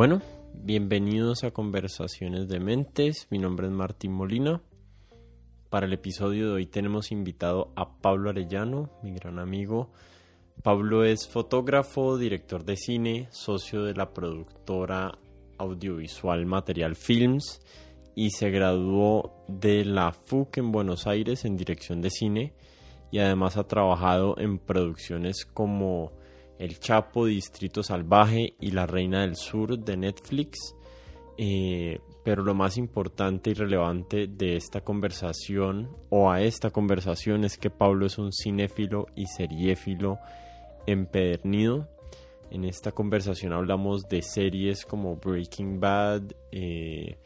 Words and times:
Bueno, 0.00 0.22
bienvenidos 0.54 1.44
a 1.44 1.50
Conversaciones 1.50 2.48
de 2.48 2.58
Mentes. 2.58 3.26
Mi 3.28 3.38
nombre 3.38 3.66
es 3.66 3.72
Martín 3.74 4.12
Molina. 4.12 4.62
Para 5.68 5.84
el 5.84 5.92
episodio 5.92 6.46
de 6.46 6.52
hoy 6.54 6.64
tenemos 6.64 7.12
invitado 7.12 7.70
a 7.76 7.98
Pablo 7.98 8.30
Arellano, 8.30 8.88
mi 9.02 9.12
gran 9.12 9.38
amigo. 9.38 9.90
Pablo 10.62 11.04
es 11.04 11.28
fotógrafo, 11.28 12.16
director 12.16 12.64
de 12.64 12.78
cine, 12.78 13.28
socio 13.30 13.84
de 13.84 13.92
la 13.92 14.14
productora 14.14 15.18
audiovisual 15.58 16.46
Material 16.46 16.96
Films 16.96 17.60
y 18.14 18.30
se 18.30 18.48
graduó 18.48 19.44
de 19.48 19.84
la 19.84 20.12
FUC 20.12 20.56
en 20.56 20.72
Buenos 20.72 21.06
Aires 21.06 21.44
en 21.44 21.58
dirección 21.58 22.00
de 22.00 22.08
cine 22.08 22.54
y 23.10 23.18
además 23.18 23.58
ha 23.58 23.64
trabajado 23.64 24.38
en 24.38 24.60
producciones 24.60 25.44
como 25.44 26.18
El 26.60 26.78
Chapo, 26.78 27.24
Distrito 27.24 27.82
Salvaje 27.82 28.52
y 28.60 28.72
La 28.72 28.86
Reina 28.86 29.22
del 29.22 29.34
Sur 29.34 29.78
de 29.78 29.96
Netflix. 29.96 30.76
Eh, 31.38 31.98
pero 32.22 32.42
lo 32.42 32.54
más 32.54 32.76
importante 32.76 33.48
y 33.48 33.54
relevante 33.54 34.26
de 34.26 34.56
esta 34.56 34.82
conversación 34.82 35.88
o 36.10 36.30
a 36.30 36.42
esta 36.42 36.68
conversación 36.68 37.44
es 37.44 37.56
que 37.56 37.70
Pablo 37.70 38.04
es 38.04 38.18
un 38.18 38.30
cinéfilo 38.30 39.06
y 39.16 39.24
seriéfilo 39.24 40.18
empedernido. 40.86 41.88
En 42.50 42.66
esta 42.66 42.92
conversación 42.92 43.54
hablamos 43.54 44.06
de 44.10 44.20
series 44.20 44.84
como 44.84 45.16
Breaking 45.16 45.80
Bad, 45.80 46.24
eh, 46.52 47.16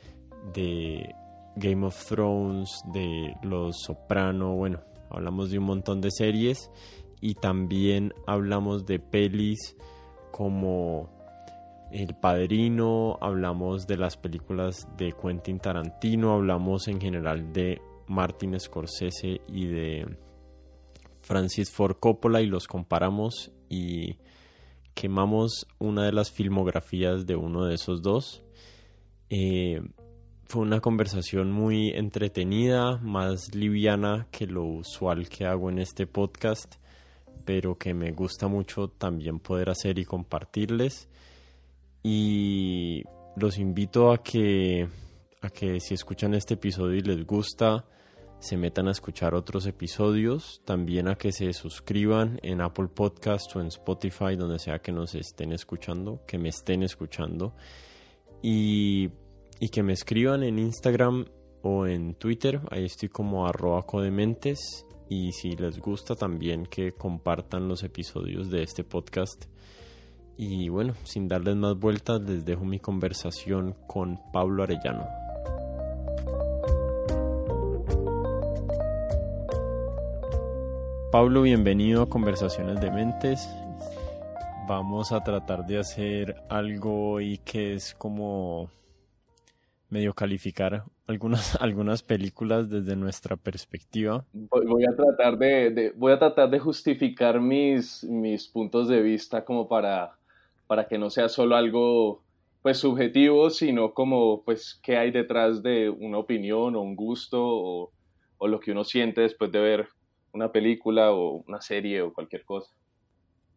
de 0.52 1.12
Game 1.56 1.84
of 1.84 2.06
Thrones, 2.06 2.70
de 2.92 3.34
Los 3.42 3.82
Soprano, 3.82 4.54
bueno, 4.54 4.78
hablamos 5.10 5.50
de 5.50 5.58
un 5.58 5.64
montón 5.64 6.00
de 6.00 6.12
series 6.12 6.70
y 7.24 7.36
también 7.36 8.12
hablamos 8.26 8.84
de 8.84 8.98
pelis 8.98 9.78
como 10.30 11.08
El 11.90 12.14
Padrino, 12.14 13.16
hablamos 13.22 13.86
de 13.86 13.96
las 13.96 14.18
películas 14.18 14.86
de 14.98 15.12
Quentin 15.12 15.58
Tarantino, 15.58 16.34
hablamos 16.34 16.86
en 16.86 17.00
general 17.00 17.50
de 17.54 17.80
Martin 18.08 18.60
Scorsese 18.60 19.40
y 19.48 19.64
de 19.68 20.18
Francis 21.22 21.70
Ford 21.70 21.96
Coppola 21.98 22.42
y 22.42 22.46
los 22.46 22.66
comparamos 22.66 23.50
y 23.70 24.18
quemamos 24.92 25.66
una 25.78 26.04
de 26.04 26.12
las 26.12 26.30
filmografías 26.30 27.24
de 27.24 27.36
uno 27.36 27.64
de 27.64 27.76
esos 27.76 28.02
dos. 28.02 28.44
Eh, 29.30 29.80
fue 30.44 30.60
una 30.60 30.80
conversación 30.80 31.52
muy 31.52 31.88
entretenida, 31.88 32.98
más 32.98 33.54
liviana 33.54 34.28
que 34.30 34.46
lo 34.46 34.64
usual 34.64 35.30
que 35.30 35.46
hago 35.46 35.70
en 35.70 35.78
este 35.78 36.06
podcast, 36.06 36.83
pero 37.44 37.76
que 37.76 37.94
me 37.94 38.12
gusta 38.12 38.48
mucho 38.48 38.88
también 38.88 39.38
poder 39.40 39.70
hacer 39.70 39.98
y 39.98 40.04
compartirles. 40.04 41.08
Y 42.02 43.02
los 43.36 43.58
invito 43.58 44.12
a 44.12 44.22
que, 44.22 44.88
a 45.40 45.50
que 45.50 45.80
si 45.80 45.94
escuchan 45.94 46.34
este 46.34 46.54
episodio 46.54 46.96
y 46.96 47.02
les 47.02 47.26
gusta, 47.26 47.84
se 48.38 48.56
metan 48.56 48.88
a 48.88 48.92
escuchar 48.92 49.34
otros 49.34 49.66
episodios, 49.66 50.60
también 50.64 51.08
a 51.08 51.14
que 51.14 51.32
se 51.32 51.52
suscriban 51.52 52.38
en 52.42 52.60
Apple 52.60 52.88
Podcast 52.88 53.54
o 53.56 53.60
en 53.60 53.68
Spotify, 53.68 54.36
donde 54.36 54.58
sea 54.58 54.80
que 54.80 54.92
nos 54.92 55.14
estén 55.14 55.52
escuchando, 55.52 56.20
que 56.26 56.38
me 56.38 56.50
estén 56.50 56.82
escuchando. 56.82 57.54
Y 58.42 59.10
y 59.60 59.68
que 59.68 59.82
me 59.82 59.92
escriban 59.92 60.42
en 60.42 60.58
Instagram 60.58 61.26
o 61.62 61.86
en 61.86 62.14
Twitter, 62.14 62.60
ahí 62.70 62.84
estoy 62.84 63.08
como 63.08 63.46
arroba 63.46 63.82
codementes 63.86 64.84
y 65.08 65.32
si 65.32 65.56
les 65.56 65.78
gusta 65.78 66.14
también 66.14 66.66
que 66.66 66.92
compartan 66.92 67.68
los 67.68 67.82
episodios 67.82 68.50
de 68.50 68.62
este 68.62 68.84
podcast. 68.84 69.44
Y 70.36 70.68
bueno, 70.68 70.94
sin 71.04 71.28
darles 71.28 71.56
más 71.56 71.78
vueltas, 71.78 72.20
les 72.22 72.44
dejo 72.44 72.64
mi 72.64 72.80
conversación 72.80 73.76
con 73.86 74.20
Pablo 74.32 74.64
Arellano. 74.64 75.06
Pablo, 81.12 81.42
bienvenido 81.42 82.02
a 82.02 82.08
Conversaciones 82.08 82.80
de 82.80 82.90
Mentes. 82.90 83.48
Vamos 84.66 85.12
a 85.12 85.22
tratar 85.22 85.64
de 85.64 85.78
hacer 85.78 86.42
algo 86.48 87.20
y 87.20 87.38
que 87.38 87.74
es 87.74 87.94
como 87.94 88.68
medio 89.90 90.12
calificar 90.14 90.84
algunas, 91.06 91.56
algunas 91.60 92.02
películas 92.02 92.68
desde 92.68 92.96
nuestra 92.96 93.36
perspectiva. 93.36 94.24
Voy 94.32 94.84
a 94.84 94.96
tratar 94.96 95.38
de, 95.38 95.92
voy 95.96 96.12
a 96.12 96.18
tratar 96.18 96.50
de 96.50 96.58
justificar 96.58 97.40
mis, 97.40 98.04
mis 98.04 98.48
puntos 98.48 98.88
de 98.88 99.02
vista 99.02 99.44
como 99.44 99.68
para, 99.68 100.16
para 100.66 100.86
que 100.86 100.98
no 100.98 101.10
sea 101.10 101.28
solo 101.28 101.56
algo 101.56 102.22
pues 102.62 102.78
subjetivo, 102.78 103.50
sino 103.50 103.92
como 103.92 104.42
pues 104.42 104.80
qué 104.82 104.96
hay 104.96 105.10
detrás 105.10 105.62
de 105.62 105.90
una 105.90 106.18
opinión 106.18 106.76
o 106.76 106.80
un 106.80 106.96
gusto 106.96 107.38
o, 107.42 107.92
o 108.38 108.48
lo 108.48 108.58
que 108.58 108.72
uno 108.72 108.84
siente 108.84 109.20
después 109.20 109.52
de 109.52 109.60
ver 109.60 109.88
una 110.32 110.50
película 110.50 111.12
o 111.12 111.44
una 111.46 111.60
serie 111.60 112.00
o 112.00 112.12
cualquier 112.12 112.44
cosa. 112.44 112.74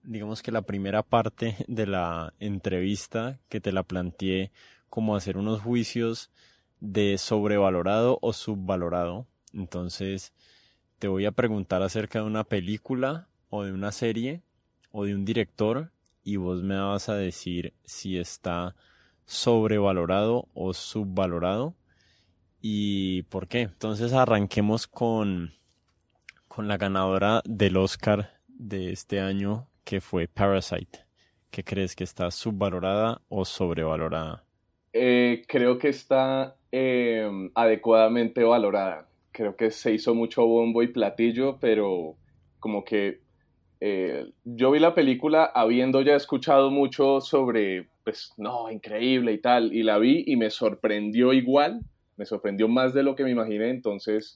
Digamos 0.04 0.44
que 0.44 0.52
la 0.52 0.62
primera 0.62 1.04
parte 1.04 1.56
de 1.68 1.88
la 1.88 2.34
entrevista 2.40 3.40
que 3.50 3.60
te 3.60 3.72
la 3.72 3.84
planteé 3.84 4.52
como 4.90 5.16
hacer 5.16 5.38
unos 5.38 5.62
juicios 5.62 6.32
de 6.80 7.18
sobrevalorado 7.18 8.20
o 8.22 8.34
subvalorado. 8.34 9.28
Entonces, 9.54 10.34
te 11.00 11.08
voy 11.08 11.26
a 11.26 11.32
preguntar 11.32 11.82
acerca 11.82 12.20
de 12.20 12.26
una 12.26 12.44
película 12.44 13.28
o 13.50 13.64
de 13.64 13.72
una 13.72 13.92
serie 13.92 14.42
o 14.92 15.06
de 15.06 15.16
un 15.16 15.26
director 15.26 15.92
y 16.24 16.38
vos 16.38 16.64
me 16.64 16.78
vas 16.78 17.10
a 17.10 17.16
decir 17.16 17.74
si 17.86 18.18
está 18.18 18.76
sobrevalorado 19.26 20.48
o 20.54 20.74
subvalorado 20.74 21.76
y 22.62 23.24
por 23.24 23.48
qué. 23.48 23.62
Entonces 23.62 24.14
arranquemos 24.14 24.88
con, 24.88 25.54
con 26.48 26.68
la 26.68 26.78
ganadora 26.78 27.42
del 27.46 27.78
Oscar 27.78 28.40
de 28.48 28.92
este 28.92 29.20
año 29.20 29.70
que 29.84 30.02
fue 30.02 30.28
Parasite. 30.28 31.06
¿Qué 31.52 31.64
crees 31.64 31.96
que 31.96 32.04
está 32.04 32.30
subvalorada 32.32 33.22
o 33.30 33.46
sobrevalorada? 33.46 34.47
Eh, 35.00 35.44
creo 35.48 35.78
que 35.78 35.90
está 35.90 36.56
em, 36.72 37.52
adecuadamente 37.54 38.44
valorada. 38.44 39.08
Creo 39.32 39.56
que 39.56 39.70
se 39.70 39.94
hizo 39.94 40.16
mucho 40.16 40.46
bombo 40.48 40.82
y 40.82 40.88
platillo, 40.88 41.58
pero 41.60 42.16
como 42.60 42.84
que 42.84 43.20
eh, 43.80 44.32
yo 44.44 44.72
vi 44.72 44.80
la 44.80 44.96
película 44.96 45.46
habiendo 45.46 46.02
ya 46.02 46.16
escuchado 46.16 46.72
mucho 46.72 47.22
sobre, 47.22 47.88
pues, 48.04 48.34
no, 48.38 48.72
increíble 48.72 49.34
y 49.34 49.38
tal, 49.38 49.72
y 49.72 49.84
la 49.84 50.00
vi 50.00 50.24
y 50.26 50.36
me 50.36 50.50
sorprendió 50.50 51.32
igual, 51.32 51.82
me 52.16 52.26
sorprendió 52.26 52.68
más 52.68 52.96
de 52.96 53.04
lo 53.04 53.16
que 53.16 53.24
me 53.24 53.30
imaginé, 53.30 53.70
entonces 53.70 54.34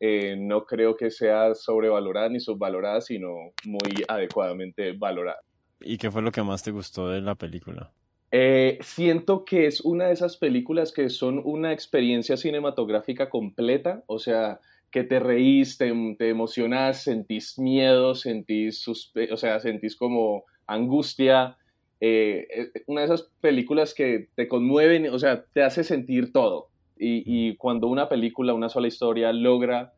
eh, 0.00 0.36
no 0.38 0.64
creo 0.64 0.96
que 0.96 1.10
sea 1.10 1.54
sobrevalorada 1.54 2.30
ni 2.30 2.40
subvalorada, 2.40 3.02
sino 3.02 3.52
muy 3.66 4.04
adecuadamente 4.08 4.92
valorada. 4.92 5.40
¿Y 5.80 5.98
qué 5.98 6.10
fue 6.10 6.22
lo 6.22 6.32
que 6.32 6.42
más 6.42 6.62
te 6.62 6.70
gustó 6.70 7.10
de 7.10 7.20
la 7.20 7.34
película? 7.34 7.92
Eh, 8.30 8.78
siento 8.82 9.44
que 9.44 9.66
es 9.66 9.80
una 9.80 10.08
de 10.08 10.12
esas 10.12 10.36
películas 10.36 10.92
que 10.92 11.08
son 11.08 11.40
una 11.44 11.72
experiencia 11.72 12.36
cinematográfica 12.36 13.30
completa, 13.30 14.02
o 14.06 14.18
sea, 14.18 14.60
que 14.90 15.04
te 15.04 15.18
reís, 15.18 15.78
te, 15.78 15.88
emocionas, 16.28 17.02
sentís 17.02 17.58
miedo, 17.58 18.14
sentís, 18.14 18.86
o 18.88 19.36
sea, 19.36 19.60
sentís 19.60 19.96
como 19.96 20.44
angustia. 20.66 21.56
Eh, 22.00 22.46
eh, 22.54 22.82
una 22.86 23.00
de 23.02 23.06
esas 23.06 23.30
películas 23.40 23.94
que 23.94 24.28
te 24.34 24.46
conmueven, 24.46 25.08
o 25.08 25.18
sea, 25.18 25.44
te 25.52 25.62
hace 25.62 25.84
sentir 25.84 26.32
todo. 26.32 26.68
Y, 27.00 27.56
cuando 27.56 27.86
una 27.86 28.08
película, 28.08 28.54
una 28.54 28.68
sola 28.68 28.88
historia 28.88 29.32
logra 29.32 29.94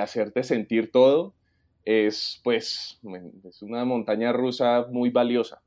hacerte 0.00 0.44
sentir 0.44 0.92
todo, 0.92 1.34
es 1.84 2.40
pues 2.44 3.00
es 3.48 3.62
una 3.62 3.84
montaña 3.84 4.32
rusa 4.32 4.86
muy 4.90 5.10
valiosa. 5.10 5.62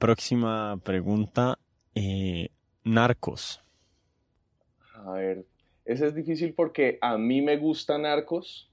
Próxima 0.00 0.80
pregunta. 0.82 1.58
Eh, 1.94 2.48
narcos. 2.84 3.62
A 4.94 5.12
ver, 5.12 5.44
ese 5.84 6.06
es 6.06 6.14
difícil 6.14 6.54
porque 6.54 6.96
a 7.02 7.18
mí 7.18 7.42
me 7.42 7.58
gusta 7.58 7.98
Narcos 7.98 8.72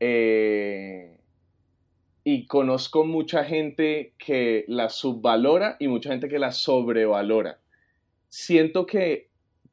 eh, 0.00 1.20
y 2.24 2.48
conozco 2.48 3.04
mucha 3.04 3.44
gente 3.44 4.14
que 4.18 4.64
la 4.66 4.88
subvalora 4.88 5.76
y 5.78 5.86
mucha 5.86 6.10
gente 6.10 6.28
que 6.28 6.40
la 6.40 6.50
sobrevalora. 6.50 7.60
Siento 8.28 8.84
que 8.84 9.30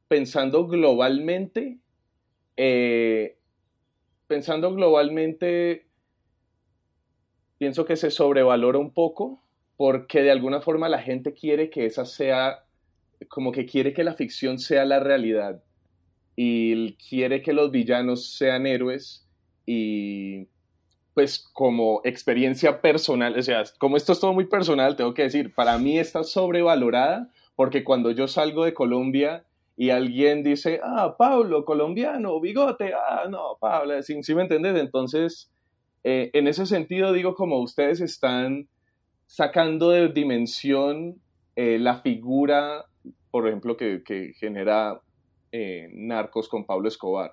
pensando 0.07 0.67
globalmente, 0.67 1.79
eh, 2.57 3.39
pensando 4.27 4.71
globalmente, 4.75 5.87
pienso 7.57 7.85
que 7.85 7.95
se 7.95 8.11
sobrevalora 8.11 8.77
un 8.77 8.93
poco 8.93 9.41
porque 9.81 10.21
de 10.21 10.29
alguna 10.29 10.61
forma 10.61 10.89
la 10.89 11.01
gente 11.01 11.33
quiere 11.33 11.71
que 11.71 11.87
esa 11.87 12.05
sea, 12.05 12.65
como 13.29 13.51
que 13.51 13.65
quiere 13.65 13.93
que 13.93 14.03
la 14.03 14.13
ficción 14.13 14.59
sea 14.59 14.85
la 14.85 14.99
realidad 14.99 15.63
y 16.35 16.93
quiere 16.97 17.41
que 17.41 17.51
los 17.51 17.71
villanos 17.71 18.37
sean 18.37 18.67
héroes 18.67 19.27
y 19.65 20.47
pues 21.15 21.39
como 21.51 22.01
experiencia 22.03 22.79
personal, 22.79 23.35
o 23.35 23.41
sea, 23.41 23.63
como 23.79 23.97
esto 23.97 24.11
es 24.11 24.19
todo 24.19 24.33
muy 24.33 24.45
personal, 24.45 24.95
tengo 24.95 25.15
que 25.15 25.23
decir, 25.23 25.51
para 25.51 25.79
mí 25.79 25.97
está 25.97 26.23
sobrevalorada 26.23 27.31
porque 27.55 27.83
cuando 27.83 28.11
yo 28.11 28.27
salgo 28.27 28.65
de 28.65 28.75
Colombia 28.75 29.45
y 29.75 29.89
alguien 29.89 30.43
dice, 30.43 30.79
ah, 30.83 31.15
Pablo, 31.17 31.65
colombiano, 31.65 32.39
bigote, 32.39 32.93
ah, 32.93 33.23
no, 33.27 33.57
Pablo, 33.59 33.99
¿sí, 34.03 34.35
me 34.35 34.43
entendés? 34.43 34.75
Entonces, 34.75 35.51
eh, 36.03 36.29
en 36.33 36.47
ese 36.47 36.67
sentido 36.67 37.13
digo 37.13 37.33
como 37.33 37.59
ustedes 37.61 37.99
están 37.99 38.67
sacando 39.31 39.91
de 39.91 40.09
dimensión 40.09 41.21
eh, 41.55 41.79
la 41.79 42.01
figura, 42.01 42.83
por 43.31 43.47
ejemplo, 43.47 43.77
que, 43.77 44.33
genera 44.37 44.99
eh, 45.53 45.87
Narcos 45.93 46.49
con 46.49 46.65
Pablo 46.65 46.89
Escobar, 46.89 47.31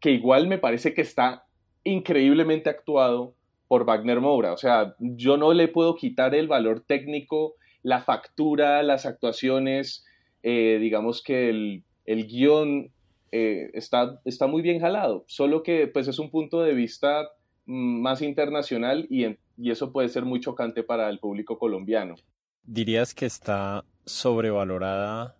que 0.00 0.10
igual 0.10 0.48
me 0.48 0.58
parece 0.58 0.94
que 0.94 1.02
está 1.02 1.44
increíblemente 1.84 2.68
actuado 2.68 3.36
por 3.68 3.84
Wagner 3.84 4.20
Moura. 4.20 4.52
O 4.52 4.56
sea, 4.56 4.96
yo 4.98 5.36
no 5.36 5.52
le 5.52 5.68
puedo 5.68 5.94
quitar 5.94 6.34
el 6.34 6.48
valor 6.48 6.80
técnico, 6.80 7.54
la 7.84 8.02
factura, 8.02 8.82
las 8.82 9.06
actuaciones, 9.06 10.04
eh, 10.42 10.78
digamos 10.80 11.22
que 11.22 11.48
el, 11.48 11.84
el 12.06 12.26
guion 12.26 12.90
está, 13.30 14.20
está 14.24 14.48
muy 14.48 14.62
bien 14.62 14.80
jalado, 14.80 15.22
solo 15.28 15.62
que 15.62 15.86
pues 15.86 16.08
es 16.08 16.18
un 16.18 16.30
punto 16.30 16.62
de 16.62 16.74
vista 16.74 17.28
mm, 17.66 18.00
más 18.00 18.20
internacional 18.20 19.06
y, 19.10 19.26
y 19.58 19.70
eso 19.70 19.92
puede 19.92 20.08
ser 20.08 20.24
muy 20.24 20.40
chocante 20.40 20.82
para 20.82 21.10
el 21.10 21.18
público 21.18 21.58
colombiano. 21.58 22.14
¿Dirías 22.62 23.14
que 23.14 23.26
está 23.26 23.84
sobrevalorada 24.04 25.36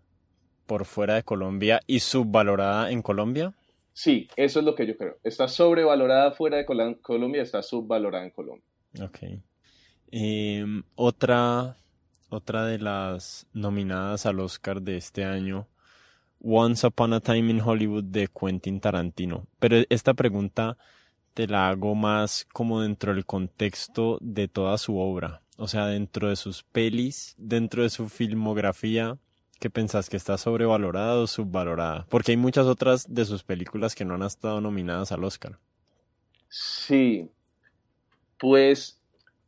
por 0.66 0.84
fuera 0.84 1.14
de 1.14 1.22
Colombia 1.22 1.80
y 1.86 2.00
subvalorada 2.00 2.90
en 2.90 3.00
Colombia? 3.00 3.54
Sí, 3.92 4.28
eso 4.36 4.58
es 4.58 4.64
lo 4.64 4.74
que 4.74 4.86
yo 4.86 4.96
creo. 4.96 5.18
Está 5.22 5.48
sobrevalorada 5.48 6.32
fuera 6.32 6.58
de 6.58 6.66
Colombia, 6.66 7.42
está 7.42 7.62
subvalorada 7.62 8.24
en 8.24 8.30
Colombia. 8.30 8.64
Ok. 9.02 9.18
Em, 10.10 10.82
otra, 10.94 11.76
otra 12.28 12.64
de 12.64 12.78
las 12.78 13.46
nominadas 13.52 14.26
al 14.26 14.40
Oscar 14.40 14.82
de 14.82 14.96
este 14.96 15.24
año, 15.24 15.68
Once 16.40 16.86
Upon 16.86 17.12
a 17.12 17.20
Time 17.20 17.50
in 17.50 17.60
Hollywood 17.60 18.04
de 18.04 18.28
Quentin 18.28 18.80
Tarantino. 18.80 19.46
Pero 19.58 19.78
esta 19.88 20.14
pregunta 20.14 20.76
te 21.38 21.46
la 21.46 21.68
hago 21.68 21.94
más 21.94 22.48
como 22.52 22.82
dentro 22.82 23.14
del 23.14 23.24
contexto 23.24 24.18
de 24.20 24.48
toda 24.48 24.76
su 24.76 24.98
obra 24.98 25.42
o 25.58 25.66
sea, 25.66 25.86
dentro 25.86 26.28
de 26.28 26.36
sus 26.36 26.62
pelis, 26.62 27.34
dentro 27.36 27.82
de 27.82 27.90
su 27.90 28.08
filmografía, 28.08 29.18
¿qué 29.58 29.68
pensás 29.68 30.08
que 30.08 30.16
está 30.16 30.38
sobrevalorada 30.38 31.16
o 31.16 31.26
subvalorada? 31.26 32.06
Porque 32.08 32.30
hay 32.30 32.36
muchas 32.36 32.66
otras 32.66 33.12
de 33.12 33.24
sus 33.24 33.42
películas 33.42 33.96
que 33.96 34.04
no 34.04 34.14
han 34.14 34.22
estado 34.22 34.60
nominadas 34.60 35.10
al 35.10 35.24
Oscar. 35.24 35.58
Sí, 36.48 37.28
pues 38.38 39.00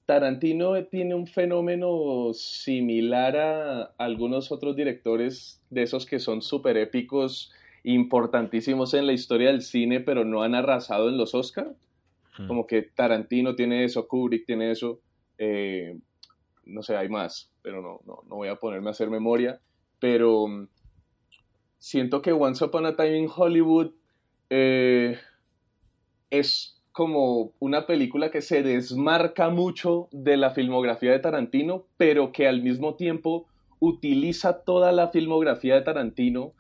Tarantino 0.04 0.84
tiene 0.86 1.14
un 1.14 1.28
fenómeno 1.28 2.32
similar 2.34 3.36
a 3.36 3.82
algunos 3.96 4.50
otros 4.50 4.74
directores 4.74 5.60
de 5.70 5.84
esos 5.84 6.06
que 6.06 6.18
son 6.18 6.42
súper 6.42 6.76
épicos, 6.76 7.52
importantísimos 7.84 8.94
en 8.94 9.06
la 9.06 9.12
historia 9.12 9.48
del 9.48 9.62
cine, 9.62 10.00
pero 10.00 10.24
no 10.24 10.42
han 10.42 10.54
arrasado 10.54 11.08
en 11.08 11.16
los 11.16 11.34
Oscars. 11.34 11.70
Como 12.46 12.66
que 12.66 12.80
Tarantino 12.82 13.54
tiene 13.54 13.84
eso, 13.84 14.08
Kubrick 14.08 14.46
tiene 14.46 14.70
eso. 14.70 15.00
Eh, 15.36 15.98
no 16.64 16.82
sé, 16.82 16.96
hay 16.96 17.10
más, 17.10 17.52
pero 17.60 17.82
no, 17.82 18.00
no, 18.06 18.22
no, 18.26 18.36
voy 18.36 18.48
a 18.48 18.56
ponerme 18.56 18.88
a 18.88 18.92
hacer 18.92 19.10
memoria. 19.10 19.60
Pero 19.98 20.48
mm, 20.48 20.68
siento 21.78 22.22
que 22.22 22.32
Once 22.32 22.64
Upon 22.64 22.86
a 22.86 22.96
Time 22.96 23.18
in 23.18 23.28
Hollywood 23.34 23.90
eh, 24.48 25.18
es 26.30 26.80
como 26.92 27.52
una 27.58 27.86
película 27.86 28.30
que 28.30 28.42
se 28.42 28.62
desmarca 28.62 29.48
mucho 29.48 30.08
de 30.10 30.36
la 30.36 30.50
filmografía 30.50 31.12
de 31.12 31.18
Tarantino, 31.18 31.84
pero 31.96 32.32
que 32.32 32.48
al 32.48 32.62
mismo 32.62 32.94
tiempo 32.94 33.46
utiliza 33.78 34.62
toda 34.64 34.92
la 34.92 35.08
filmografía 35.08 35.74
de 35.74 35.82
Tarantino 35.82 36.52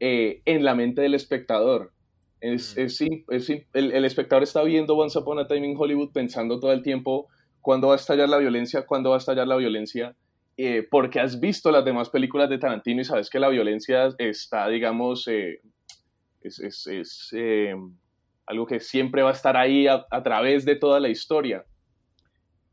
eh, 0.00 0.42
en 0.44 0.64
la 0.64 0.74
mente 0.74 1.02
del 1.02 1.14
espectador. 1.14 1.92
Es, 2.40 2.76
mm. 2.76 2.80
es, 2.80 3.50
el, 3.50 3.92
el, 3.92 4.04
espectador 4.04 4.42
está 4.42 4.62
viendo 4.62 4.96
Once 4.96 5.18
Upon 5.18 5.38
a 5.38 5.46
Time 5.46 5.66
in 5.66 5.76
Hollywood 5.76 6.12
pensando 6.12 6.60
todo 6.60 6.72
el 6.72 6.82
tiempo 6.82 7.28
cuándo 7.66 7.88
va 7.88 7.94
a 7.94 7.96
estallar 7.96 8.28
la 8.28 8.38
violencia, 8.38 8.86
cuándo 8.86 9.10
va 9.10 9.16
a 9.16 9.18
estallar 9.18 9.48
la 9.48 9.56
violencia, 9.56 10.14
eh, 10.56 10.86
porque 10.88 11.18
has 11.18 11.40
visto 11.40 11.72
las 11.72 11.84
demás 11.84 12.10
películas 12.10 12.48
de 12.48 12.58
Tarantino 12.58 13.00
y 13.00 13.04
sabes 13.04 13.28
que 13.28 13.40
la 13.40 13.48
violencia 13.48 14.14
está, 14.18 14.68
digamos, 14.68 15.26
eh, 15.26 15.60
es, 16.40 17.30
eh, 17.32 17.74
algo 18.46 18.66
que 18.66 18.78
siempre 18.80 19.22
va 19.22 19.30
a 19.30 19.32
estar 19.32 19.56
ahí 19.56 19.88
a, 19.88 20.06
través 20.22 20.64
de 20.64 20.76
toda 20.76 21.00
la 21.00 21.08
historia. 21.08 21.64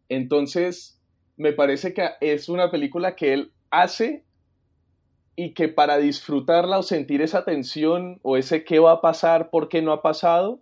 Entonces, 0.07 1.01
me 1.35 1.51
parece 1.51 1.93
que 1.93 2.09
es 2.21 2.47
una 2.47 2.69
película 2.69 3.15
que 3.15 3.33
él 3.33 3.51
hace 3.71 4.23
y 5.35 5.53
que 5.53 5.68
para 5.68 5.97
disfrutarla 5.97 6.77
o 6.77 6.83
sentir 6.83 7.21
esa 7.21 7.44
tensión 7.44 8.19
o 8.21 8.38
ese 8.38 8.63
qué 8.63 8.80
va 8.80 8.91
a 8.94 9.01
pasar, 9.01 9.50
por 9.50 9.69
qué 9.69 9.81
no 9.81 9.91
ha 9.91 10.01
pasado, 10.01 10.62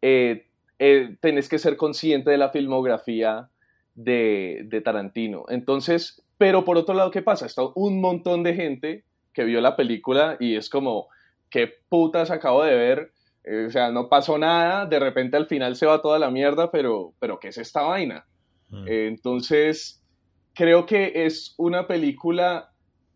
tenés 0.00 1.48
que 1.48 1.58
ser 1.58 1.76
consciente 1.76 2.30
de 2.30 2.38
la 2.38 2.50
filmografía 2.50 3.50
de, 3.94 4.80
Tarantino. 4.84 5.44
Entonces, 5.48 6.22
pero 6.38 6.64
por 6.64 6.78
otro 6.78 6.94
lado, 6.94 7.10
¿qué 7.10 7.22
pasa? 7.22 7.46
Está 7.46 7.62
un 7.74 8.00
montón 8.00 8.42
de 8.42 8.54
gente 8.54 9.04
que 9.32 9.44
vio 9.44 9.60
la 9.60 9.76
película 9.76 10.36
y 10.40 10.56
es 10.56 10.70
como, 10.70 11.08
¿qué 11.50 11.70
putas 11.88 12.30
acabo 12.30 12.64
de 12.64 12.74
ver? 12.74 13.12
Eh, 13.44 13.66
o 13.66 13.70
sea, 13.70 13.90
no 13.90 14.08
pasó 14.08 14.38
nada, 14.38 14.86
de 14.86 14.98
repente 14.98 15.36
al 15.36 15.46
final 15.46 15.76
se 15.76 15.86
va 15.86 16.00
toda 16.00 16.18
la 16.18 16.30
mierda, 16.30 16.70
pero, 16.70 17.12
pero 17.18 17.38
¿qué 17.38 17.48
es 17.48 17.58
esta 17.58 17.82
vaina? 17.82 18.24
Mm. 18.70 18.84
entonces, 18.86 20.04
creo 20.52 20.84
que 20.84 21.24
es 21.24 21.54
una 21.56 21.86
película 21.86 22.67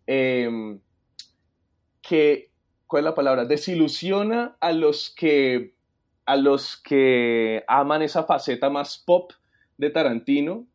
em, 0.06 0.80
que, 2.00 2.50
¿cuál 2.86 3.00
es 3.00 3.04
la 3.04 3.14
palabra? 3.14 3.44
Desilusiona 3.44 4.56
a 4.60 4.72
los 4.72 5.14
que 5.14 5.74
a 6.24 6.36
los 6.36 6.76
que 6.76 7.64
aman 7.66 8.02
esa 8.02 8.22
faceta 8.22 8.70
más 8.70 8.96
pop 8.96 9.32
de 9.76 9.90
Tarantino 9.90 10.66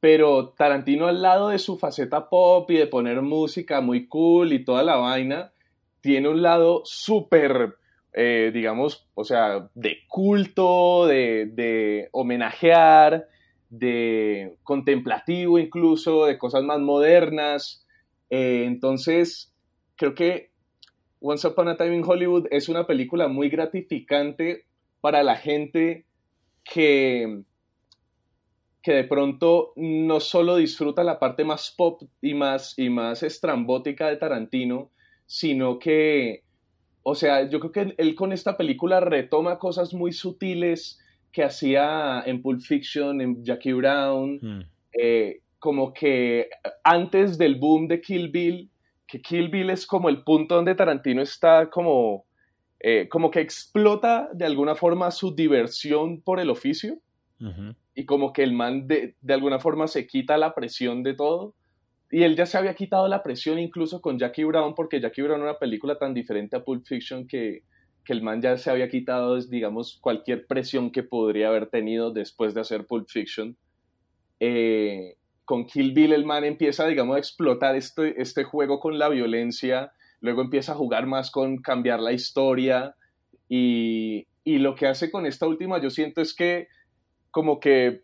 pero 0.00 0.50
Tarantino 0.50 1.08
al 1.08 1.22
lado 1.22 1.48
de 1.48 1.58
su 1.58 1.76
faceta 1.78 2.28
pop 2.28 2.70
y 2.70 2.76
de 2.76 2.86
poner 2.86 3.20
música 3.22 3.80
muy 3.80 4.06
cool 4.06 4.52
y 4.52 4.64
toda 4.64 4.82
la 4.82 4.96
vaina, 4.96 5.52
tiene 6.00 6.28
un 6.28 6.42
lado 6.42 6.82
súper, 6.84 7.76
eh, 8.12 8.50
digamos, 8.54 9.08
o 9.14 9.24
sea, 9.24 9.68
de 9.74 9.98
culto, 10.06 11.06
de, 11.06 12.08
homenajear, 12.12 13.28
de 13.70 14.56
contemplativo 14.62 15.58
incluso, 15.58 16.26
de 16.26 16.38
cosas 16.38 16.62
más 16.62 16.78
modernas. 16.78 17.84
Eh, 18.30 18.64
entonces, 18.66 19.54
creo 19.96 20.14
que 20.14 20.50
Once 21.20 21.46
Upon 21.46 21.68
a 21.68 21.76
Time 21.76 21.96
in 21.96 22.04
Hollywood 22.04 22.46
es 22.50 22.68
una 22.68 22.86
película 22.86 23.28
muy 23.28 23.48
gratificante 23.48 24.66
para 25.00 25.22
la 25.22 25.36
gente 25.36 26.06
que 26.64 27.42
que 28.88 28.94
de 28.94 29.04
pronto 29.04 29.72
no 29.76 30.18
solo 30.18 30.56
disfruta 30.56 31.04
la 31.04 31.18
parte 31.18 31.44
más 31.44 31.74
pop 31.76 32.02
y 32.22 32.32
más, 32.32 32.72
y 32.78 32.88
más 32.88 33.22
estrambótica 33.22 34.08
de 34.08 34.16
Tarantino, 34.16 34.90
sino 35.26 35.78
que, 35.78 36.44
o 37.02 37.14
sea, 37.14 37.50
yo 37.50 37.60
creo 37.60 37.72
que 37.72 37.94
él 37.98 38.14
con 38.14 38.32
esta 38.32 38.56
película 38.56 39.00
retoma 39.00 39.58
cosas 39.58 39.92
muy 39.92 40.12
sutiles 40.12 40.98
que 41.32 41.44
hacía 41.44 42.22
en 42.24 42.40
Pulp 42.40 42.60
Fiction, 42.60 43.20
en 43.20 43.44
Jackie 43.44 43.74
Brown, 43.74 44.38
hmm. 44.40 44.62
eh, 44.98 45.42
como 45.58 45.92
que 45.92 46.48
antes 46.84 47.38
del 47.38 47.56
boom 47.56 47.88
de 47.88 48.00
Kill 48.00 48.30
Bill, 48.30 48.70
que 49.06 49.20
Kill 49.20 49.48
Bill 49.48 49.70
es 49.70 49.86
como 49.86 50.08
el 50.08 50.22
punto 50.22 50.54
donde 50.54 50.74
Tarantino 50.74 51.22
está 51.22 51.70
como, 51.70 52.24
eh, 52.80 53.08
como 53.08 53.30
que 53.30 53.40
explota 53.40 54.28
de 54.32 54.44
alguna 54.44 54.74
forma 54.74 55.10
su 55.10 55.34
diversión 55.34 56.20
por 56.20 56.40
el 56.40 56.50
oficio 56.50 56.98
y 57.94 58.04
como 58.04 58.32
que 58.32 58.42
el 58.42 58.52
man 58.52 58.88
de, 58.88 59.14
alguna 59.28 59.60
forma 59.60 59.86
se 59.86 60.06
quita 60.06 60.36
la 60.36 60.54
presión 60.54 61.02
de 61.02 61.14
todo. 61.14 61.54
Y 62.10 62.22
él 62.22 62.36
ya 62.36 62.46
se 62.46 62.56
había 62.56 62.74
quitado 62.74 63.06
la 63.06 63.22
presión 63.22 63.58
incluso 63.58 64.00
con 64.00 64.18
Jackie 64.18 64.44
Brown, 64.44 64.74
porque 64.74 65.00
Jackie 65.00 65.22
Brown 65.22 65.40
era 65.40 65.50
una 65.50 65.58
película 65.58 65.98
tan 65.98 66.14
diferente 66.14 66.56
a 66.56 66.64
Pulp 66.64 66.86
Fiction 66.86 67.28
que, 67.28 67.62
que 68.04 68.12
el 68.12 68.22
man 68.22 68.40
ya 68.40 68.56
se 68.56 68.70
había 68.70 68.88
quitado, 68.88 69.38
digamos, 69.40 69.98
cualquier 70.00 70.46
presión 70.46 70.90
que 70.90 71.02
podría 71.02 71.48
haber 71.48 71.66
tenido 71.66 72.10
después 72.10 72.54
de 72.54 72.62
hacer 72.62 72.86
Pulp 72.86 73.08
Fiction. 73.08 73.56
Eh, 74.40 75.17
con 75.48 75.64
Kill 75.64 75.94
Bill 75.94 76.12
el 76.12 76.26
man 76.26 76.44
empieza, 76.44 76.86
digamos, 76.86 77.16
a 77.16 77.18
explotar 77.18 77.74
este, 77.74 78.20
este 78.20 78.44
juego 78.44 78.80
con 78.80 78.98
la 78.98 79.08
violencia, 79.08 79.92
luego 80.20 80.42
empieza 80.42 80.72
a 80.72 80.74
jugar 80.74 81.06
más 81.06 81.30
con 81.30 81.62
cambiar 81.62 82.00
la 82.00 82.12
historia 82.12 82.96
y, 83.48 84.26
y 84.44 84.58
lo 84.58 84.74
que 84.74 84.86
hace 84.86 85.10
con 85.10 85.24
esta 85.24 85.46
última 85.46 85.80
yo 85.80 85.88
siento 85.88 86.20
es 86.20 86.34
que 86.34 86.68
como 87.30 87.60
que 87.60 88.02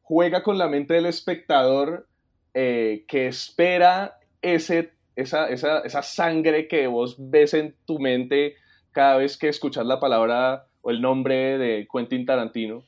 juega 0.00 0.44
con 0.44 0.58
la 0.58 0.68
mente 0.68 0.94
del 0.94 1.06
espectador 1.06 2.06
eh, 2.54 3.04
que 3.08 3.26
espera 3.26 4.20
ese, 4.40 4.92
esa, 5.16 5.48
esa, 5.48 5.80
esa, 5.80 6.02
sangre 6.04 6.68
que 6.68 6.86
vos 6.86 7.16
ves 7.18 7.52
en 7.52 7.74
tu 7.84 7.98
mente 7.98 8.54
cada 8.92 9.16
vez 9.16 9.36
que 9.36 9.48
escuchas 9.48 9.86
la 9.86 9.98
palabra 9.98 10.66
o 10.82 10.92
el 10.92 11.00
nombre 11.00 11.58
de 11.58 11.88
Quentin 11.92 12.24
Tarantino. 12.24 12.84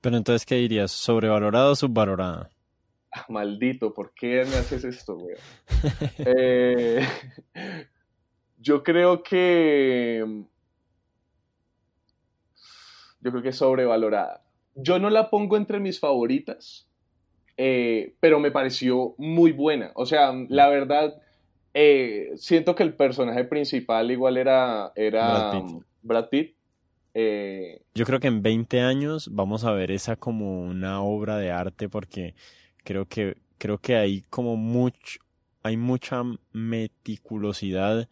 Pero 0.00 0.16
entonces, 0.16 0.46
¿qué 0.46 0.54
dirías? 0.54 0.92
¿Sobrevalorada 0.92 1.72
o 1.72 1.74
subvalorada? 1.74 2.48
Ah, 3.10 3.24
maldito, 3.28 3.94
¿por 3.94 4.12
qué 4.14 4.44
me 4.44 4.56
haces 4.56 4.84
esto, 4.84 5.16
güey? 5.16 5.36
Eh, 6.18 7.00
yo 8.58 8.82
creo 8.82 9.22
que. 9.22 10.24
Yo 13.20 13.30
creo 13.30 13.42
que 13.42 13.48
es 13.48 13.56
sobrevalorada. 13.56 14.44
Yo 14.74 14.98
no 14.98 15.10
la 15.10 15.30
pongo 15.30 15.56
entre 15.56 15.80
mis 15.80 15.98
favoritas, 15.98 16.88
eh, 17.56 18.14
pero 18.20 18.38
me 18.38 18.50
pareció 18.50 19.14
muy 19.18 19.52
buena. 19.52 19.90
O 19.94 20.06
sea, 20.06 20.32
la 20.48 20.68
verdad, 20.68 21.20
eh, 21.74 22.30
siento 22.36 22.74
que 22.74 22.84
el 22.84 22.94
personaje 22.94 23.44
principal 23.44 24.10
igual 24.10 24.36
era, 24.36 24.92
era 24.94 25.62
Brad 26.02 26.28
Pitt. 26.28 26.54
Eh, 27.14 27.82
Yo 27.94 28.04
creo 28.04 28.20
que 28.20 28.28
en 28.28 28.42
20 28.42 28.80
años 28.80 29.30
vamos 29.32 29.64
a 29.64 29.72
ver 29.72 29.90
esa 29.90 30.14
como 30.14 30.62
una 30.62 31.02
obra 31.02 31.36
de 31.38 31.50
arte 31.50 31.88
porque 31.88 32.34
creo 32.88 33.04
que, 33.04 33.36
creo 33.58 33.76
que 33.76 33.96
hay 33.96 34.22
como 34.30 34.56
mucho, 34.56 35.20
hay 35.62 35.76
mucha 35.76 36.22
meticulosidad 36.52 38.08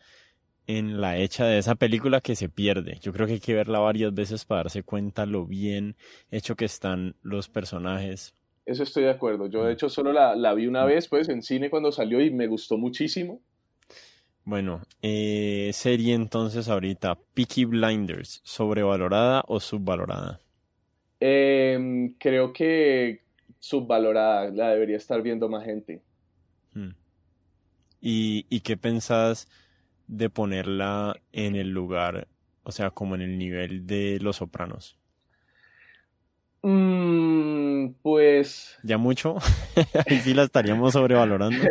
en 0.67 1.01
la 1.01 1.17
hecha 1.17 1.47
de 1.47 1.57
esa 1.57 1.77
película 1.77 2.21
que 2.21 2.37
se 2.37 2.51
pierde. 2.51 2.99
Yo 3.01 3.11
creo 3.15 3.27
que 3.27 3.35
hay 3.35 3.41
que 3.41 3.55
verla 3.55 3.79
varias 3.79 4.13
veces 4.13 4.45
para 4.45 4.65
darse 4.65 4.83
cuenta 4.83 5.25
lo 5.25 5.47
bien 5.47 5.97
hecho 6.31 6.57
que 6.57 6.67
están 6.67 7.15
los 7.23 7.49
personajes. 7.49 8.35
Eso 8.67 8.83
estoy 8.83 9.05
de 9.05 9.13
acuerdo. 9.13 9.47
Yo 9.47 9.65
de 9.65 9.71
mm. 9.71 9.73
hecho 9.73 9.89
solo 9.89 10.13
la, 10.13 10.37
la 10.37 10.53
vi 10.53 10.67
una 10.67 10.85
mm. 10.85 10.89
vez 10.89 11.09
pues 11.09 11.31
en 11.31 11.41
cine 11.41 11.71
cuando 11.71 11.91
salió 11.91 12.21
y 12.21 12.31
me 12.31 12.47
gustó 12.47 12.77
muchísimo. 12.77 13.41
Bueno, 14.45 14.83
eh, 15.01 15.71
serie 15.73 16.13
entonces 16.13 16.69
ahorita, 16.69 17.17
Peaky 17.33 17.65
Blinders, 17.65 18.43
¿sobrevalorada 18.45 19.43
o 19.49 19.59
subvalorada? 19.59 20.39
Em, 21.19 22.13
creo 22.19 22.53
que 22.53 23.26
subvalorada, 23.67 24.51
la 24.51 24.71
debería 24.71 24.97
estar 24.97 25.23
viendo 25.23 25.49
más 25.49 25.65
gente. 25.65 26.03
Hmm. 26.73 26.91
¿Y, 28.01 28.47
¿Y 28.49 28.61
qué 28.61 28.77
pensás 28.77 29.49
de 30.07 30.31
ponerla 30.31 31.17
en 31.33 31.57
el 31.57 31.71
lugar, 31.71 32.29
o 32.63 32.71
sea, 32.71 32.91
como 32.91 33.17
en 33.17 33.23
el 33.23 33.39
nivel 33.39 33.87
de 33.87 34.19
Los 34.21 34.37
Sopranos? 34.37 34.97
Mm, 36.63 37.95
pues... 38.03 38.79
¿Ya 38.85 38.99
mucho? 38.99 39.37
Ahí 40.09 40.19
sí 40.19 40.33
la 40.33 40.45
estaríamos 40.45 40.93
sobrevalorando. 40.93 41.57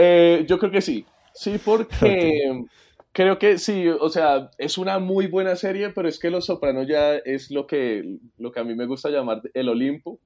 Eh, 0.00 0.44
yo 0.46 0.60
creo 0.60 0.70
que 0.70 0.80
sí. 0.80 1.04
Sí, 1.34 1.58
porque 1.64 2.66
creo 3.12 3.36
que 3.36 3.58
sí, 3.58 3.88
o 3.88 4.08
sea, 4.10 4.50
es 4.58 4.78
una 4.78 5.00
muy 5.00 5.26
buena 5.26 5.56
serie, 5.56 5.90
pero 5.90 6.08
es 6.08 6.20
que 6.20 6.30
Los 6.30 6.46
Sopranos 6.46 6.86
ya 6.86 7.16
es 7.16 7.50
lo 7.50 7.66
que, 7.66 8.18
lo 8.36 8.52
que 8.52 8.60
a 8.60 8.64
mí 8.64 8.76
me 8.76 8.86
gusta 8.86 9.10
llamar 9.10 9.42
el 9.54 9.68
Olimpo. 9.68 10.20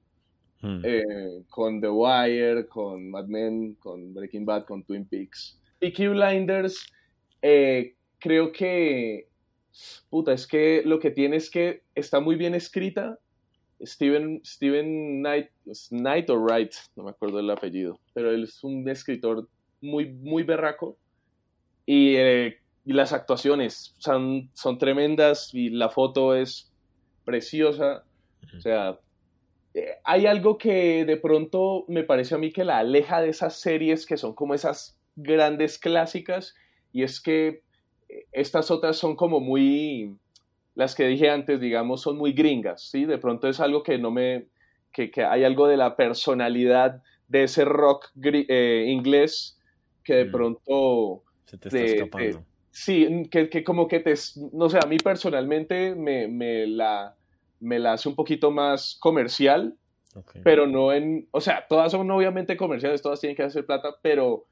Hmm. 0.63 0.79
Eh, 0.81 1.43
con 1.49 1.81
The 1.81 1.89
Wire, 1.89 2.67
con 2.67 3.11
Mad 3.11 3.27
Men, 3.27 3.75
con 3.75 4.13
Breaking 4.13 4.45
Bad, 4.45 4.63
con 4.63 4.81
Twin 4.83 5.05
Peaks. 5.05 5.59
Peaky 5.79 6.07
Blinders, 6.07 6.87
eh, 7.41 7.95
creo 8.17 8.53
que, 8.53 9.27
puta, 10.09 10.31
es 10.31 10.47
que 10.47 10.81
lo 10.85 10.99
que 10.99 11.11
tiene 11.11 11.35
es 11.35 11.51
que 11.51 11.83
está 11.95 12.21
muy 12.21 12.37
bien 12.37 12.55
escrita. 12.55 13.19
Steven, 13.81 14.39
Steven 14.45 15.19
Knight, 15.19 15.49
Knight 15.89 16.29
o 16.29 16.37
Wright, 16.39 16.71
no 16.95 17.03
me 17.03 17.09
acuerdo 17.09 17.39
el 17.39 17.49
apellido, 17.49 17.99
pero 18.13 18.31
él 18.31 18.45
es 18.45 18.63
un 18.63 18.87
escritor 18.87 19.49
muy, 19.81 20.13
muy 20.13 20.43
berraco 20.43 20.97
eh, 21.87 22.55
y, 22.85 22.93
las 22.93 23.11
actuaciones 23.11 23.93
son, 23.97 24.49
son 24.53 24.77
tremendas 24.77 25.53
y 25.53 25.69
la 25.69 25.89
foto 25.89 26.33
es 26.33 26.71
preciosa. 27.25 28.05
O 28.55 28.61
sea, 28.61 28.97
eh, 29.73 29.97
hay 30.03 30.27
algo 30.27 30.57
que 30.57 31.05
de 31.05 31.17
pronto 31.17 31.85
me 31.87 32.03
parece 32.03 32.35
a 32.35 32.37
mí 32.37 32.51
que 32.51 32.63
la 32.63 32.77
aleja 32.77 33.21
de 33.21 33.29
esas 33.29 33.59
series 33.59 34.05
que 34.05 34.17
son 34.17 34.33
como 34.33 34.53
esas 34.53 34.99
grandes 35.15 35.79
clásicas 35.79 36.55
y 36.91 37.03
es 37.03 37.19
que 37.19 37.61
eh, 38.09 38.25
estas 38.31 38.69
otras 38.69 38.97
son 38.97 39.15
como 39.15 39.39
muy, 39.39 40.15
las 40.75 40.93
que 40.93 41.07
dije 41.07 41.29
antes, 41.29 41.59
digamos, 41.59 42.01
son 42.01 42.17
muy 42.17 42.33
gringas, 42.33 42.89
¿sí? 42.89 43.05
De 43.05 43.17
pronto 43.17 43.47
es 43.47 43.59
algo 43.59 43.81
que 43.81 43.97
no 43.97 44.11
me, 44.11 44.45
que, 44.91 45.09
que 45.09 45.23
hay 45.23 45.43
algo 45.43 45.67
de 45.67 45.77
la 45.77 45.95
personalidad 45.95 47.01
de 47.27 47.43
ese 47.43 47.65
rock 47.65 48.11
inglés 48.15 49.59
que 50.03 50.15
de 50.15 50.25
pronto 50.25 51.23
te 51.45 51.67
está 51.67 51.79
escapando. 51.79 52.43
sí, 52.69 53.27
que, 53.31 53.63
como 53.63 53.87
que 53.87 54.01
te, 54.01 54.13
no 54.51 54.69
sé, 54.69 54.77
a 54.83 54.87
mí 54.87 54.97
personalmente 54.97 55.95
me, 55.95 56.27
me, 56.27 56.67
la, 56.67 57.15
me 57.63 57.79
la 57.79 57.93
hace 57.93 58.09
un 58.09 58.15
poquito 58.15 58.51
más 58.51 58.97
comercial, 58.99 59.75
pero 60.43 60.67
no 60.67 60.93
en, 60.93 61.27
o 61.31 61.41
sea, 61.41 61.65
todas 61.67 61.91
son 61.91 62.09
obviamente 62.11 62.55
comerciales, 62.55 63.01
todas 63.01 63.19
tienen 63.19 63.35
que 63.35 63.43
hacer 63.43 63.65
plata, 63.65 63.95
pero 64.03 64.45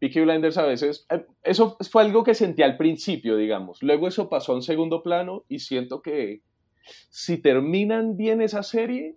Peaky 0.00 0.22
Blinders 0.22 0.58
a 0.58 0.66
veces, 0.66 1.06
eh, 1.10 1.24
eso 1.44 1.76
fue 1.90 2.02
algo 2.02 2.24
que 2.24 2.34
sentí 2.34 2.62
al 2.62 2.76
principio, 2.76 3.36
digamos, 3.36 3.82
luego 3.82 4.08
eso 4.08 4.28
pasó 4.28 4.52
a 4.52 4.56
un 4.56 4.62
segundo 4.62 5.02
plano 5.02 5.44
y 5.48 5.60
siento 5.60 6.02
que 6.02 6.42
si 7.08 7.38
terminan 7.38 8.16
bien 8.16 8.40
esa 8.42 8.62
serie, 8.62 9.16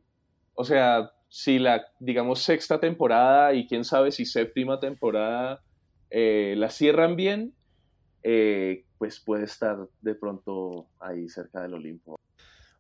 o 0.54 0.64
sea, 0.64 1.12
si 1.28 1.60
la, 1.60 1.86
digamos, 2.00 2.42
sexta 2.42 2.80
temporada 2.80 3.54
y 3.54 3.68
quién 3.68 3.84
sabe 3.84 4.12
si 4.12 4.26
séptima 4.26 4.80
temporada 4.80 5.62
eh, 6.10 6.56
la 6.58 6.70
cierran 6.70 7.16
bien, 7.16 7.54
eh, 8.24 8.86
pues 8.98 9.20
puede 9.20 9.46
estar 9.46 9.78
de 10.02 10.16
pronto 10.16 10.88
ahí 11.00 11.30
cerca 11.30 11.62
del 11.62 11.76
Olimpo. 11.76 12.20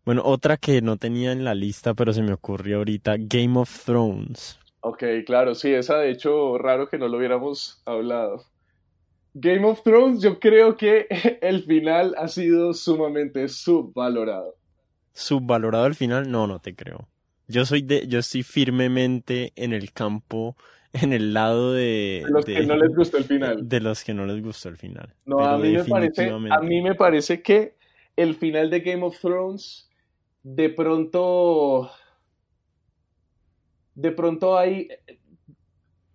Bueno, 0.10 0.24
otra 0.25 0.58
que 0.58 0.82
no 0.82 0.98
tenía 0.98 1.32
en 1.32 1.44
la 1.44 1.54
lista, 1.54 1.94
pero 1.94 2.13
se 2.13 2.24
me 2.24 2.34
ocurrió 2.34 2.78
ahorita, 2.78 3.18
Game 3.20 3.60
of 3.60 3.86
Thrones. 3.86 4.58
Ok, 4.80 5.04
claro, 5.24 5.54
sí, 5.54 5.72
esa 5.72 6.00
de 6.00 6.10
hecho 6.10 6.58
raro 6.58 6.89
que 6.89 6.98
no 6.98 7.08
lo 7.08 7.20
hubiéramos 7.20 7.84
hablado. 7.86 8.44
Game 9.36 9.63
of 9.68 9.84
Thrones, 9.84 10.20
yo 10.24 10.39
creo 10.39 10.78
que 10.78 11.06
el 11.44 11.63
final 11.63 12.16
ha 12.18 12.28
sido 12.28 12.74
sumamente 12.74 13.48
subvalorado. 13.50 14.56
¿Subvalorado 15.13 15.86
el 15.86 15.94
final? 15.94 16.32
No, 16.32 16.48
no 16.48 16.58
te 16.58 16.75
creo. 16.75 17.08
Yo 17.48 17.68
soy 17.68 17.84
de, 17.84 18.08
yo 18.08 18.18
estoy 18.18 18.42
firmemente 18.42 19.54
en 19.56 19.74
el 19.74 19.94
campo 19.94 20.58
en 20.92 21.13
el 21.13 21.36
lado 21.36 21.74
de... 21.74 22.24
De 22.25 22.32
los 22.32 22.46
que 22.46 22.66
no 22.66 22.78
les 22.78 22.96
gustó 22.96 23.18
el 23.18 23.25
final. 23.25 23.70
De 23.70 23.80
los 23.80 24.04
que 24.04 24.16
no 24.16 24.25
les 24.25 24.42
gustó 24.42 24.70
el 24.70 24.78
final. 24.78 25.13
No, 25.28 25.38
a 25.46 25.56
mí, 25.60 25.70
me 25.70 25.84
parece, 25.84 26.32
a 26.32 26.62
mí 26.62 26.82
me 26.82 26.96
parece 26.96 27.44
que 27.44 27.75
el 28.16 28.34
final 28.34 28.72
de 28.72 28.80
Game 28.80 29.06
of 29.06 29.20
Thrones, 29.20 29.88
de 30.56 30.70
pronto... 30.70 31.91
De 33.96 34.12
pronto 34.12 34.58
hay... 34.58 34.88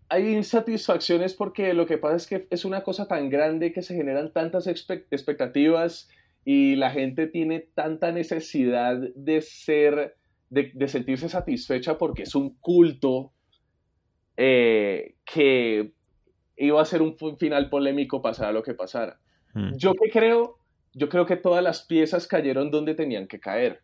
Hay 0.08 0.28
insatisfacciones 0.34 1.34
porque 1.34 1.72
lo 1.72 1.86
que 1.86 1.98
pasa 1.98 2.16
es 2.16 2.26
que 2.26 2.46
es 2.50 2.64
una 2.64 2.82
cosa 2.82 3.08
tan 3.08 3.30
grande 3.30 3.72
que 3.72 3.82
se 3.82 3.96
generan 3.96 4.32
tantas 4.32 4.66
expectativas 4.66 6.08
y 6.44 6.76
la 6.76 6.90
gente 6.90 7.26
tiene 7.26 7.60
tanta 7.74 8.12
necesidad 8.12 8.96
de 9.16 9.40
ser, 9.40 10.16
de, 10.50 10.70
de 10.74 10.88
sentirse 10.88 11.28
satisfecha 11.28 11.98
porque 11.98 12.24
es 12.24 12.34
un 12.34 12.54
culto 12.60 13.32
eh, 14.36 15.14
que 15.24 15.92
iba 16.56 16.80
a 16.80 16.84
ser 16.84 17.02
un 17.02 17.16
final 17.38 17.70
polémico 17.70 18.22
pasara 18.22 18.52
lo 18.52 18.62
que 18.62 18.74
pasara. 18.74 19.18
Hmm. 19.54 19.72
Yo 19.76 19.94
que 19.94 20.10
creo, 20.10 20.58
yo 20.92 21.08
creo 21.08 21.26
que 21.26 21.36
todas 21.36 21.64
las 21.64 21.82
piezas 21.82 22.28
cayeron 22.28 22.70
donde 22.70 22.94
tenían 22.94 23.26
que 23.26 23.40
caer. 23.40 23.80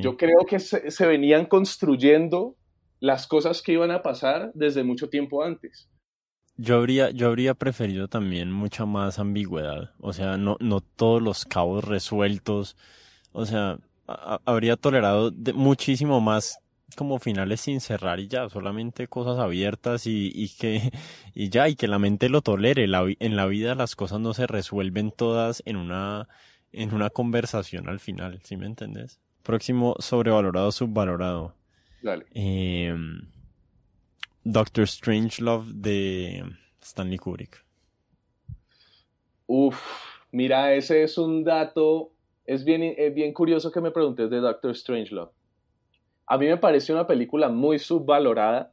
Yo 0.00 0.16
creo 0.16 0.46
que 0.48 0.58
se, 0.58 1.06
venían 1.06 1.46
construyendo 1.46 2.56
las 3.00 3.26
cosas 3.26 3.62
que 3.62 3.72
iban 3.72 3.90
a 3.90 4.02
pasar 4.02 4.50
desde 4.54 4.84
mucho 4.84 5.08
tiempo 5.08 5.42
antes. 5.42 5.88
Yo 6.56 6.76
habría, 6.76 7.10
yo 7.10 7.26
habría 7.26 7.54
preferido 7.54 8.08
también 8.08 8.50
mucha 8.50 8.86
más 8.86 9.18
ambigüedad, 9.18 9.92
o 9.98 10.14
sea, 10.14 10.38
no, 10.38 10.56
no 10.60 10.80
todos 10.80 11.20
los 11.20 11.44
cabos 11.44 11.84
resueltos, 11.84 12.78
o 13.32 13.44
sea, 13.44 13.78
habría 14.06 14.76
tolerado 14.76 15.32
muchísimo 15.54 16.22
más 16.22 16.58
como 16.96 17.18
finales 17.18 17.60
sin 17.60 17.80
cerrar 17.80 18.20
y 18.20 18.28
ya, 18.28 18.48
solamente 18.48 19.08
cosas 19.08 19.38
abiertas 19.38 20.06
y, 20.06 20.30
y 20.34 20.48
que 20.48 20.90
y 21.34 21.50
ya, 21.50 21.68
y 21.68 21.76
que 21.76 21.88
la 21.88 21.98
mente 21.98 22.28
lo 22.28 22.42
tolere. 22.42 22.86
La, 22.86 23.04
en 23.18 23.36
la 23.36 23.46
vida 23.46 23.74
las 23.74 23.96
cosas 23.96 24.20
no 24.20 24.34
se 24.34 24.46
resuelven 24.46 25.10
todas 25.10 25.62
en 25.66 25.76
una, 25.76 26.28
en 26.72 26.94
una 26.94 27.10
conversación 27.10 27.88
al 27.88 28.00
final, 28.00 28.40
¿sí 28.44 28.56
me 28.56 28.66
entendés? 28.66 29.20
Próximo, 29.46 29.94
sobrevalorado, 29.98 30.72
subvalorado. 30.72 31.54
Dale. 32.02 32.26
Eh, 32.34 32.94
Doctor 34.42 34.86
Strangelove 34.86 35.72
de 35.72 36.44
Stanley 36.82 37.18
Kubrick. 37.18 37.64
Uf, 39.46 39.80
mira, 40.32 40.74
ese 40.74 41.04
es 41.04 41.16
un 41.16 41.44
dato, 41.44 42.12
es 42.44 42.64
bien, 42.64 42.82
es 42.82 43.14
bien 43.14 43.32
curioso 43.32 43.70
que 43.70 43.80
me 43.80 43.92
preguntes 43.92 44.28
de 44.28 44.38
Doctor 44.38 44.74
Strangelove 44.74 45.30
a 46.26 46.38
mí 46.38 46.46
me 46.46 46.56
parece 46.56 46.92
una 46.92 47.06
película 47.06 47.48
muy 47.48 47.78
subvalorada. 47.78 48.72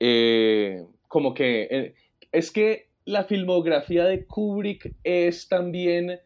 Eh, 0.00 0.84
como 1.06 1.34
que 1.34 1.68
eh, 1.70 1.94
es 2.32 2.50
que 2.50 2.88
la 3.04 3.24
filmografía 3.24 4.04
de 4.04 4.26
Kubrick 4.26 4.94
es 5.04 5.48
también 5.48 6.20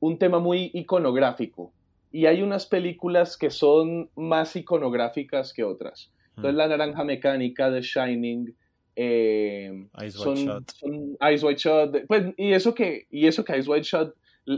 un 0.00 0.18
tema 0.18 0.38
muy 0.38 0.70
iconográfico 0.74 1.72
y 2.12 2.26
hay 2.26 2.42
unas 2.42 2.66
películas 2.66 3.36
que 3.36 3.50
son 3.50 4.10
más 4.16 4.54
iconográficas 4.54 5.52
que 5.52 5.64
otras. 5.64 6.12
Entonces, 6.36 6.54
La 6.54 6.68
Naranja 6.68 7.04
Mecánica, 7.04 7.70
The 7.70 7.80
Shining, 7.80 8.54
eh, 8.94 9.88
Ice 10.04 10.18
son, 10.18 10.28
White 10.28 10.44
Shot. 10.44 10.70
son 10.72 11.16
Ice 11.32 11.46
White 11.46 11.60
Shot, 11.60 12.06
pues, 12.06 12.34
y 12.36 12.52
eso 12.52 12.74
que, 12.74 13.06
y 13.10 13.26
eso 13.26 13.44
que 13.44 13.58
Ice 13.58 13.68
White 13.68 13.86
Shot 13.86 14.14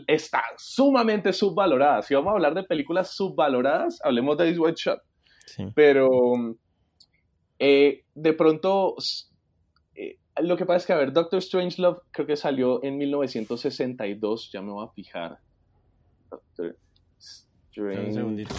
está 0.06 0.42
sumamente 0.56 1.32
subvalorada. 1.32 2.02
Si 2.02 2.14
vamos 2.14 2.30
a 2.32 2.34
hablar 2.34 2.54
de 2.54 2.64
películas 2.64 3.14
subvaloradas, 3.14 4.00
hablemos 4.02 4.36
de 4.38 4.50
Ice 4.50 4.60
White 4.60 4.80
Shot. 4.82 5.00
Sí. 5.46 5.64
Pero 5.74 6.56
eh, 7.58 8.04
de 8.14 8.32
pronto, 8.32 8.96
eh, 9.94 10.18
lo 10.42 10.56
que 10.56 10.66
pasa 10.66 10.78
es 10.78 10.86
que, 10.86 10.92
a 10.92 10.96
ver, 10.96 11.12
Doctor 11.12 11.40
Strangelove 11.40 12.00
creo 12.10 12.26
que 12.26 12.36
salió 12.36 12.82
en 12.82 12.98
1962, 12.98 14.50
ya 14.52 14.62
me 14.62 14.72
voy 14.72 14.86
a 14.86 14.90
fijar. 14.90 15.38
Doctor 17.74 17.90
Espera 17.90 18.00
un 18.00 18.08
Strange... 18.08 18.14
segundito. 18.14 18.54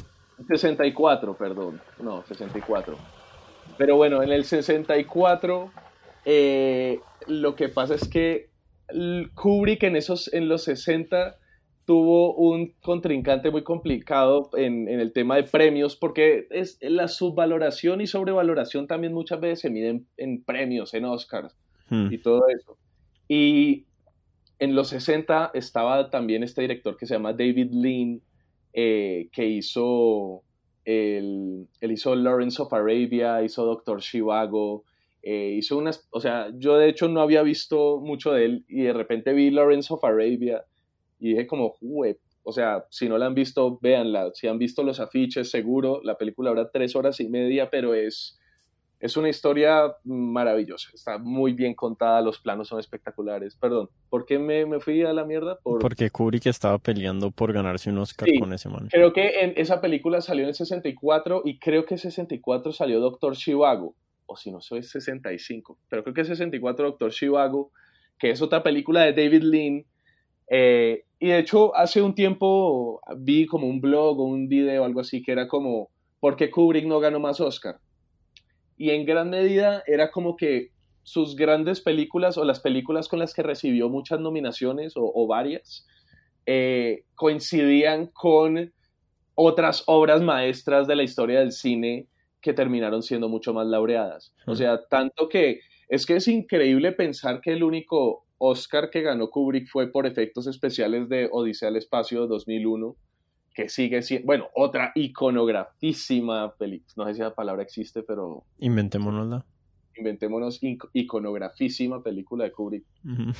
64, 0.48 1.38
perdón. 1.38 1.81
No, 2.01 2.24
64. 2.24 2.98
Pero 3.77 3.95
bueno, 3.95 4.22
en 4.22 4.31
el 4.31 4.43
64 4.43 5.72
eh, 6.25 7.00
lo 7.27 7.55
que 7.55 7.69
pasa 7.69 7.95
es 7.95 8.07
que 8.07 8.50
Kubrick 9.36 9.84
en, 9.84 9.95
esos, 9.95 10.31
en 10.34 10.48
los 10.50 10.63
60 10.63 11.38
tuvo 11.86 12.34
un 12.36 12.74
contrincante 12.81 13.51
muy 13.51 13.63
complicado 13.63 14.50
en, 14.57 14.88
en 14.88 15.00
el 15.00 15.13
tema 15.13 15.36
de 15.36 15.43
premios 15.43 15.95
porque 15.95 16.48
es 16.50 16.77
la 16.81 17.07
subvaloración 17.07 18.01
y 18.01 18.07
sobrevaloración 18.07 18.88
también 18.88 19.13
muchas 19.13 19.39
veces 19.39 19.62
se 19.62 19.69
miden 19.69 20.07
en 20.17 20.43
premios, 20.43 20.93
en 20.93 21.05
Oscars 21.05 21.55
Hmm. 21.89 22.12
y 22.12 22.17
todo 22.17 22.48
eso. 22.50 22.77
Y 23.27 23.86
en 24.60 24.75
los 24.75 24.89
60 24.89 25.51
estaba 25.53 26.10
también 26.10 26.43
este 26.43 26.62
director 26.62 26.98
que 26.98 27.05
se 27.05 27.13
llama 27.15 27.34
David 27.34 27.72
Lean, 27.72 28.22
eh, 28.77 29.29
que 29.32 29.46
hizo, 29.48 30.44
el, 30.84 31.65
él 31.79 31.91
hizo 31.94 32.13
Lawrence 32.13 32.62
of 32.62 32.74
Arabia, 32.74 33.41
hizo 33.41 33.65
Doctor 33.65 34.01
Chivago, 34.01 34.84
eh, 35.24 35.55
hizo 35.58 35.77
unas, 35.77 36.05
o 36.12 36.20
sea, 36.20 36.51
yo 36.55 36.75
de 36.77 36.89
hecho 36.89 37.08
no 37.08 37.22
había 37.22 37.41
visto 37.41 38.01
mucho 38.01 38.34
de 38.34 38.46
él 38.46 38.65
y 38.67 38.84
de 38.84 38.94
repente 38.94 39.32
vi 39.32 39.50
Lawrence 39.50 39.94
of 39.94 40.03
Arabia 40.03 40.65
y 41.20 41.29
dije 41.29 41.48
como, 41.48 41.70
"Jue", 41.70 42.20
o 42.44 42.51
sea, 42.51 42.86
si 42.89 43.08
no 43.08 43.17
la 43.17 43.27
han 43.27 43.34
visto, 43.34 43.79
véanla, 43.82 44.32
si 44.34 44.48
han 44.48 44.60
visto 44.60 44.84
los 44.84 45.00
afiches, 45.00 45.50
seguro, 45.50 46.01
la 46.03 46.17
película 46.17 46.50
dura 46.50 46.70
tres 46.70 46.98
horas 46.98 47.20
y 47.22 47.29
media, 47.29 47.70
pero 47.70 47.94
es, 47.96 48.38
es 48.99 49.17
una 49.17 49.29
historia 49.29 49.93
maravillosa, 50.03 50.89
está 50.93 51.17
muy 51.17 51.53
bien 51.53 51.73
contada, 51.75 52.21
los 52.21 52.39
planos 52.39 52.67
son 52.67 52.79
espectaculares. 52.79 53.55
Perdón, 53.55 53.89
¿por 54.09 54.25
qué 54.25 54.39
me, 54.39 54.65
me 54.65 54.79
fui 54.79 55.03
a 55.03 55.13
la 55.13 55.25
mierda? 55.25 55.59
Por... 55.61 55.79
Porque 55.79 56.09
Kubrick 56.09 56.45
estaba 56.47 56.77
peleando 56.79 57.31
por 57.31 57.53
ganarse 57.53 57.89
un 57.89 57.97
Oscar 57.99 58.27
Sí. 58.29 58.39
con 58.39 58.53
ese 58.53 58.69
man. 58.69 58.87
Creo 58.91 59.13
que 59.13 59.41
en 59.41 59.53
esa 59.57 59.81
película 59.81 60.21
salió 60.21 60.43
en 60.43 60.49
el 60.49 60.55
64 60.55 61.41
y 61.45 61.59
creo 61.59 61.85
que 61.85 61.95
en 61.95 61.99
64 61.99 62.71
salió 62.71 62.99
Doctor 62.99 63.35
Chivago, 63.35 63.95
o 64.25 64.35
si 64.37 64.51
no, 64.51 64.59
es 64.59 64.89
65, 64.89 65.77
pero 65.89 66.03
creo 66.03 66.13
que 66.13 66.21
es 66.21 66.27
64 66.27 66.85
Doctor 66.85 67.11
Chivago, 67.11 67.71
que 68.17 68.31
es 68.31 68.41
otra 68.41 68.63
película 68.63 69.01
de 69.01 69.13
David 69.13 69.43
Lean. 69.43 69.85
eh, 70.49 71.03
y 71.19 71.27
de 71.29 71.39
hecho, 71.39 71.75
hace 71.75 72.01
un 72.01 72.13
tiempo 72.13 73.01
vi 73.17 73.45
como 73.45 73.67
un 73.67 73.79
blog 73.81 74.19
o 74.19 74.23
un 74.25 74.47
video, 74.49 74.83
algo 74.83 74.99
así, 74.99 75.23
que 75.23 75.31
era 75.31 75.47
como, 75.47 75.89
¿por 76.19 76.35
qué 76.35 76.51
Kubrick 76.51 76.85
no 76.85 76.99
ganó 76.99 77.19
más 77.19 77.39
Oscar? 77.39 77.77
Y 78.77 78.89
en 78.91 79.05
gran 79.05 79.29
medida 79.29 79.84
era 79.88 80.12
como 80.12 80.36
que 80.36 80.72
sus 81.03 81.36
grandes 81.36 81.82
películas 81.82 82.38
o 82.38 82.44
las 82.44 82.60
películas 82.60 83.08
con 83.08 83.20
las 83.20 83.34
que 83.34 83.44
recibió 83.44 83.89
muchas 83.89 84.20
nominaciones 84.20 84.98
o, 84.98 85.12
o 85.13 85.27
varias, 85.27 85.86
eh, 86.46 87.03
coincidían 87.15 88.08
con 88.08 88.74
otras 89.36 89.84
obras 89.88 90.22
maestras 90.22 90.88
de 90.88 90.96
la 90.96 91.03
historia 91.03 91.39
del 91.39 91.51
cine 91.51 92.07
que 92.42 92.53
terminaron 92.53 93.01
siendo 93.03 93.27
mucho 93.29 93.53
más 93.53 93.68
laureadas. 93.68 94.33
O 94.48 94.53
Hmm. 94.53 94.55
sea, 94.55 94.85
tanto 94.90 95.27
que 95.29 95.59
es 95.90 96.05
que 96.05 96.16
es 96.18 96.27
increíble 96.27 96.92
pensar 96.92 97.42
que 97.42 97.53
el 97.53 97.64
único 97.64 98.25
Oscar 98.38 98.90
que 98.90 99.01
ganó 99.01 99.29
Kubrick 99.29 99.68
fue 99.70 99.92
por 99.92 100.05
efectos 100.05 100.48
especiales 100.48 101.07
de 101.09 101.29
Odisea 101.31 101.70
al 101.70 101.75
Espacio 101.77 102.27
2001, 102.27 102.96
que 103.55 103.70
sigue 103.70 104.01
siendo, 104.01 104.25
bueno, 104.25 104.50
otra 104.53 104.91
iconografísima 104.96 106.53
película, 106.55 106.94
no 106.98 107.05
sé 107.07 107.13
si 107.15 107.22
la 107.22 107.33
palabra 107.33 107.63
existe, 107.63 108.03
pero 108.03 108.44
Inventémonosla. 108.59 109.46
inventémonos 109.98 110.61
ic- 110.61 110.89
iconografísima 110.94 112.03
película 112.03 112.44
de 112.44 112.51
Kubrick 112.51 112.83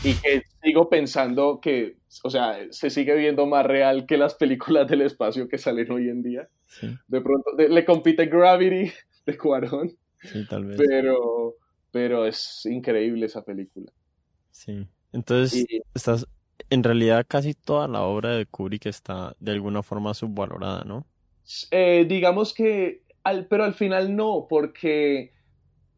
y 0.04 0.14
que 0.14 0.42
sigo 0.64 0.90
pensando 0.90 1.60
que, 1.62 1.98
o 2.24 2.30
sea, 2.30 2.58
se 2.72 2.90
sigue 2.90 3.16
viendo 3.16 3.46
más 3.46 3.66
real 3.66 4.06
que 4.06 4.18
las 4.18 4.36
películas 4.36 4.88
del 4.88 5.02
espacio 5.02 5.48
que 5.50 5.58
salen 5.58 5.92
hoy 5.92 6.10
en 6.10 6.24
día. 6.24 6.48
Sí, 6.66 6.88
De 7.08 7.22
pronto 7.22 7.52
de- 7.58 7.70
le 7.70 7.84
compite 7.86 8.26
Gravity 8.28 8.92
de 9.26 9.38
Cuarón, 9.38 9.92
sí, 10.22 10.46
tal 10.50 10.66
vez. 10.66 10.78
pero, 10.78 11.56
pero 11.92 12.26
es 12.26 12.66
increíble 12.66 13.26
esa 13.26 13.44
película. 13.44 13.92
Sí. 14.52 14.88
Entonces, 15.12 15.66
Y 15.70 15.82
estás, 15.94 16.26
en 16.70 16.84
realidad 16.84 17.26
casi 17.28 17.54
toda 17.54 17.88
la 17.88 18.04
obra 18.04 18.36
de 18.36 18.46
Kubrick 18.46 18.86
está 18.86 19.36
de 19.40 19.52
alguna 19.52 19.84
forma 19.84 20.14
subvalorada, 20.14 20.84
¿no? 20.84 21.06
eh, 21.72 22.06
digamos 22.08 22.54
que, 22.54 23.04
al, 23.24 23.46
pero 23.46 23.64
al 23.64 23.74
final 23.74 24.16
no, 24.16 24.48
porque 24.50 25.34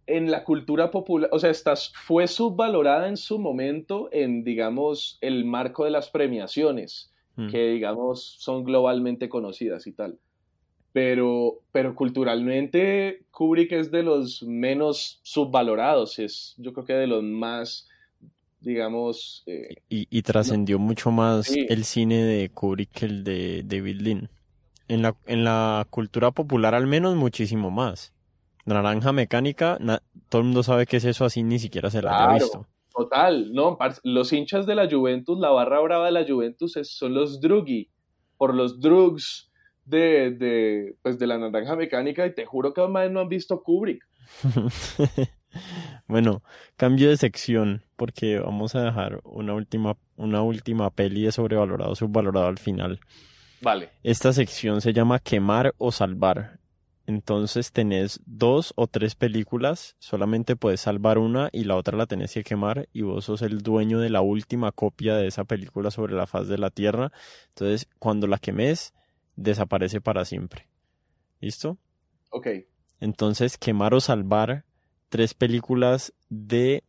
en 0.05 0.31
la 0.31 0.43
cultura 0.43 0.91
popular, 0.91 1.29
o 1.31 1.39
sea, 1.39 1.49
estás, 1.49 1.91
fue 1.95 2.27
subvalorada 2.27 3.07
en 3.07 3.17
su 3.17 3.39
momento 3.39 4.09
en, 4.11 4.43
digamos, 4.43 5.17
el 5.21 5.45
marco 5.45 5.85
de 5.85 5.91
las 5.91 6.09
premiaciones. 6.09 7.11
Mm. 7.37 7.49
que 7.49 7.69
digamos 7.69 8.35
son 8.39 8.63
globalmente 8.63 9.29
conocidas 9.29 9.87
y 9.87 9.93
tal. 9.93 10.19
Pero, 10.91 11.61
pero 11.71 11.93
culturalmente 11.93 13.25
Kubrick 13.29 13.71
es 13.73 13.91
de 13.91 14.01
los 14.01 14.41
menos 14.41 15.19
subvalorados, 15.21 16.17
es 16.17 16.55
yo 16.57 16.73
creo 16.73 16.85
que 16.85 16.93
de 16.93 17.07
los 17.07 17.23
más, 17.23 17.87
digamos, 18.59 19.43
eh, 19.47 19.75
Y, 19.89 20.07
y 20.09 20.21
trascendió 20.23 20.79
mucho 20.79 21.11
más 21.11 21.45
Sí. 21.47 21.65
el 21.69 21.83
cine 21.85 22.23
de 22.23 22.49
Kubrick 22.49 22.91
que 22.91 23.05
el 23.05 23.23
de 23.23 23.63
David 23.65 24.01
Lean. 24.01 24.29
En 24.87 25.01
la, 25.01 25.15
en 25.25 25.43
la 25.43 25.85
cultura 25.89 26.31
popular 26.31 26.73
al 26.75 26.87
menos 26.87 27.15
muchísimo 27.15 27.69
más. 27.71 28.13
Naranja 28.65 29.11
Mecánica, 29.13 29.77
na- 29.79 30.01
todo 30.29 30.41
el 30.41 30.45
mundo 30.47 30.63
sabe 30.63 30.85
que 30.85 30.97
es 30.97 31.05
eso 31.05 31.23
así, 31.25 31.43
ni 31.43 31.59
siquiera 31.59 31.89
se 31.89 32.01
la 32.01 32.09
Claro. 32.09 32.33
visto. 32.33 32.67
total, 32.93 33.53
no, 33.53 33.77
los 34.03 34.33
hinchas 34.33 34.65
de 34.65 34.73
la 34.73 34.89
Juventus, 34.89 35.37
la 35.39 35.49
barra 35.51 35.79
brava 35.81 36.07
de 36.07 36.11
la 36.13 36.25
Juventus 36.27 36.75
es- 36.77 36.97
son 36.97 37.13
los 37.13 37.39
druggy, 37.39 37.89
por 38.37 38.55
los 38.55 38.79
drugs 38.81 39.51
de, 39.85 40.31
de, 40.31 40.95
pues 41.03 41.19
de 41.19 41.27
la 41.27 41.37
naranja 41.37 41.75
mecánica 41.75 42.25
y 42.25 42.33
te 42.33 42.45
juro 42.45 42.73
que 42.73 42.81
más 42.87 43.09
no 43.11 43.19
han 43.19 43.29
visto 43.29 43.61
Kubrick. 43.61 44.03
Bueno, 46.07 46.41
cambio 46.75 47.09
de 47.09 47.17
sección 47.17 47.83
porque 47.95 48.39
vamos 48.39 48.75
a 48.75 48.83
dejar 48.83 49.19
una 49.23 49.53
última, 49.53 49.97
una 50.15 50.41
última 50.41 50.89
peli 50.89 51.23
de 51.23 51.31
sobrevalorado, 51.31 51.95
subvalorado 51.95 52.47
al 52.47 52.59
final. 52.59 52.99
Vale, 53.61 53.89
Esta 54.03 54.33
sección 54.33 54.81
se 54.81 54.93
llama 54.93 55.19
Quemar 55.19 55.73
o 55.77 55.91
Salvar. 55.91 56.59
Entonces 57.07 57.71
tenés 57.71 58.19
dos 58.25 58.73
o 58.75 58.87
tres 58.87 59.15
películas, 59.15 59.95
solamente 59.97 60.57
puedes 60.57 60.81
salvar 60.81 61.17
una 61.17 61.49
y 61.53 61.63
la 61.63 61.77
otra 61.77 61.97
la 61.97 62.05
tenés 62.05 62.33
que 62.33 62.43
quemar 62.43 62.89
y 62.91 63.01
vos 63.03 63.23
sos 63.23 63.41
el 63.41 63.59
dueño 63.59 63.99
de 63.99 64.09
la 64.09 64.19
última 64.19 64.73
copia 64.73 65.15
de 65.15 65.27
esa 65.27 65.45
película 65.45 65.89
sobre 65.89 66.15
la 66.15 66.27
faz 66.27 66.49
de 66.49 66.57
la 66.57 66.69
Tierra. 66.69 67.13
Entonces, 67.49 67.87
cuando 67.97 68.27
la 68.27 68.39
quemes, 68.39 68.93
desaparece 69.37 70.01
para 70.01 70.25
siempre. 70.25 70.67
¿Listo? 71.39 71.77
ok. 72.31 72.47
Entonces, 72.99 73.57
quemar 73.57 73.93
o 73.93 74.01
salvar 74.01 74.65
tres 75.09 75.33
películas 75.33 76.13
de 76.29 76.83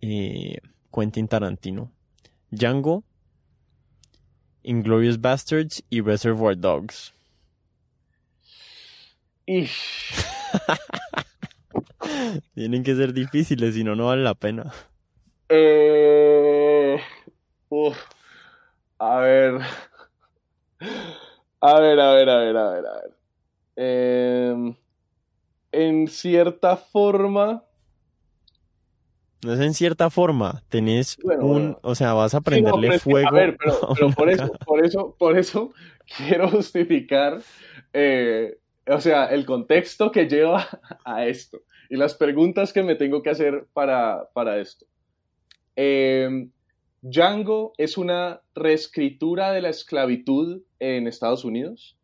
eh, 0.00 0.58
Quentin 0.92 1.28
Tarantino. 1.28 1.90
Django, 2.50 3.04
Inglorious 4.62 5.20
Bastards 5.20 5.84
y 5.90 6.00
Reservoir 6.00 6.56
Dogs. 6.58 7.12
Tienen 12.54 12.82
que 12.82 12.96
ser 12.96 13.12
difíciles, 13.12 13.74
si 13.74 13.84
no, 13.84 13.94
no 13.94 14.06
vale 14.06 14.22
la 14.22 14.34
pena. 14.34 14.72
Eh, 15.48 16.98
uf, 17.68 17.96
a 18.98 19.18
ver. 19.18 19.60
A 21.60 21.80
ver, 21.80 22.00
a 22.00 22.14
ver, 22.14 22.28
a 22.28 22.38
ver, 22.38 22.56
a 22.56 22.70
ver, 22.70 22.86
a 22.86 22.92
ver. 22.94 23.16
Em, 23.76 24.74
en 25.76 26.08
cierta 26.08 26.76
forma. 26.76 27.64
No 29.44 29.52
es 29.52 29.60
en 29.60 29.74
cierta 29.74 30.10
forma, 30.10 30.62
tenés 30.68 31.18
Bueno, 31.22 31.44
un, 31.44 31.52
bueno. 31.52 31.78
o 31.82 31.94
sea, 31.94 32.14
vas 32.14 32.34
a 32.34 32.40
Sí, 32.50 32.62
no, 32.62 32.74
prenderle 32.74 32.88
pero 32.88 32.94
es 32.96 33.04
que, 33.04 33.10
fuego. 33.10 33.28
a 33.28 33.30
ver, 33.32 33.56
pero, 33.58 34.10
por 34.16 34.30
eso, 34.30 34.52
por 34.64 34.84
eso, 34.84 35.14
por 35.18 35.38
eso 35.38 35.72
quiero 36.16 36.48
justificar, 36.48 37.40
eh, 37.92 38.58
o 38.88 39.00
sea, 39.00 39.26
el 39.26 39.44
contexto 39.46 40.10
que 40.10 40.26
lleva 40.28 40.66
a 41.04 41.26
esto 41.26 41.60
y 41.90 41.96
las 41.96 42.14
preguntas 42.14 42.72
que 42.72 42.82
me 42.82 42.96
tengo 42.96 43.22
que 43.22 43.30
hacer 43.30 43.66
para, 43.72 44.28
para 44.32 44.58
esto. 44.58 44.86
Eh, 45.76 46.48
Django 47.02 47.72
es 47.76 47.98
una 47.98 48.40
reescritura 48.54 49.52
de 49.52 49.60
la 49.62 49.68
esclavitud 49.68 50.62
en 50.80 51.06
Estados 51.06 51.44
Unidos. 51.44 51.96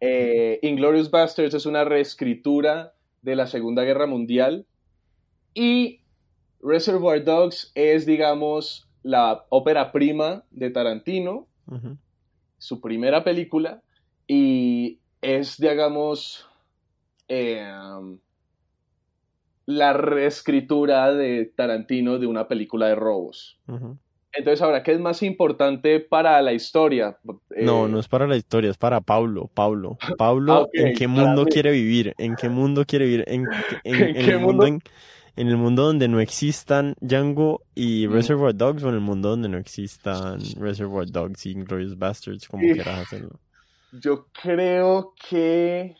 Eh, 0.00 0.58
Inglorious 0.62 1.10
Bastards 1.10 1.54
es 1.54 1.64
una 1.64 1.84
reescritura 1.84 2.92
de 3.24 3.36
la 3.36 3.46
Segunda 3.46 3.82
Guerra 3.82 4.06
Mundial. 4.06 4.66
Y 5.54 6.00
Reservoir 6.62 7.24
Dogs 7.24 7.72
es, 7.74 8.06
digamos, 8.06 8.88
la 9.02 9.46
ópera 9.48 9.92
prima 9.92 10.44
de 10.50 10.70
Tarantino, 10.70 11.46
su 12.58 12.80
primera 12.80 13.24
película, 13.24 13.82
y 14.26 14.98
es, 15.20 15.58
digamos, 15.58 16.46
em, 17.28 18.18
la 19.66 19.92
reescritura 19.94 21.12
de 21.12 21.46
Tarantino 21.46 22.18
de 22.18 22.26
una 22.26 22.46
película 22.46 22.88
de 22.88 22.94
robos. 22.94 23.58
Entonces, 24.36 24.62
ahora, 24.62 24.82
¿qué 24.82 24.92
es 24.92 25.00
más 25.00 25.22
importante 25.22 26.00
para 26.00 26.40
la 26.42 26.52
historia? 26.52 27.16
no, 27.62 27.86
no 27.86 28.00
es 28.00 28.08
para 28.08 28.26
la 28.26 28.36
historia, 28.36 28.70
es 28.70 28.76
para 28.76 29.00
Pablo. 29.00 29.48
Pablo, 29.54 29.96
Pablo, 30.18 30.52
ah, 30.52 30.68
¿en 30.72 30.94
qué 30.94 31.06
mundo 31.06 31.46
quiere 31.46 31.70
vivir? 31.70 32.14
¿En 32.18 32.34
qué 32.34 32.48
mundo 32.48 32.84
quiere 32.84 33.06
vivir? 33.06 33.24
¿En, 33.28 33.46
el 33.84 34.40
mundo? 34.40 34.66
en, 34.66 34.80
el 35.36 35.56
mundo 35.56 35.84
donde 35.84 36.08
no 36.08 36.18
existan 36.20 36.96
Django 37.00 37.62
y 37.74 38.08
Reservoir 38.08 38.54
Dogs 38.54 38.82
o 38.82 38.88
en 38.88 38.94
el 38.94 39.00
mundo 39.00 39.30
donde 39.30 39.48
no 39.48 39.58
existan 39.58 40.40
Reservoir 40.58 41.08
Dogs 41.08 41.46
y 41.46 41.54
Glorious 41.54 41.96
Bastards, 41.96 42.48
como 42.48 42.62
quieras 42.62 43.00
hacerlo? 43.00 43.38
Yo 43.92 44.26
creo 44.32 45.14
que... 45.28 45.94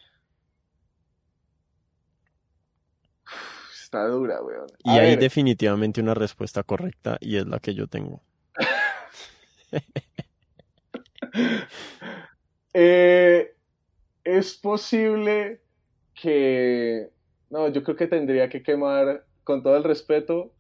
Está 3.94 4.08
dura, 4.08 4.42
weón. 4.42 4.66
Y 4.82 4.90
hay 4.90 5.14
definitivamente 5.14 6.00
una 6.00 6.14
respuesta 6.14 6.64
correcta 6.64 7.16
y 7.20 7.36
es 7.36 7.46
la 7.46 7.60
que 7.60 7.74
yo 7.74 7.86
tengo. 7.86 8.22
Eh, 12.76 13.54
es 14.24 14.54
posible 14.54 15.60
que... 16.12 17.08
No, 17.50 17.68
yo 17.68 17.84
creo 17.84 17.96
que 17.96 18.08
tendría 18.08 18.48
que 18.48 18.64
quemar, 18.64 19.24
con 19.44 19.62
todo 19.62 19.76
el 19.76 19.84
respeto, 19.84 20.52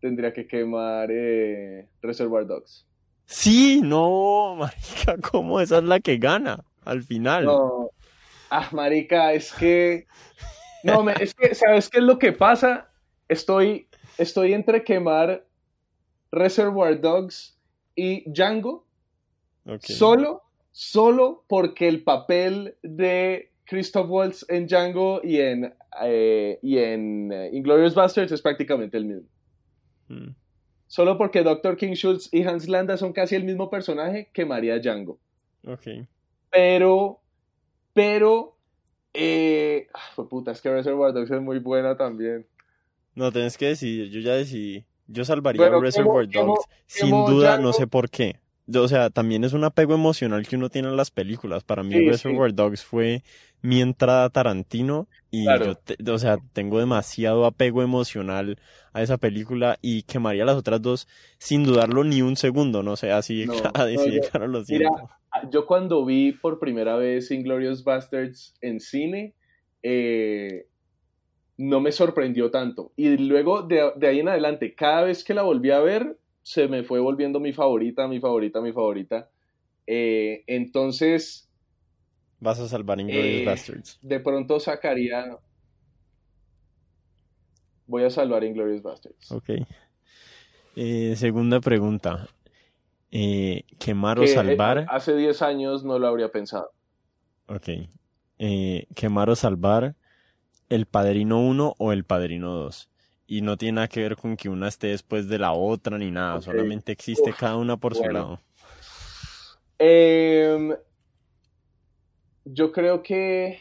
tendría 0.00 0.34
que 0.34 0.46
quemar 0.46 1.08
eh, 1.10 1.88
Reservoir 2.02 2.46
Dogs. 2.46 2.86
Sí, 3.24 3.80
no, 3.82 4.54
marica, 4.58 5.16
¿cómo? 5.30 5.60
Esa 5.60 5.78
es 5.78 5.84
la 5.84 6.00
que 6.00 6.18
gana 6.18 6.62
al 6.84 7.02
final. 7.02 7.46
No. 7.46 7.90
Ah, 8.50 8.68
marica, 8.72 9.32
es 9.32 9.50
que... 9.54 10.06
No, 10.82 11.08
es 11.10 11.34
que, 11.34 11.54
¿sabes 11.54 11.88
qué 11.88 11.98
es 11.98 12.04
lo 12.04 12.18
que 12.18 12.32
pasa? 12.32 12.90
Estoy, 13.28 13.88
estoy 14.18 14.52
entre 14.52 14.84
quemar 14.84 15.46
Reservoir 16.30 17.00
Dogs 17.00 17.58
y 17.94 18.28
Django. 18.30 18.86
Solo, 19.80 20.42
solo 20.72 21.44
porque 21.46 21.86
el 21.86 22.02
papel 22.02 22.76
de 22.82 23.52
Christoph 23.64 24.10
Waltz 24.10 24.44
en 24.48 24.66
Django 24.66 25.20
y 25.22 25.40
en, 25.40 25.72
eh, 26.02 26.58
y 26.62 26.78
en 26.78 27.32
eh, 27.32 27.50
Inglorious 27.52 27.94
Bastards 27.94 28.32
es 28.32 28.42
prácticamente 28.42 28.96
el 28.96 29.04
mismo. 29.04 29.28
Hmm. 30.08 30.34
Solo 30.88 31.16
porque 31.16 31.42
Dr. 31.42 31.76
King 31.76 31.94
Schultz 31.94 32.28
y 32.32 32.42
Hans 32.42 32.68
Landa 32.68 32.96
son 32.96 33.12
casi 33.12 33.34
el 33.34 33.44
mismo 33.44 33.70
personaje 33.70 34.28
que 34.32 34.44
María 34.44 34.78
Django. 34.78 35.18
Ok. 35.66 35.86
Pero, 36.50 37.20
pero, 37.94 38.58
eh, 39.14 39.88
ah, 39.94 40.22
puta, 40.28 40.52
es 40.52 40.60
que 40.60 40.70
Reservoir 40.70 41.12
Dogs 41.12 41.30
es 41.30 41.40
muy 41.40 41.58
buena 41.58 41.96
también. 41.96 42.46
No, 43.14 43.30
tenés 43.30 43.58
que 43.58 43.66
decidir, 43.66 44.10
yo 44.10 44.20
ya 44.20 44.34
decidí. 44.34 44.84
Yo 45.06 45.24
salvaría 45.24 45.68
Reservoir 45.68 46.28
Dogs, 46.28 46.66
sin 46.86 47.10
duda, 47.10 47.58
no 47.58 47.72
sé 47.72 47.86
por 47.86 48.08
qué. 48.08 48.41
O 48.74 48.88
sea, 48.88 49.10
también 49.10 49.44
es 49.44 49.52
un 49.52 49.64
apego 49.64 49.94
emocional 49.94 50.46
que 50.46 50.56
uno 50.56 50.70
tiene 50.70 50.88
en 50.88 50.96
las 50.96 51.10
películas. 51.10 51.64
Para 51.64 51.82
mí, 51.82 52.08
Reservoir 52.08 52.54
Dogs 52.54 52.84
fue 52.84 53.22
mi 53.60 53.80
entrada 53.80 54.24
a 54.24 54.30
Tarantino 54.30 55.08
y 55.30 55.44
yo, 55.44 56.14
o 56.14 56.18
sea, 56.18 56.38
tengo 56.52 56.78
demasiado 56.78 57.46
apego 57.46 57.82
emocional 57.82 58.58
a 58.92 59.02
esa 59.02 59.18
película 59.18 59.78
y 59.80 60.02
quemaría 60.02 60.44
las 60.44 60.56
otras 60.56 60.82
dos 60.82 61.08
sin 61.38 61.64
dudarlo 61.64 62.04
ni 62.04 62.22
un 62.22 62.36
segundo, 62.36 62.82
no 62.82 62.96
sé, 62.96 63.12
así, 63.12 63.46
no, 63.46 63.54
claro, 63.54 64.48
lo 64.48 64.64
siento. 64.64 65.08
yo 65.50 65.64
cuando 65.66 66.04
vi 66.04 66.32
por 66.32 66.58
primera 66.58 66.96
vez 66.96 67.30
Inglorious 67.30 67.84
Bastards 67.84 68.54
en 68.60 68.80
cine, 68.80 69.34
eh, 69.82 70.66
no 71.56 71.80
me 71.80 71.92
sorprendió 71.92 72.50
tanto. 72.50 72.92
Y 72.96 73.16
luego 73.16 73.62
de, 73.62 73.92
ahí 74.02 74.20
en 74.20 74.28
adelante, 74.28 74.74
cada 74.74 75.04
vez 75.04 75.22
que 75.22 75.34
la 75.34 75.42
volví 75.42 75.70
a 75.70 75.80
ver, 75.80 76.18
se 76.42 76.68
me 76.68 76.82
fue 76.82 77.00
volviendo 77.00 77.40
mi 77.40 77.52
favorita, 77.52 78.08
mi 78.08 78.20
favorita, 78.20 78.60
mi 78.60 78.72
favorita. 78.72 79.30
Eh, 79.86 80.44
entonces... 80.46 81.48
Vas 82.40 82.58
a 82.58 82.68
salvar 82.68 83.00
Inglourious 83.00 83.42
eh, 83.42 83.44
Bastards. 83.44 83.98
De 84.02 84.20
pronto 84.20 84.60
sacaría... 84.60 85.38
Voy 87.86 88.04
a 88.04 88.10
salvar 88.10 88.44
Inglorious 88.44 88.82
Bastards. 88.82 89.32
Ok. 89.32 89.50
Eh, 90.76 91.14
segunda 91.16 91.60
pregunta. 91.60 92.28
¿Quemar 93.78 94.18
o 94.18 94.26
salvar? 94.26 94.86
Hace 94.88 95.14
10 95.14 95.42
años 95.42 95.84
no 95.84 95.98
lo 95.98 96.06
habría 96.06 96.30
pensado. 96.30 96.70
Ok. 97.48 97.68
¿Quemar 98.94 99.28
o 99.28 99.36
salvar 99.36 99.94
el 100.72 100.86
Padrino 100.86 101.38
1 101.40 101.74
o 101.76 101.92
el 101.92 102.04
Padrino 102.04 102.54
2. 102.54 102.88
Y 103.32 103.40
no 103.40 103.56
tiene 103.56 103.76
nada 103.76 103.88
que 103.88 104.02
ver 104.02 104.14
con 104.14 104.36
que 104.36 104.50
una 104.50 104.68
esté 104.68 104.88
después 104.88 105.26
de 105.26 105.38
la 105.38 105.52
otra 105.52 105.96
ni 105.96 106.10
nada, 106.10 106.42
solamente 106.42 106.92
existe 106.92 107.32
cada 107.32 107.56
una 107.56 107.78
por 107.78 107.94
su 107.94 108.04
lado. 108.04 108.38
Em, 109.78 110.76
yo 112.44 112.70
creo 112.70 113.02
que... 113.02 113.58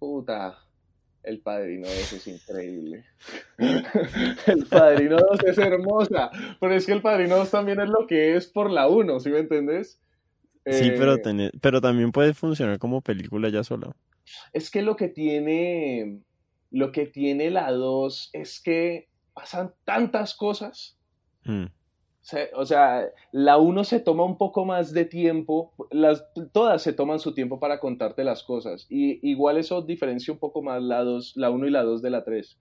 Puta. 0.00 0.58
El 1.22 1.42
Padrino 1.42 1.86
2 1.86 2.12
es 2.12 2.26
increíble. 2.26 3.04
el 4.48 4.66
Padrino 4.66 5.16
2 5.16 5.44
es 5.44 5.58
hermosa. 5.58 6.32
Pero 6.58 6.74
es 6.74 6.86
que 6.86 6.92
el 6.92 7.02
Padrino 7.02 7.36
2 7.36 7.50
también 7.52 7.78
es 7.78 7.88
lo 7.88 8.04
que 8.08 8.34
es 8.34 8.48
por 8.48 8.68
la 8.68 8.88
1, 8.88 9.20
¿sí 9.20 9.30
me 9.30 9.38
entendés? 9.38 10.00
Sí, 10.66 10.90
pero, 10.98 11.14
eh, 11.24 11.52
pero 11.60 11.80
también 11.80 12.10
puede 12.10 12.34
funcionar 12.34 12.80
como 12.80 13.00
película 13.00 13.48
ya 13.48 13.62
sola. 13.62 13.94
Es 14.52 14.72
que 14.72 14.82
lo 14.82 14.96
que 14.96 15.06
tiene, 15.06 16.24
lo 16.74 16.90
que 16.90 17.06
tiene 17.06 17.50
la 17.50 17.70
2 17.70 18.30
es 18.32 18.60
que 18.60 19.08
pasan 19.32 19.72
tantas 19.84 20.34
cosas. 20.34 20.98
Mm. 21.44 21.66
O 22.56 22.66
sea, 22.66 23.06
la 23.30 23.58
1 23.58 23.84
se 23.84 24.00
toma 24.00 24.24
un 24.24 24.36
poco 24.38 24.64
más 24.64 24.92
de 24.92 25.04
tiempo, 25.04 25.72
las, 25.92 26.24
todas 26.52 26.82
se 26.82 26.92
toman 26.92 27.20
su 27.20 27.32
tiempo 27.32 27.60
para 27.60 27.78
contarte 27.78 28.24
las 28.24 28.42
cosas. 28.42 28.86
Y 28.90 29.20
igual 29.28 29.56
eso 29.56 29.82
diferencia 29.82 30.32
un 30.32 30.40
poco 30.40 30.62
más 30.62 30.82
la 30.82 31.04
2, 31.04 31.36
la 31.36 31.50
1 31.50 31.68
y 31.68 31.70
la 31.70 31.84
2 31.84 32.02
de 32.02 32.10
la 32.10 32.24
3. 32.24 32.58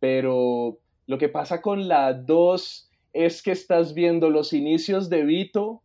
Pero 0.00 0.78
lo 1.06 1.18
que 1.18 1.28
pasa 1.28 1.60
con 1.60 1.86
la 1.86 2.14
2 2.14 2.90
es 3.12 3.42
que 3.42 3.50
estás 3.50 3.92
viendo 3.92 4.30
los 4.30 4.54
inicios 4.54 5.10
de 5.10 5.24
Vito 5.24 5.82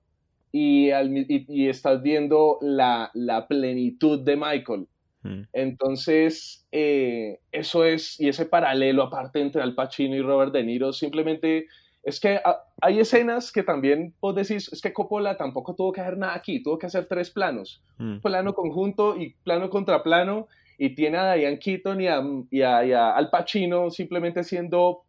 y, 0.53 0.91
y, 0.91 1.67
estás 1.67 2.01
viendo 2.03 2.59
la, 2.61 3.11
la, 3.15 3.47
plenitud 3.47 4.21
de 4.23 4.37
Michael. 4.37 4.87
Mm. 5.23 5.41
Entonces, 5.53 6.67
eh, 6.71 7.39
eso 7.51 7.85
es, 7.85 8.19
y 8.19 8.29
ese 8.29 8.45
paralelo 8.45 9.03
aparte 9.03 9.41
entre 9.41 9.61
Al 9.61 9.75
Pacino 9.75 10.15
y 10.15 10.21
Robert 10.21 10.53
De 10.53 10.63
Niro, 10.63 10.93
simplemente 10.93 11.67
es 12.03 12.19
que 12.19 12.41
hay 12.81 12.99
escenas 12.99 13.51
que 13.51 13.63
también 13.63 14.13
vos 14.19 14.35
decís, 14.35 14.71
es 14.73 14.81
que 14.81 14.91
Coppola 14.91 15.37
tampoco 15.37 15.73
tuvo 15.73 15.93
que 15.93 16.01
hacer 16.01 16.17
nada 16.17 16.35
aquí, 16.35 16.61
tuvo 16.61 16.77
que 16.77 16.87
hacer 16.87 17.05
tres 17.07 17.31
planos, 17.31 17.81
mm. 17.97 18.19
plano 18.19 18.53
conjunto 18.53 19.17
y 19.17 19.35
plano 19.43 19.69
contra 19.69 20.03
plano, 20.03 20.47
y 20.77 20.95
tiene 20.95 21.17
a 21.17 21.33
Diane 21.33 21.59
Keaton 21.59 22.01
y 22.01 22.07
a, 22.07 22.21
y 22.51 22.61
a 22.91 23.15
Al 23.15 23.29
Pacino 23.29 23.89
simplemente 23.89 24.43
siendo 24.43 25.03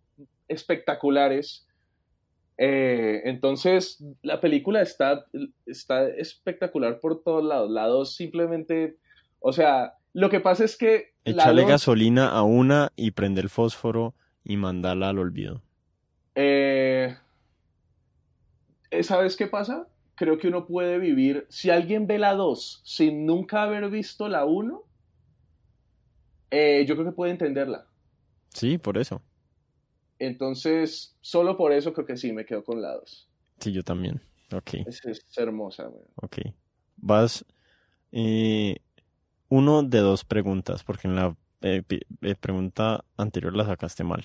espectaculares. 0.46 1.66
Eh, 2.59 3.22
entonces, 3.24 4.05
la 4.22 4.40
película 4.40 4.83
está, 4.83 5.24
está 5.66 6.07
espectacular 6.09 7.00
por 7.00 7.22
todos 7.22 7.42
lados. 7.42 7.70
Lados 7.70 8.14
simplemente, 8.14 8.96
o 9.40 9.53
sea, 9.53 9.94
lo 10.14 10.31
que 10.31 10.40
pasa 10.40 10.64
es 10.64 10.77
que... 10.77 11.12
Echarle 11.24 11.64
gasolina 11.64 12.29
a 12.31 12.42
una 12.42 12.92
y 12.96 13.11
prende 13.11 13.40
el 13.40 13.50
fósforo 13.50 14.14
y 14.44 14.57
mandarla 14.57 15.09
al 15.09 15.18
olvido. 15.18 15.62
Eh, 16.35 17.16
¿Sabes 19.03 19.37
qué 19.37 19.46
pasa? 19.46 19.88
Creo 20.14 20.38
que 20.38 20.48
uno 20.48 20.66
puede 20.66 20.98
vivir, 20.98 21.46
si 21.48 21.70
alguien 21.70 22.07
ve 22.07 22.18
la 22.18 22.35
2 22.35 22.83
sin 22.85 23.27
nunca 23.27 23.64
haber 23.64 23.90
visto 23.90 24.29
la 24.29 24.44
1, 24.44 24.85
eh, 26.53 26.85
yo 26.87 26.94
creo 26.94 27.07
que 27.07 27.16
puede 27.16 27.33
entenderla. 27.33 27.87
Sí, 28.50 28.79
por 28.79 28.96
eso. 28.98 29.20
Entonces, 30.20 31.16
solo 31.20 31.57
por 31.57 31.72
eso 31.72 31.92
creo 31.92 32.07
que 32.07 32.16
sí, 32.16 32.33
me 32.33 32.44
quedo 32.44 32.62
con 32.62 32.81
la 32.81 32.94
2. 32.94 33.29
Sí, 33.59 33.72
yo 33.72 33.83
también. 33.83 34.20
Ok. 34.53 34.74
Es, 34.87 35.03
hermosa, 35.37 35.87
güey. 35.87 36.05
Ok. 36.16 36.38
Vas. 36.96 37.44
Eh, 38.12 38.77
uno 39.55 39.83
de 39.83 39.99
dos 39.99 40.25
preguntas, 40.25 40.83
porque 40.85 41.09
en 41.09 41.17
la 41.17 41.37
eh, 41.62 41.83
eh, 41.88 42.35
pregunta 42.35 43.05
anterior 43.17 43.55
la 43.55 43.64
sacaste 43.64 44.05
mal. 44.05 44.25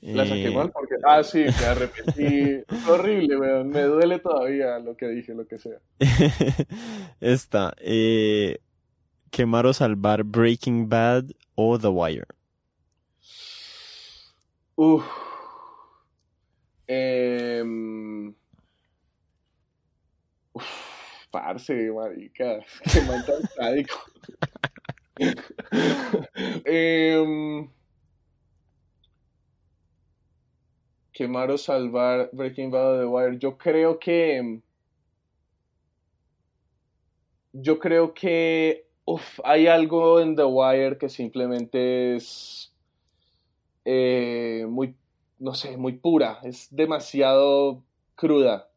La 0.00 0.26
saqué 0.26 0.50
mal 0.50 0.70
porque. 0.70 0.94
Ah, 1.04 1.24
sí, 1.24 1.44
me 1.44 1.66
arrepentí. 1.66 2.62
horrible. 2.88 3.64
Me 3.64 3.82
duele 3.82 4.20
todavía 4.20 4.78
lo 4.78 4.96
que 4.96 5.08
dije, 5.08 5.34
lo 5.34 5.46
que 5.46 5.58
sea. 5.58 5.80
Esta. 7.20 7.74
¿Quemar 9.30 9.66
o 9.66 9.72
salvar 9.72 10.22
Breaking 10.22 10.88
Bad 10.88 11.24
o 11.54 11.78
The 11.78 11.88
Wire? 11.88 12.26
Uf. 14.76 15.04
Em, 16.86 18.34
uf, 20.54 20.87
parce, 21.42 21.90
marica. 21.92 22.64
Qué 22.92 23.00
man 23.02 23.24
tan 23.24 23.42
sádico. 23.56 23.96
Em, 26.66 27.68
quemar 31.12 31.50
o 31.50 31.58
salvar 31.58 32.30
Breaking 32.32 32.70
Bad 32.70 32.94
o 32.94 32.98
The 33.00 33.06
Wire. 33.06 33.38
Yo 33.38 33.58
creo 33.58 33.98
que. 33.98 34.60
Yo 37.52 37.78
creo 37.78 38.14
que. 38.14 38.86
Uf, 39.04 39.40
hay 39.44 39.66
algo 39.66 40.20
en 40.20 40.36
The 40.36 40.44
Wire 40.44 40.98
que 40.98 41.08
simplemente 41.08 42.16
es. 42.16 42.72
eh, 43.84 44.66
muy. 44.68 44.96
No 45.38 45.54
sé, 45.54 45.76
muy 45.76 45.94
pura. 45.94 46.40
Es 46.42 46.68
demasiado 46.74 47.84
cruda. 48.14 48.67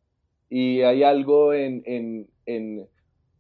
Y 0.54 0.82
hay 0.82 1.02
algo 1.02 1.54
en. 1.54 1.82
en, 1.86 2.28
en- 2.46 2.88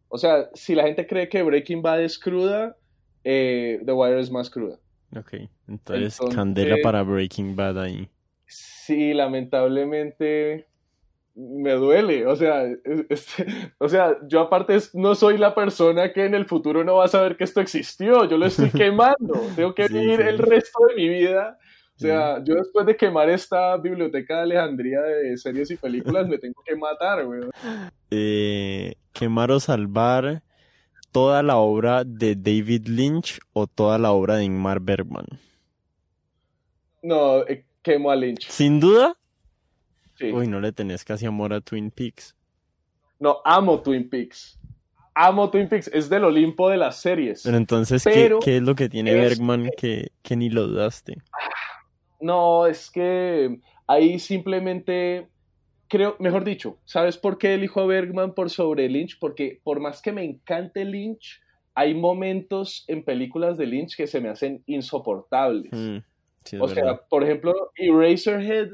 o 0.07 0.17
sea, 0.17 0.49
si 0.53 0.75
la 0.75 0.83
gente 0.83 1.05
cree 1.05 1.27
que 1.29 1.43
Breaking 1.43 1.81
Bad 1.81 2.01
es 2.03 2.17
cruda, 2.17 2.77
eh, 3.25 3.79
The 3.85 3.91
Wire 3.91 4.19
es 4.19 4.31
más 4.31 4.49
cruda. 4.49 4.79
Ok, 5.15 5.33
entonces, 5.67 6.15
Entonces- 6.15 6.35
candela 6.35 6.77
para 6.81 7.03
Breaking 7.03 7.55
Bad 7.55 7.79
ahí. 7.81 8.07
Sí, 8.45 9.13
lamentablemente 9.13 10.67
me 11.35 11.71
duele. 11.73 12.25
O 12.27 12.35
sea, 12.35 12.65
o 13.77 13.87
sea, 13.89 14.17
yo 14.27 14.41
aparte 14.41 14.77
no 14.93 15.15
soy 15.15 15.37
la 15.37 15.53
persona 15.55 16.11
que 16.11 16.25
en 16.25 16.33
el 16.35 16.45
futuro 16.45 16.83
no 16.83 16.95
va 16.95 17.05
a 17.05 17.09
saber 17.09 17.37
que 17.37 17.43
esto 17.45 17.61
existió. 17.61 18.25
Yo 18.25 18.37
lo 18.37 18.45
estoy 18.45 18.69
quemando. 18.71 19.33
Tengo 19.55 19.73
que 19.73 19.87
Sí, 19.87 19.93
vivir 19.93 20.17
sí. 20.21 20.27
el 20.27 20.37
resto 20.37 20.79
de 20.89 20.95
mi 20.95 21.07
vida. 21.09 21.57
O 22.01 22.07
sea, 22.07 22.43
yo 22.43 22.55
después 22.55 22.83
de 22.87 22.97
quemar 22.97 23.29
esta 23.29 23.77
biblioteca 23.77 24.37
de 24.37 24.41
Alejandría 24.41 25.01
de 25.01 25.37
series 25.37 25.69
y 25.69 25.75
películas, 25.75 26.27
me 26.27 26.39
tengo 26.39 26.59
que 26.65 26.75
matar, 26.75 27.23
güey. 27.23 27.41
Eh, 28.09 28.95
quemar 29.13 29.51
o 29.51 29.59
salvar 29.59 30.41
toda 31.11 31.43
la 31.43 31.57
obra 31.57 32.03
de 32.03 32.35
David 32.35 32.87
Lynch 32.87 33.39
o 33.53 33.67
toda 33.67 33.99
la 33.99 34.11
obra 34.13 34.37
de 34.37 34.45
Ingmar 34.45 34.79
Bergman. 34.79 35.27
No, 37.03 37.45
eh, 37.47 37.65
quemo 37.83 38.09
a 38.09 38.15
Lynch. 38.15 38.49
Sin 38.49 38.79
duda. 38.79 39.15
Sí. 40.15 40.31
Uy, 40.31 40.47
no 40.47 40.59
le 40.59 40.71
tenés 40.71 41.03
casi 41.03 41.27
amor 41.27 41.53
a 41.53 41.61
Twin 41.61 41.91
Peaks. 41.91 42.35
No, 43.19 43.41
amo 43.45 43.79
Twin 43.79 44.09
Peaks. 44.09 44.57
Amo 45.13 45.51
Twin 45.51 45.69
Peaks. 45.69 45.87
Es 45.93 46.09
del 46.09 46.23
Olimpo 46.23 46.67
de 46.67 46.77
las 46.77 46.99
series. 46.99 47.43
Pero 47.43 47.57
entonces, 47.57 48.03
¿qué, 48.03 48.11
Pero 48.11 48.39
qué 48.39 48.57
es 48.57 48.63
lo 48.63 48.73
que 48.73 48.89
tiene 48.89 49.11
es 49.11 49.37
Bergman 49.37 49.69
que, 49.77 50.11
que 50.23 50.35
ni 50.35 50.49
lo 50.49 50.67
dudaste? 50.67 51.21
No, 52.21 52.67
es 52.67 52.89
que 52.89 53.59
ahí 53.87 54.19
simplemente 54.19 55.27
creo, 55.91 56.15
mejor 56.19 56.45
dicho, 56.45 56.77
¿sabes 56.85 57.17
por 57.17 57.37
qué 57.37 57.53
elijo 57.55 57.81
a 57.81 57.85
Bergman 57.85 58.33
por 58.33 58.49
sobre 58.49 58.87
Lynch? 58.87 59.19
Porque 59.19 59.59
por 59.63 59.81
más 59.81 60.01
que 60.01 60.13
me 60.13 60.23
encante 60.23 60.85
Lynch, 60.85 61.41
hay 61.73 61.93
momentos 61.93 62.85
en 62.87 63.03
películas 63.03 63.57
de 63.57 63.65
Lynch 63.65 63.97
que 63.97 64.07
se 64.07 64.21
me 64.21 64.29
hacen 64.29 64.63
insoportables. 64.67 65.71
Mm, 65.73 65.97
sí, 66.45 66.55
es 66.55 66.61
o 66.61 66.67
sea, 66.69 66.83
verdad. 66.85 67.01
por 67.09 67.23
ejemplo, 67.23 67.53
Eraserhead, 67.75 68.69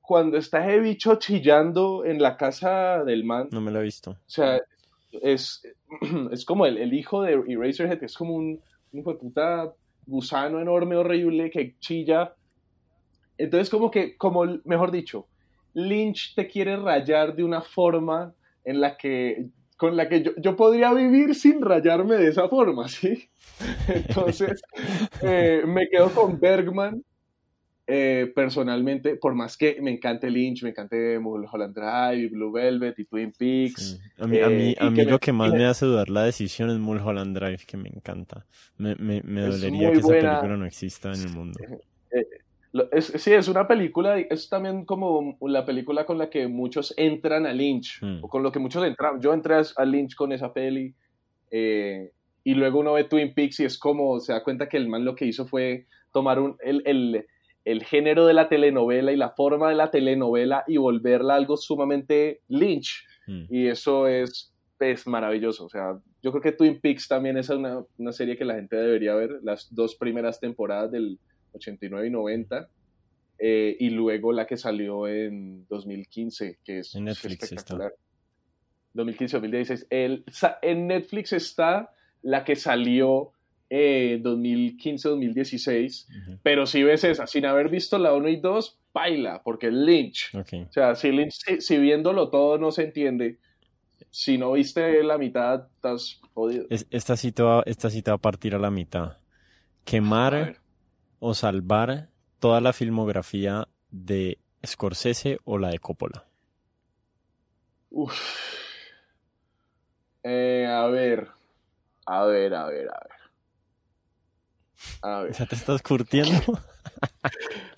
cuando 0.00 0.36
está 0.36 0.68
ese 0.68 0.80
bicho 0.80 1.16
chillando 1.16 2.04
en 2.04 2.22
la 2.22 2.36
casa 2.36 3.02
del 3.04 3.24
man, 3.24 3.48
No 3.50 3.60
me 3.60 3.72
lo 3.72 3.80
he 3.80 3.84
visto. 3.84 4.12
o 4.12 4.16
sea, 4.26 4.60
es, 5.10 5.62
es 6.30 6.44
como 6.44 6.66
el, 6.66 6.78
el 6.78 6.94
hijo 6.94 7.22
de 7.22 7.42
Eraserhead, 7.48 7.98
que 7.98 8.06
es 8.06 8.16
como 8.16 8.34
un, 8.34 8.60
un 8.92 9.00
hijo 9.00 9.12
de 9.12 9.18
puta 9.18 9.72
gusano 10.06 10.60
enorme, 10.60 10.96
horrible, 10.96 11.50
que 11.50 11.76
chilla. 11.80 12.34
Entonces, 13.42 13.68
como 13.70 13.90
que, 13.90 14.16
como, 14.16 14.44
mejor 14.64 14.90
dicho, 14.90 15.28
Lynch 15.74 16.34
te 16.34 16.46
quiere 16.46 16.76
rayar 16.76 17.34
de 17.34 17.44
una 17.44 17.60
forma 17.62 18.34
en 18.64 18.80
la 18.80 18.96
que, 18.96 19.46
con 19.76 19.96
la 19.96 20.08
que 20.08 20.22
yo, 20.22 20.30
yo 20.36 20.54
podría 20.54 20.92
vivir 20.94 21.34
sin 21.34 21.60
rayarme 21.60 22.14
de 22.16 22.28
esa 22.28 22.48
forma, 22.48 22.88
¿sí? 22.88 23.28
Entonces, 23.88 24.60
eh, 25.22 25.62
me 25.66 25.88
quedo 25.88 26.10
con 26.10 26.38
Bergman. 26.38 27.02
eh, 27.88 28.30
personalmente, 28.34 29.16
por 29.16 29.34
más 29.34 29.56
que 29.56 29.76
me 29.82 29.90
encante 29.90 30.30
Lynch, 30.30 30.62
me 30.62 30.70
encante 30.70 31.18
Mulholland 31.18 31.74
Drive, 31.74 32.28
Blue 32.28 32.52
Velvet 32.52 32.96
y 33.00 33.04
Twin 33.06 33.32
Peaks, 33.36 34.00
Sí. 34.00 34.22
A 34.22 34.26
mí, 34.28 34.38
a 34.38 34.48
mí, 34.50 34.70
eh, 34.70 34.76
a 34.78 34.88
mí 34.90 34.96
que 34.98 35.04
lo 35.04 35.10
me- 35.12 35.18
que 35.18 35.32
más 35.32 35.52
me- 35.52 35.66
hace 35.66 35.86
dudar 35.86 36.08
la 36.08 36.22
decisión 36.22 36.70
es 36.70 36.78
Mulholland 36.78 37.36
Drive, 37.36 37.58
que 37.66 37.76
me 37.76 37.88
encanta. 37.88 38.46
Me, 38.78 38.94
me, 38.94 39.20
me 39.24 39.40
dolería 39.42 39.90
que 39.90 39.98
esa 39.98 40.12
película 40.20 40.56
no 40.56 40.64
exista 40.64 41.12
en 41.12 41.20
el 41.22 41.28
mundo. 41.30 41.58
Es- 42.92 43.06
sí, 43.16 43.32
es 43.32 43.48
una 43.48 43.66
película, 43.68 44.18
es 44.18 44.48
también 44.48 44.84
como 44.84 45.36
la 45.42 45.64
película 45.66 46.06
con 46.06 46.18
la 46.18 46.30
que 46.30 46.46
muchos 46.48 46.94
entran 46.96 47.46
a 47.46 47.52
Lynch, 47.52 48.00
Mm. 48.02 48.24
o 48.24 48.28
con 48.28 48.42
lo 48.42 48.50
que 48.52 48.58
muchos 48.58 48.84
entran. 48.84 49.20
Yo 49.20 49.32
entré 49.34 49.54
a- 49.56 49.62
a 49.76 49.84
Lynch 49.84 50.14
con 50.14 50.32
esa 50.32 50.52
peli, 50.52 50.94
eh, 51.50 52.10
y 52.44 52.54
luego 52.54 52.80
uno 52.80 52.94
ve 52.94 53.04
Twin 53.04 53.34
Peaks 53.34 53.60
y 53.60 53.64
es 53.64 53.78
como, 53.78 54.18
se 54.20 54.32
da 54.32 54.42
cuenta 54.42 54.68
que 54.68 54.76
el 54.76 54.88
man 54.88 55.04
lo 55.04 55.14
que 55.14 55.26
hizo 55.26 55.46
fue 55.46 55.86
tomar 56.12 56.38
un, 56.40 56.56
el, 56.62 56.82
el- 56.86 57.26
el 57.64 57.84
género 57.84 58.26
de 58.26 58.34
la 58.34 58.48
telenovela 58.48 59.12
y 59.12 59.16
la 59.16 59.30
forma 59.30 59.68
de 59.68 59.76
la 59.76 59.90
telenovela 59.90 60.64
y 60.66 60.78
volverla 60.78 61.36
algo 61.36 61.56
sumamente 61.56 62.40
Lynch. 62.48 63.06
Mm. 63.28 63.44
Y 63.50 63.68
eso 63.68 64.08
es, 64.08 64.52
es 64.80 65.06
maravilloso. 65.06 65.66
O 65.66 65.68
sea, 65.68 65.96
yo 66.22 66.32
creo 66.32 66.42
que 66.42 66.50
Twin 66.52 66.80
Peaks 66.80 67.06
también 67.06 67.36
es 67.36 67.48
una, 67.50 67.84
una 67.98 68.10
serie 68.12 68.36
que 68.36 68.44
la 68.44 68.54
gente 68.56 68.74
debería 68.74 69.14
ver. 69.14 69.38
Las 69.44 69.72
dos 69.72 69.94
primeras 69.94 70.40
temporadas 70.40 70.90
del 70.90 71.20
89 71.54 72.06
y 72.06 72.10
90. 72.10 72.68
eh, 73.44 73.76
y 73.80 73.90
luego 73.90 74.32
la 74.32 74.46
que 74.46 74.56
salió 74.56 75.08
en 75.08 75.66
2015, 75.68 76.58
que 76.64 76.78
es 76.78 76.94
En 76.94 77.04
Netflix 77.06 77.42
está. 77.42 77.54
espectacular. 77.56 77.92
2015-2016. 78.94 79.86
El, 79.90 80.24
sa- 80.30 80.58
en 80.62 80.86
Netflix 80.86 81.32
está 81.32 81.90
la 82.22 82.44
que 82.44 82.54
salió 82.56 83.32
eh, 83.70 84.20
2015-2016. 84.22 86.06
Ujú. 86.08 86.38
Pero 86.42 86.66
si 86.66 86.82
ves 86.82 87.04
esa, 87.04 87.26
sin 87.26 87.46
haber 87.46 87.68
visto 87.68 87.98
la 87.98 88.12
1 88.12 88.28
y 88.28 88.36
2, 88.40 88.78
baila, 88.92 89.42
porque 89.42 89.68
es 89.68 89.72
Lynch. 89.72 90.34
Ok. 90.34 90.68
O 90.68 90.72
sea, 90.72 90.94
si, 90.94 91.08
Lynch- 91.08 91.32
si, 91.32 91.60
si 91.60 91.78
viéndolo 91.78 92.28
todo 92.30 92.58
no 92.58 92.70
se 92.70 92.84
entiende, 92.84 93.38
si 94.10 94.36
no 94.38 94.52
viste 94.52 95.02
la 95.02 95.16
mitad, 95.18 95.66
estás 95.74 96.20
jodido. 96.34 96.66
Es- 96.70 96.86
esta, 96.90 97.16
va, 97.44 97.62
esta 97.66 97.88
te 97.88 98.02
va 98.10 98.16
a 98.16 98.18
partir 98.18 98.54
a 98.54 98.58
la 98.58 98.70
mitad. 98.70 99.16
Quemar. 99.84 100.58
O 101.24 101.34
salvar 101.34 102.08
toda 102.40 102.60
la 102.60 102.72
filmografía 102.72 103.68
de 103.92 104.38
Scorsese 104.66 105.38
o 105.44 105.56
la 105.56 105.68
de 105.68 105.78
Coppola. 105.78 106.26
Uf. 107.90 108.12
Eh, 110.24 110.66
a 110.68 110.88
ver. 110.88 111.28
A 112.06 112.24
ver, 112.24 112.52
a 112.54 112.66
ver, 112.66 112.88
a 112.88 113.00
ver. 113.06 113.12
A 115.02 115.20
ver. 115.22 115.32
¿Ya 115.32 115.46
te 115.46 115.54
estás 115.54 115.80
curtiendo? 115.80 116.58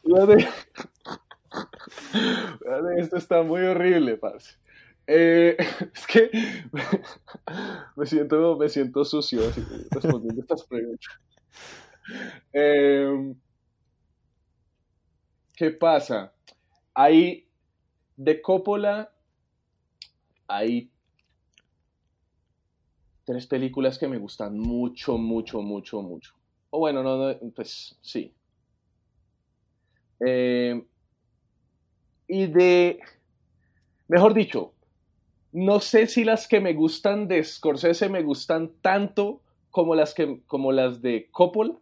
Esto 2.97 3.19
está 3.19 3.43
muy 3.43 3.61
horrible, 3.61 4.17
parce. 4.17 4.57
Eh, 5.07 5.55
es 5.95 6.07
que 6.07 6.31
me 7.95 8.07
siento, 8.07 8.57
me 8.57 8.71
siento 8.71 9.05
sucio 9.05 9.47
así, 9.47 9.63
respondiendo 9.91 10.41
estas 10.41 10.65
preguntas. 10.65 11.21
Eh, 12.53 13.35
¿Qué 15.57 15.71
pasa? 15.71 16.33
Hay 16.95 17.47
de 18.17 18.41
Coppola 18.43 19.11
hay 20.49 20.91
tres 23.25 23.47
películas 23.47 23.99
que 23.99 24.09
me 24.09 24.19
gustan 24.19 24.59
mucho, 24.59 25.17
mucho, 25.19 25.63
mucho, 25.63 26.03
mucho. 26.03 26.35
O 26.71 26.81
bueno, 26.81 27.03
no, 27.03 27.17
no, 27.17 27.39
pues 27.55 27.97
sí. 28.03 28.33
Eh, 30.21 30.83
y 32.27 32.47
de, 32.47 33.01
mejor 34.09 34.35
dicho, 34.35 34.73
no 35.53 35.81
sé 35.81 36.07
si 36.07 36.25
las 36.25 36.49
que 36.49 36.61
me 36.61 36.75
gustan 36.75 37.29
de 37.29 37.45
Scorsese 37.45 38.09
me 38.09 38.23
gustan 38.23 38.73
tanto 38.83 39.43
como 39.71 39.95
las, 39.95 40.15
que, 40.15 40.41
como 40.47 40.73
las 40.73 41.03
de 41.03 41.29
Coppola, 41.33 41.75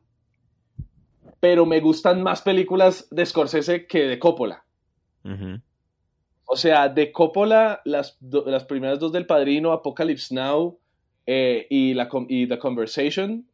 pero 1.42 1.66
me 1.66 1.80
gustan 1.80 2.22
más 2.22 2.40
películas 2.40 3.08
de 3.10 3.26
Scorsese 3.26 3.84
que 3.88 4.04
de 4.04 4.20
Coppola. 4.20 4.64
O 6.44 6.54
sea, 6.56 6.88
de 6.88 7.10
Coppola, 7.10 7.80
las, 7.84 8.16
do- 8.20 8.44
las 8.46 8.64
primeras 8.64 9.00
dos 9.00 9.10
del 9.10 9.26
Padrino, 9.26 9.72
Apocalypse 9.72 10.32
Now 10.32 10.78
eh, 11.26 11.66
y, 11.68 11.94
la, 11.94 12.08
y 12.28 12.46
The 12.46 12.60
Conversation, 12.60 13.44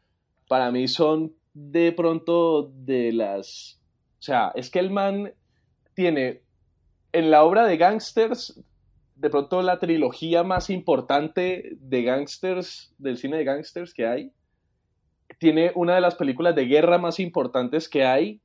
para 0.48 0.70
mí 0.70 0.86
son 0.86 1.32
de 1.54 1.92
pronto 1.92 2.70
de 2.74 3.10
las... 3.14 3.80
O 4.18 4.22
sea, 4.22 4.52
es 4.54 4.68
que 4.68 4.80
el 4.80 4.90
man 4.90 5.32
tiene 5.94 6.42
en 7.12 7.30
la 7.30 7.42
obra 7.42 7.64
de 7.64 7.78
gangsters, 7.78 8.62
de 9.16 9.30
pronto 9.30 9.62
la 9.62 9.78
trilogía 9.78 10.42
más 10.42 10.68
importante 10.68 11.70
de 11.80 12.02
gangsters, 12.02 12.92
del 12.98 13.16
cine 13.16 13.38
de 13.38 13.44
gangsters 13.44 13.94
que 13.94 14.06
hay, 14.06 14.32
tiene 15.38 15.72
una 15.74 15.94
de 15.94 16.00
las 16.00 16.14
películas 16.14 16.54
de 16.54 16.66
guerra 16.66 16.98
más 16.98 17.20
importantes 17.20 17.88
que 17.88 18.04
hay 18.04 18.40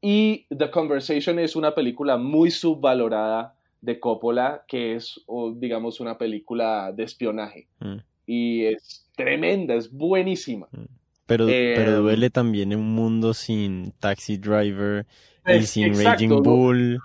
y 0.00 0.46
The 0.56 0.70
Conversation 0.70 1.38
es 1.38 1.56
una 1.56 1.74
película 1.74 2.16
muy 2.16 2.50
subvalorada 2.50 3.54
de 3.80 4.00
Coppola, 4.00 4.64
que 4.68 4.94
es, 4.94 5.20
digamos, 5.56 6.00
una 6.00 6.18
película 6.18 6.92
de 6.92 7.04
espionaje. 7.04 7.68
Mm. 7.80 7.96
Y 8.26 8.64
es 8.64 9.06
tremenda, 9.16 9.74
es 9.74 9.90
buenísima. 9.90 10.68
Mm. 10.72 10.84
Pero, 11.26 11.46
pero 11.46 11.90
eh, 11.90 11.94
duele 11.96 12.28
también 12.28 12.72
en 12.72 12.80
un 12.80 12.94
mundo 12.94 13.32
sin 13.32 13.92
Taxi 13.92 14.36
Driver 14.36 15.06
y 15.46 15.62
sin 15.62 15.94
Raging 16.02 16.42
Bull. 16.42 16.98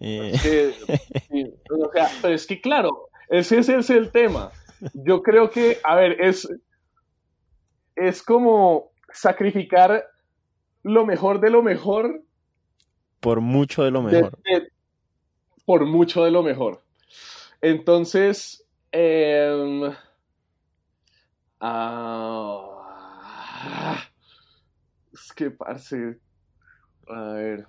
Eh. 0.00 0.32
pero 2.20 2.34
es 2.34 2.46
que 2.46 2.60
claro, 2.60 3.08
ese, 3.30 3.58
es 3.60 3.88
el 3.88 4.10
tema. 4.10 4.50
Yo 4.92 5.22
creo 5.22 5.50
que, 5.50 5.78
a 5.82 5.94
ver, 5.94 6.20
es, 6.20 6.46
es 7.96 8.22
como 8.22 8.92
sacrificar 9.12 10.06
lo 10.82 11.06
mejor 11.06 11.40
de 11.40 11.50
lo 11.50 11.62
mejor. 11.62 12.22
Por 13.20 13.40
mucho 13.40 13.84
de 13.84 13.90
lo 13.90 14.02
mejor. 14.02 14.38
por 15.64 15.86
mucho 15.86 16.24
de 16.24 16.30
lo 16.30 16.42
mejor. 16.42 16.82
Entonces, 17.62 18.66
ah, 21.60 22.36
es 25.12 25.32
que, 25.32 25.50
parce, 25.50 26.18
a 27.08 27.32
ver. 27.32 27.66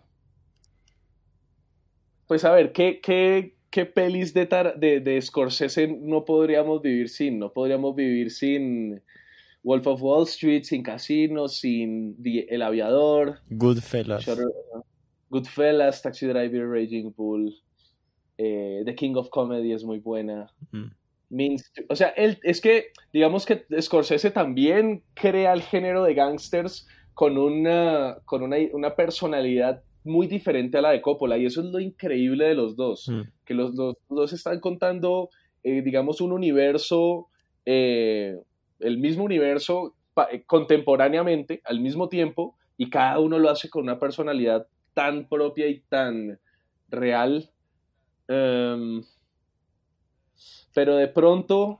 Pues 2.28 2.44
a 2.44 2.52
ver, 2.52 2.74
¿qué, 2.74 3.00
qué, 3.02 3.56
qué 3.70 3.86
pelis 3.86 4.34
de, 4.34 4.48
de, 4.78 5.00
de 5.00 5.22
Scorsese 5.22 5.88
no 5.88 6.26
podríamos 6.26 6.82
vivir 6.82 7.08
sin? 7.08 7.40
No 7.40 7.54
podríamos 7.54 7.96
vivir 7.96 8.32
sin 8.32 9.02
Wolf 9.66 9.88
of 9.88 10.02
Wall 10.02 10.24
Street, 10.28 10.64
sin 10.64 10.84
Casino, 10.84 11.48
sin 11.48 12.16
El 12.24 12.62
Aviador. 12.62 13.40
Goodfellas. 13.50 14.26
Goodfellas, 15.30 16.04
Taxi 16.04 16.28
Driver, 16.28 16.70
Raging 16.70 17.12
Bull. 17.18 17.52
Eh, 18.38 18.84
The 18.86 18.94
King 18.94 19.16
of 19.16 19.30
Comedy 19.30 19.74
es 19.74 19.84
muy 19.84 20.00
buena. 20.00 20.54
o 21.90 21.96
sea, 21.96 22.10
él, 22.10 22.38
es 22.44 22.62
que 22.62 22.92
digamos 23.12 23.48
que 23.48 23.66
Scorsese 23.82 24.30
también 24.30 25.02
crea 25.16 25.52
el 25.54 25.64
género 25.64 26.04
de 26.04 26.14
gangsters 26.14 26.88
con 27.16 27.40
una, 27.40 28.20
con 28.26 28.44
una, 28.44 28.58
una 28.72 28.96
personalidad 28.96 29.82
muy 30.04 30.28
diferente 30.28 30.78
a 30.78 30.82
la 30.82 30.92
de 30.92 31.02
Coppola 31.02 31.40
y 31.40 31.48
eso 31.48 31.62
es 31.62 31.68
lo 31.68 31.80
increíble 31.80 32.46
de 32.46 32.54
los 32.54 32.76
dos, 32.76 33.10
mm. 33.10 33.22
que 33.46 33.56
los, 33.56 33.74
dos 33.76 34.34
están 34.34 34.60
contando, 34.60 35.30
eh, 35.64 35.82
digamos, 35.82 36.22
un 36.22 36.34
universo, 36.34 37.30
eh, 37.66 38.36
el 38.80 38.98
mismo 38.98 39.24
universo 39.24 39.96
eh, 40.32 40.44
contemporáneamente, 40.46 41.62
al 41.66 41.80
mismo 41.80 42.10
tiempo, 42.10 42.56
y 42.78 42.90
cada 42.90 43.20
uno 43.20 43.40
lo 43.40 43.50
hace 43.50 43.70
con 43.70 43.84
una 43.84 44.00
personalidad 44.00 44.68
tan 44.94 45.28
propia 45.28 45.68
y 45.68 45.80
tan 45.82 46.40
real. 46.90 47.50
Em, 48.28 49.04
pero 50.74 50.96
de 50.96 51.08
pronto 51.08 51.80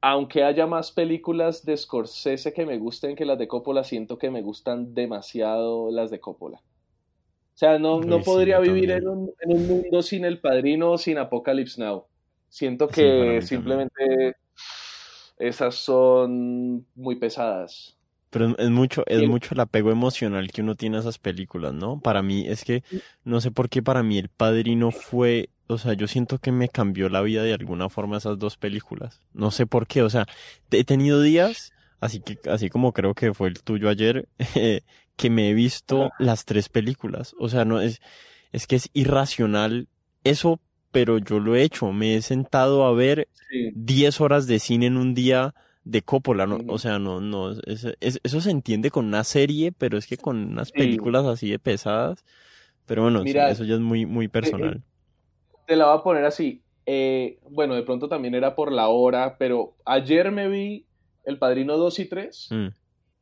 aunque 0.00 0.44
haya 0.44 0.66
más 0.66 0.92
películas 0.92 1.64
de 1.64 1.76
Scorsese 1.76 2.52
que 2.52 2.64
me 2.64 2.78
gusten 2.78 3.16
que 3.16 3.24
las 3.24 3.38
de 3.38 3.48
Coppola, 3.48 3.84
siento 3.84 4.18
que 4.18 4.30
me 4.30 4.42
gustan 4.42 4.94
demasiado 4.94 5.90
las 5.90 6.10
de 6.10 6.20
Coppola. 6.20 6.58
O 6.58 7.58
sea, 7.58 7.78
no, 7.78 8.00
no 8.00 8.22
podría 8.22 8.60
vivir 8.60 8.92
en 8.92 9.08
un, 9.08 9.34
mundo 9.66 10.02
sin 10.02 10.24
El 10.24 10.40
Padrino 10.40 10.92
o 10.92 10.98
sin 10.98 11.18
Apocalypse 11.18 11.80
Now. 11.82 12.04
Siento 12.48 12.86
que 12.86 13.42
simplemente 13.42 14.36
esas 15.38 15.74
son 15.74 16.86
muy 16.94 17.16
pesadas. 17.16 17.96
Pero 18.30 18.54
es 18.58 18.68
mucho, 18.68 19.04
es 19.06 19.26
mucho 19.26 19.54
el 19.54 19.60
apego 19.60 19.90
emocional 19.90 20.50
que 20.50 20.60
uno 20.60 20.74
tiene 20.74 20.98
a 20.98 21.00
esas 21.00 21.18
películas, 21.18 21.72
¿no? 21.72 21.98
Para 22.00 22.22
mí, 22.22 22.46
es 22.46 22.62
que 22.62 22.82
no 23.24 23.40
sé 23.40 23.50
por 23.50 23.70
qué 23.70 23.82
para 23.82 24.02
mí 24.02 24.18
El 24.18 24.28
Padrino 24.28 24.90
fue 24.90 25.48
o 25.68 25.76
sea, 25.76 25.92
yo 25.92 26.08
siento 26.08 26.38
que 26.38 26.50
me 26.50 26.68
cambió 26.68 27.08
la 27.08 27.20
vida 27.20 27.42
de 27.42 27.52
alguna 27.52 27.88
forma 27.90 28.16
esas 28.16 28.38
dos 28.38 28.56
películas. 28.56 29.20
No 29.34 29.50
sé 29.50 29.66
por 29.66 29.86
qué, 29.86 30.02
o 30.02 30.10
sea, 30.10 30.26
he 30.70 30.84
tenido 30.84 31.20
días, 31.20 31.72
así 32.00 32.20
que, 32.20 32.38
así 32.50 32.70
como 32.70 32.92
creo 32.92 33.14
que 33.14 33.34
fue 33.34 33.48
el 33.48 33.62
tuyo 33.62 33.90
ayer, 33.90 34.28
que 35.16 35.30
me 35.30 35.50
he 35.50 35.54
visto 35.54 36.10
las 36.18 36.46
tres 36.46 36.70
películas. 36.70 37.34
O 37.38 37.50
sea, 37.50 37.66
no 37.66 37.80
es, 37.80 38.00
es 38.50 38.66
que 38.66 38.76
es 38.76 38.88
irracional 38.94 39.88
eso, 40.24 40.58
pero 40.90 41.18
yo 41.18 41.40
lo 41.40 41.56
he 41.56 41.62
hecho. 41.62 41.92
Me 41.92 42.16
he 42.16 42.22
sentado 42.22 42.84
a 42.84 42.92
ver 42.92 43.28
10 43.74 44.20
horas 44.20 44.46
de 44.46 44.58
cine 44.58 44.86
en 44.86 44.96
un 44.96 45.14
día 45.14 45.54
de 45.84 46.02
Coppola, 46.02 46.46
¿no? 46.46 46.58
O 46.68 46.78
sea, 46.78 46.98
no, 46.98 47.20
no, 47.20 47.52
eso 47.52 48.40
se 48.40 48.50
entiende 48.50 48.90
con 48.90 49.06
una 49.06 49.24
serie, 49.24 49.72
pero 49.72 49.96
es 49.96 50.06
que 50.06 50.16
con 50.16 50.36
unas 50.36 50.72
películas 50.72 51.24
así 51.24 51.50
de 51.50 51.58
pesadas. 51.58 52.24
Pero 52.86 53.02
bueno, 53.02 53.22
eso 53.22 53.64
ya 53.64 53.74
es 53.74 53.80
muy, 53.80 54.06
muy 54.06 54.26
eh, 54.26 54.30
personal 54.30 54.82
te 55.68 55.76
la 55.76 55.84
voy 55.84 55.98
a 55.98 56.02
poner 56.02 56.24
así. 56.24 56.62
Eh, 56.86 57.38
bueno, 57.50 57.74
de 57.74 57.82
pronto 57.82 58.08
también 58.08 58.34
era 58.34 58.56
por 58.56 58.72
la 58.72 58.88
hora, 58.88 59.36
pero 59.38 59.76
ayer 59.84 60.32
me 60.32 60.48
vi 60.48 60.86
El 61.24 61.38
Padrino 61.38 61.76
2 61.76 61.98
y 61.98 62.04
3 62.06 62.48
mm. 62.50 62.66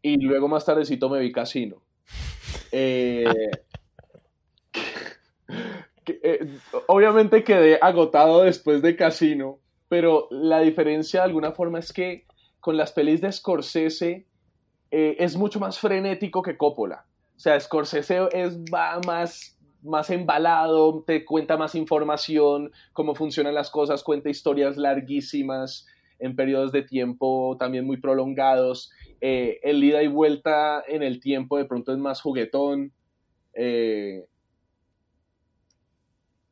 y 0.02 0.16
luego 0.18 0.46
más 0.46 0.64
tardecito 0.64 1.10
me 1.10 1.18
vi 1.18 1.32
Casino. 1.32 1.82
Eh, 2.70 3.24
eh, 6.06 6.46
obviamente 6.86 7.44
quedé 7.44 7.78
agotado 7.80 8.42
después 8.42 8.82
de 8.82 8.96
Casino, 8.96 9.58
pero 9.88 10.28
la 10.30 10.60
diferencia 10.60 11.20
de 11.20 11.26
alguna 11.26 11.52
forma 11.52 11.78
es 11.78 11.92
que 11.92 12.26
con 12.60 12.76
las 12.76 12.92
pelis 12.92 13.20
de 13.20 13.30
Scorsese 13.30 14.26
es 14.90 15.36
mucho 15.36 15.60
más 15.60 15.78
frenético 15.78 16.42
que 16.42 16.56
Coppola. 16.56 17.04
O 17.36 17.38
sea, 17.38 17.58
Scorsese 17.60 18.28
es, 18.32 18.56
va 18.72 18.98
más 19.06 19.56
más 19.86 20.10
embalado, 20.10 21.02
te 21.06 21.24
cuenta 21.24 21.56
más 21.56 21.74
información, 21.74 22.72
cómo 22.92 23.14
funcionan 23.14 23.54
las 23.54 23.70
cosas, 23.70 24.02
cuenta 24.02 24.28
historias 24.28 24.76
larguísimas 24.76 25.86
en 26.18 26.34
periodos 26.34 26.72
de 26.72 26.82
tiempo 26.82 27.56
también 27.58 27.86
muy 27.86 27.98
prolongados. 27.98 28.90
Eh, 29.20 29.60
el 29.62 29.82
ida 29.82 30.02
y 30.02 30.08
vuelta 30.08 30.82
en 30.86 31.02
el 31.02 31.20
tiempo 31.20 31.58
de 31.58 31.64
pronto 31.64 31.92
es 31.92 31.98
más 31.98 32.20
juguetón. 32.20 32.92
Eh, 33.54 34.26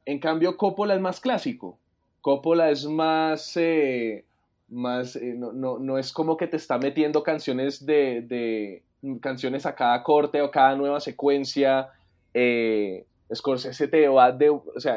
en 0.07 0.19
cambio, 0.19 0.57
Coppola 0.57 0.95
es 0.95 1.01
más 1.01 1.21
clásico. 1.21 1.79
Coppola 2.21 2.71
es 2.71 2.87
más... 2.87 3.57
Eh, 3.57 4.25
más 4.69 5.19
no, 5.21 5.99
es 5.99 6.13
como 6.13 6.37
que 6.37 6.47
te 6.47 6.57
está 6.57 6.79
metiendo 6.79 7.23
canciones 7.23 7.85
de, 7.85 8.83
canciones 9.21 9.67
a 9.67 9.75
cada 9.75 10.03
corte 10.03 10.41
o 10.41 10.51
cada 10.51 10.75
nueva 10.75 11.01
secuencia. 11.01 11.91
Scorsese 13.33 13.89
te 13.89 14.09
va 14.09 14.33
de, 14.33 14.51
o 14.51 14.63
sea, 14.79 14.97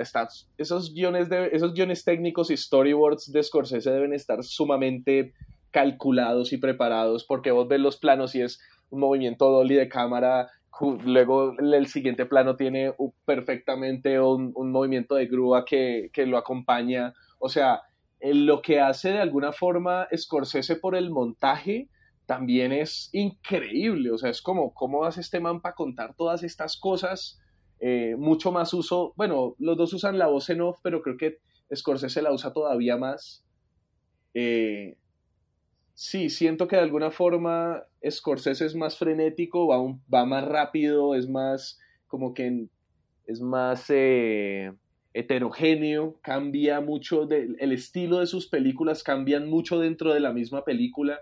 esos 0.58 0.94
guiones 0.94 1.30
de, 1.30 1.50
esos 1.54 1.74
guiones 1.74 2.04
técnicos 2.04 2.50
y 2.52 2.58
storyboards 2.58 3.32
de 3.32 3.44
Scorsese 3.44 3.92
deben 3.92 4.14
estar 4.14 4.44
sumamente 4.44 5.34
calculados 5.72 6.54
y 6.54 6.58
preparados 6.58 7.24
porque 7.24 7.52
vos 7.52 7.68
ves 7.68 7.80
los 7.80 7.98
planos 7.98 8.36
y 8.36 8.42
es 8.42 8.60
un 8.90 9.00
movimiento 9.00 9.50
dolly 9.50 9.76
de 9.76 9.90
cámara, 9.90 10.50
luego 10.82 11.54
el 11.60 11.88
siguiente 11.88 12.26
plano 12.26 12.56
tiene 12.56 12.94
perfectamente 13.26 14.20
un, 14.20 14.54
movimiento 14.56 15.16
de 15.16 15.28
grúa 15.28 15.66
que, 15.66 16.12
lo 16.26 16.38
acompaña, 16.38 17.14
o 17.40 17.50
sea, 17.50 17.82
lo 18.22 18.62
que 18.62 18.80
hace 18.80 19.12
de 19.12 19.20
alguna 19.20 19.52
forma 19.52 20.08
Scorsese 20.16 20.76
por 20.76 20.96
el 20.96 21.10
montaje 21.10 21.90
también 22.26 22.72
es 22.72 23.10
increíble, 23.14 24.12
o 24.12 24.18
sea, 24.18 24.30
es 24.30 24.42
como, 24.42 24.74
¿cómo 24.74 25.06
hace 25.06 25.22
este 25.22 25.40
man 25.40 25.62
para 25.62 25.76
contar 25.76 26.14
todas 26.16 26.44
estas 26.44 26.78
cosas? 26.78 27.40
Eh, 27.80 28.16
mucho 28.18 28.52
más 28.52 28.74
uso, 28.74 29.14
bueno, 29.16 29.56
los 29.60 29.78
dos 29.78 29.94
usan 29.94 30.18
la 30.18 30.28
voz 30.28 30.50
en 30.50 30.62
off, 30.62 30.80
pero 30.84 31.02
creo 31.02 31.18
que 31.18 31.38
Scorsese 31.74 32.22
la 32.22 32.34
usa 32.34 32.54
todavía 32.54 32.98
más. 32.98 33.46
Eh, 34.34 34.98
sí, 35.94 36.30
siento 36.30 36.68
que 36.68 36.76
de 36.76 36.82
alguna 36.84 37.12
forma 37.12 37.84
Scorsese 38.10 38.66
es 38.66 38.76
más 38.76 38.98
frenético, 38.98 39.68
va, 39.68 40.26
más 40.26 40.46
rápido, 40.46 41.16
es 41.16 41.28
más 41.28 41.80
como 42.08 42.34
que 42.34 42.68
es 43.26 43.42
más 43.42 43.86
eh, 43.90 44.72
heterogéneo, 45.14 46.20
cambia 46.22 46.80
mucho, 46.80 47.28
el 47.30 47.72
estilo 47.72 48.20
de 48.20 48.28
sus 48.28 48.48
películas 48.48 49.04
cambian 49.04 49.50
mucho 49.50 49.80
dentro 49.80 50.14
de 50.14 50.22
la 50.22 50.32
misma 50.32 50.64
película. 50.64 51.20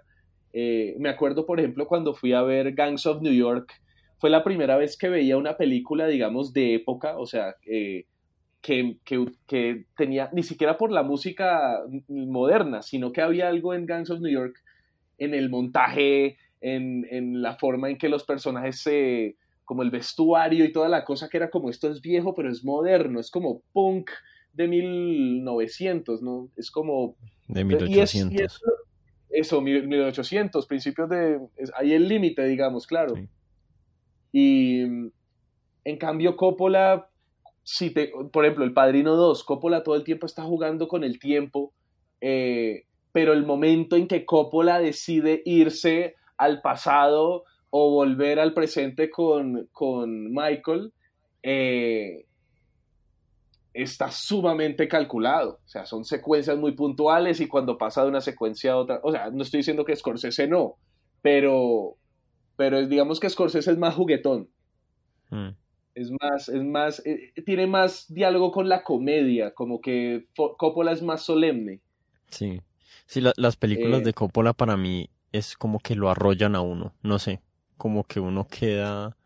me 0.53 1.09
acuerdo, 1.09 1.45
por 1.45 1.59
ejemplo, 1.59 1.87
cuando 1.87 2.13
fui 2.13 2.33
a 2.33 2.43
ver 2.43 2.73
Gangs 2.73 3.05
of 3.05 3.21
New 3.21 3.33
York, 3.33 3.73
fue 4.17 4.29
la 4.29 4.43
primera 4.43 4.77
vez 4.77 4.97
que 4.97 5.09
veía 5.09 5.37
una 5.37 5.57
película, 5.57 6.07
digamos, 6.07 6.53
de 6.53 6.75
época, 6.75 7.17
o 7.17 7.25
sea, 7.25 7.55
eh, 7.65 8.05
que, 8.61 8.97
que, 9.03 9.85
tenía, 9.95 10.29
ni 10.33 10.41
siquiera 10.41 10.77
por 10.77 10.91
la 10.91 11.03
música 11.03 11.79
moderna, 12.07 12.81
sino 12.81 13.11
que 13.11 13.21
había 13.21 13.47
algo 13.47 13.73
en 13.73 13.85
Gangs 13.85 14.09
of 14.09 14.21
New 14.21 14.31
York, 14.31 14.55
en 15.17 15.33
el 15.33 15.49
montaje, 15.49 16.37
en, 16.61 17.05
en 17.09 17.41
la 17.41 17.55
forma 17.55 17.89
en 17.89 17.97
que 17.97 18.09
los 18.09 18.23
personajes 18.23 18.79
se, 18.81 19.37
como 19.65 19.81
el 19.81 19.91
vestuario 19.91 20.63
y 20.63 20.71
toda 20.71 20.87
la 20.87 21.03
cosa 21.03 21.27
que 21.27 21.37
era 21.37 21.49
como 21.49 21.69
esto 21.69 21.89
es 21.89 22.01
viejo, 22.01 22.33
pero 22.33 22.49
es 22.49 22.63
moderno, 22.63 23.19
es 23.19 23.29
como 23.29 23.61
punk 23.73 24.11
de 24.53 24.67
1900, 24.67 26.21
¿no? 26.21 26.49
Es 26.55 26.71
como... 26.71 27.15
De 27.47 27.63
1800. 27.63 28.61
eso, 29.29 29.61
1800, 29.61 30.65
principios 30.65 31.09
de... 31.09 31.39
ahí 31.75 31.93
el 31.93 32.07
límite, 32.07 32.45
digamos, 32.45 32.87
claro. 32.87 33.15
Y 34.31 34.81
en 34.81 35.97
cambio 35.97 36.35
Coppola, 36.35 37.09
si 37.63 37.89
te, 37.89 38.11
por 38.31 38.45
ejemplo, 38.45 38.63
El 38.63 38.73
Padrino 38.73 39.15
2, 39.15 39.43
Coppola 39.43 39.83
todo 39.83 39.95
el 39.95 40.03
tiempo 40.03 40.25
está 40.25 40.43
jugando 40.43 40.87
con 40.87 41.03
el 41.03 41.19
tiempo, 41.19 41.73
eh, 42.21 42.85
pero 43.11 43.33
el 43.33 43.45
momento 43.45 43.95
en 43.95 44.07
que 44.07 44.25
Coppola 44.25 44.79
decide 44.79 45.41
irse 45.45 46.15
al 46.37 46.61
pasado 46.61 47.43
o 47.69 47.91
volver 47.91 48.39
al 48.39 48.53
presente 48.53 49.09
con, 49.09 49.67
con 49.71 50.31
Michael, 50.31 50.93
eh, 51.43 52.25
está 53.73 54.09
sumamente 54.09 54.87
calculado. 54.87 55.59
O 55.65 55.67
sea, 55.67 55.85
son 55.85 56.05
secuencias 56.05 56.57
muy 56.57 56.71
puntuales 56.71 57.41
y 57.41 57.47
cuando 57.47 57.77
pasa 57.77 58.03
de 58.03 58.09
una 58.09 58.21
secuencia 58.21 58.71
a 58.71 58.77
otra, 58.77 58.99
o 59.03 59.11
sea, 59.11 59.29
no 59.29 59.43
estoy 59.43 59.59
diciendo 59.59 59.83
que 59.83 59.95
Scorsese 59.95 60.47
no, 60.47 60.77
pero, 61.21 61.97
pero 62.55 62.87
digamos 62.87 63.19
que 63.19 63.29
Scorsese 63.29 63.71
es 63.71 63.77
más 63.77 63.93
juguetón. 63.93 64.49
Mm. 65.29 65.49
Es 65.95 66.11
más, 66.11 66.49
es 66.49 66.63
más, 66.63 67.05
eh, 67.05 67.33
tiene 67.45 67.67
más 67.67 68.05
diálogo 68.13 68.51
con 68.51 68.69
la 68.69 68.83
comedia, 68.83 69.53
como 69.53 69.79
que 69.81 70.27
Coppola 70.35 70.91
es 70.91 71.01
más 71.01 71.23
solemne. 71.23 71.81
Sí, 72.29 72.61
sí, 73.05 73.21
las 73.21 73.55
películas 73.55 74.03
de 74.03 74.09
eh. 74.09 74.13
Coppola 74.13 74.53
para 74.53 74.77
mí 74.77 75.09
es 75.35 75.55
como 75.55 75.79
que 75.79 75.95
lo 75.95 76.09
arrollan 76.09 76.55
a 76.55 76.61
uno, 76.61 76.93
no 77.01 77.19
sé, 77.19 77.41
como 77.77 78.05
que 78.05 78.19
uno 78.19 78.47
queda... 78.47 79.17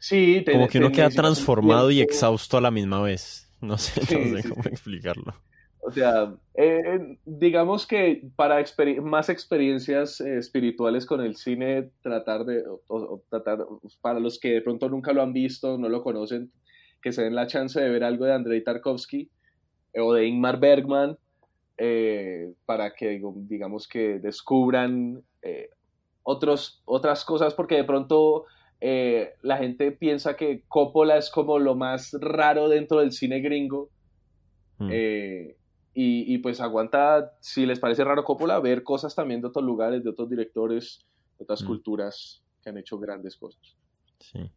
Sí, 0.00 0.44
como 0.50 0.68
que 0.68 0.78
uno 0.78 0.92
queda 0.92 1.10
transformado 1.10 1.90
y 1.90 2.00
exhausto 2.00 2.56
a 2.56 2.60
la 2.60 2.70
misma 2.70 3.02
vez. 3.02 3.48
No 3.60 3.78
sé, 3.78 4.00
no 4.30 4.40
sé 4.40 4.48
cómo 4.48 4.62
explicarlo. 4.64 5.34
O 5.80 5.90
sea, 5.90 6.34
eh, 6.54 7.16
digamos 7.24 7.86
que 7.86 8.28
para 8.36 8.62
más 9.02 9.28
experiencias 9.28 10.20
eh, 10.20 10.36
espirituales 10.36 11.06
con 11.06 11.20
el 11.20 11.36
cine, 11.36 11.90
tratar 12.02 12.44
de, 12.44 12.62
tratar, 13.30 13.64
para 14.00 14.20
los 14.20 14.38
que 14.38 14.54
de 14.54 14.60
pronto 14.60 14.88
nunca 14.88 15.12
lo 15.12 15.22
han 15.22 15.32
visto, 15.32 15.78
no 15.78 15.88
lo 15.88 16.02
conocen, 16.02 16.52
que 17.00 17.12
se 17.12 17.22
den 17.22 17.34
la 17.34 17.46
chance 17.46 17.80
de 17.80 17.88
ver 17.88 18.04
algo 18.04 18.24
de 18.24 18.34
Andrei 18.34 18.62
Tarkovsky 18.62 19.30
eh, 19.94 20.00
o 20.00 20.12
de 20.12 20.26
Ingmar 20.26 20.60
Bergman, 20.60 21.16
para 22.66 22.92
que 22.92 23.22
digamos 23.48 23.86
que 23.86 24.18
descubran 24.18 25.22
otros, 26.22 26.82
otras 26.84 27.24
cosas, 27.24 27.54
porque 27.54 27.76
de 27.76 27.84
pronto 27.84 28.46
la 28.80 29.56
gente 29.58 29.92
piensa 29.92 30.36
que 30.36 30.64
Coppola 30.68 31.16
es 31.16 31.30
como 31.30 31.58
lo 31.58 31.74
más 31.74 32.16
raro 32.20 32.68
dentro 32.68 33.00
del 33.00 33.12
cine 33.12 33.40
gringo. 33.40 33.90
Mm. 34.78 34.90
Y, 36.00 36.38
pues 36.38 36.60
aguanta, 36.60 37.32
si 37.40 37.66
les 37.66 37.80
parece 37.80 38.04
raro 38.04 38.22
Coppola, 38.22 38.60
ver 38.60 38.84
cosas 38.84 39.16
también 39.16 39.40
de 39.40 39.48
otros 39.48 39.64
lugares, 39.64 40.04
de 40.04 40.10
otros 40.10 40.30
directores, 40.30 41.04
de 41.36 41.42
otras 41.42 41.62
mm. 41.64 41.66
culturas 41.66 42.44
que 42.62 42.70
han 42.70 42.78
hecho 42.78 42.98
grandes 43.00 43.36
cosas. 43.36 43.76
Sí. 44.20 44.48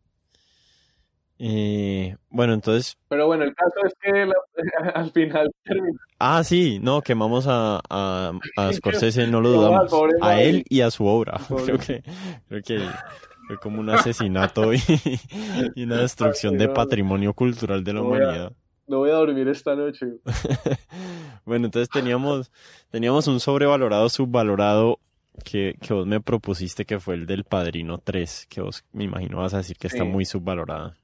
Eh, 1.39 2.15
bueno, 2.29 2.53
entonces. 2.53 2.95
Pero 3.07 3.25
bueno, 3.25 3.43
el 3.43 3.55
caso 3.55 3.87
es 3.87 3.93
que 3.99 4.31
al 4.93 5.09
final 5.09 5.49
Ah, 6.23 6.43
sí, 6.43 6.79
no, 6.81 7.01
quemamos 7.01 7.47
a, 7.47 7.81
a, 7.89 8.31
a 8.57 8.73
Scorsese, 8.73 9.27
no 9.27 9.41
lo 9.41 9.51
dudamos. 9.51 9.91
a 10.21 10.41
él 10.41 10.63
y 10.69 10.81
a 10.81 10.91
su 10.91 11.05
obra. 11.05 11.39
Creo 11.65 11.77
que, 11.77 12.03
creo 12.47 12.61
que 12.61 12.79
fue 13.47 13.57
como 13.57 13.79
un 13.79 13.89
asesinato 13.89 14.73
y, 14.73 14.79
y 15.75 15.83
una 15.83 15.97
destrucción 15.97 16.57
de 16.57 16.69
patrimonio 16.69 17.33
cultural 17.33 17.83
de 17.83 17.93
la 17.93 18.01
humanidad 18.01 18.53
no 18.91 18.99
voy 18.99 19.09
a 19.09 19.13
dormir 19.13 19.47
esta 19.47 19.73
noche. 19.73 20.05
bueno, 21.45 21.65
entonces 21.65 21.89
teníamos, 21.89 22.51
teníamos 22.89 23.25
un 23.27 23.39
sobrevalorado, 23.39 24.09
subvalorado 24.09 24.99
que, 25.45 25.77
que, 25.81 25.93
vos 25.93 26.05
me 26.05 26.19
propusiste 26.19 26.85
que 26.85 26.99
fue 26.99 27.15
el 27.15 27.25
del 27.25 27.45
Padrino 27.45 27.99
3, 27.99 28.47
que 28.49 28.61
vos 28.61 28.83
me 28.91 29.05
imagino 29.05 29.37
vas 29.37 29.53
a 29.53 29.57
decir 29.57 29.77
que 29.77 29.87
está 29.87 30.03
muy 30.03 30.25
subvalorada. 30.25 30.97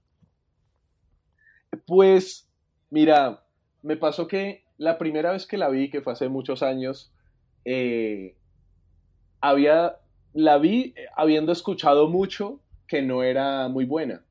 Pues, 1.85 2.49
mira, 2.89 3.43
me 3.81 3.95
pasó 3.95 4.27
que 4.27 4.66
la 4.77 4.97
primera 4.97 5.31
vez 5.31 5.45
que 5.45 5.57
la 5.57 5.69
vi, 5.69 5.89
que 5.89 6.01
fue 6.01 6.13
hace 6.13 6.29
muchos 6.29 6.63
años, 6.63 7.11
eh, 7.65 8.35
había, 9.41 9.97
la 10.33 10.57
vi 10.57 10.93
habiendo 11.15 11.51
escuchado 11.51 12.07
mucho 12.07 12.59
que 12.87 13.01
no 13.01 13.23
era 13.23 13.67
muy 13.67 13.85
buena. 13.85 14.23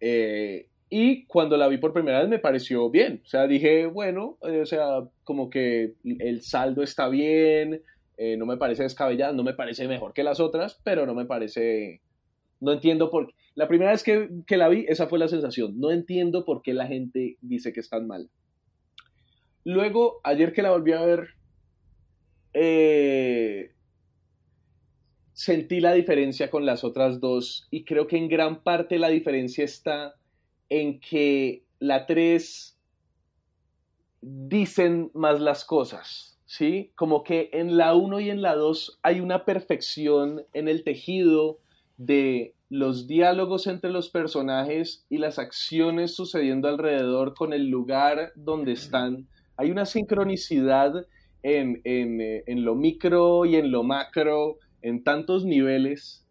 Eh, 0.00 0.68
y 0.88 1.24
cuando 1.26 1.56
la 1.56 1.68
vi 1.68 1.78
por 1.78 1.92
primera 1.92 2.20
vez 2.20 2.28
me 2.28 2.38
pareció 2.38 2.90
bien. 2.90 3.22
O 3.24 3.28
sea, 3.28 3.46
dije, 3.46 3.86
bueno, 3.86 4.38
eh, 4.42 4.60
o 4.60 4.66
sea, 4.66 5.04
como 5.24 5.48
que 5.50 5.94
el 6.04 6.42
saldo 6.42 6.82
está 6.82 7.08
bien, 7.08 7.82
eh, 8.16 8.36
no 8.36 8.44
me 8.44 8.56
parece 8.56 8.82
descabellado, 8.82 9.32
no 9.34 9.44
me 9.44 9.54
parece 9.54 9.86
mejor 9.86 10.12
que 10.12 10.24
las 10.24 10.40
otras, 10.40 10.80
pero 10.82 11.06
no 11.06 11.14
me 11.14 11.26
parece... 11.26 12.00
No 12.60 12.72
entiendo 12.72 13.10
por 13.10 13.28
qué. 13.28 13.34
La 13.54 13.68
primera 13.68 13.92
vez 13.92 14.02
que, 14.02 14.28
que 14.46 14.56
la 14.58 14.68
vi, 14.68 14.84
esa 14.88 15.06
fue 15.06 15.18
la 15.18 15.28
sensación. 15.28 15.80
No 15.80 15.90
entiendo 15.90 16.44
por 16.44 16.60
qué 16.60 16.74
la 16.74 16.86
gente 16.86 17.38
dice 17.40 17.72
que 17.72 17.80
es 17.80 17.88
tan 17.88 18.06
mal. 18.06 18.28
Luego, 19.64 20.20
ayer 20.24 20.52
que 20.52 20.62
la 20.62 20.70
volví 20.70 20.92
a 20.92 21.02
ver, 21.02 21.34
eh, 22.52 23.72
sentí 25.32 25.80
la 25.80 25.92
diferencia 25.92 26.50
con 26.50 26.66
las 26.66 26.84
otras 26.84 27.20
dos 27.20 27.66
y 27.70 27.84
creo 27.84 28.06
que 28.06 28.16
en 28.16 28.28
gran 28.28 28.62
parte 28.62 28.98
la 28.98 29.08
diferencia 29.08 29.64
está 29.64 30.16
en 30.68 31.00
que 31.00 31.64
la 31.78 32.06
3 32.06 32.78
dicen 34.20 35.10
más 35.14 35.40
las 35.40 35.64
cosas, 35.64 36.38
¿sí? 36.44 36.92
Como 36.94 37.24
que 37.24 37.50
en 37.52 37.76
la 37.76 37.94
1 37.94 38.20
y 38.20 38.30
en 38.30 38.42
la 38.42 38.54
2 38.54 39.00
hay 39.02 39.20
una 39.20 39.44
perfección 39.44 40.44
en 40.52 40.68
el 40.68 40.84
tejido 40.84 41.58
de 41.96 42.54
los 42.68 43.06
diálogos 43.06 43.66
entre 43.66 43.90
los 43.90 44.10
personajes 44.10 45.04
y 45.08 45.18
las 45.18 45.38
acciones 45.38 46.14
sucediendo 46.14 46.68
alrededor 46.68 47.34
con 47.34 47.52
el 47.52 47.68
lugar 47.68 48.32
donde 48.36 48.72
están. 48.72 49.26
Hay 49.60 49.70
una 49.70 49.84
sincronicidad 49.84 51.06
en, 51.42 51.80
eh, 51.84 52.44
lo 52.46 52.74
micro 52.74 53.44
y 53.44 53.56
en 53.56 53.70
lo 53.70 53.82
macro, 53.82 54.58
en 54.82 55.04
tantos 55.04 55.44
niveles. 55.44 56.26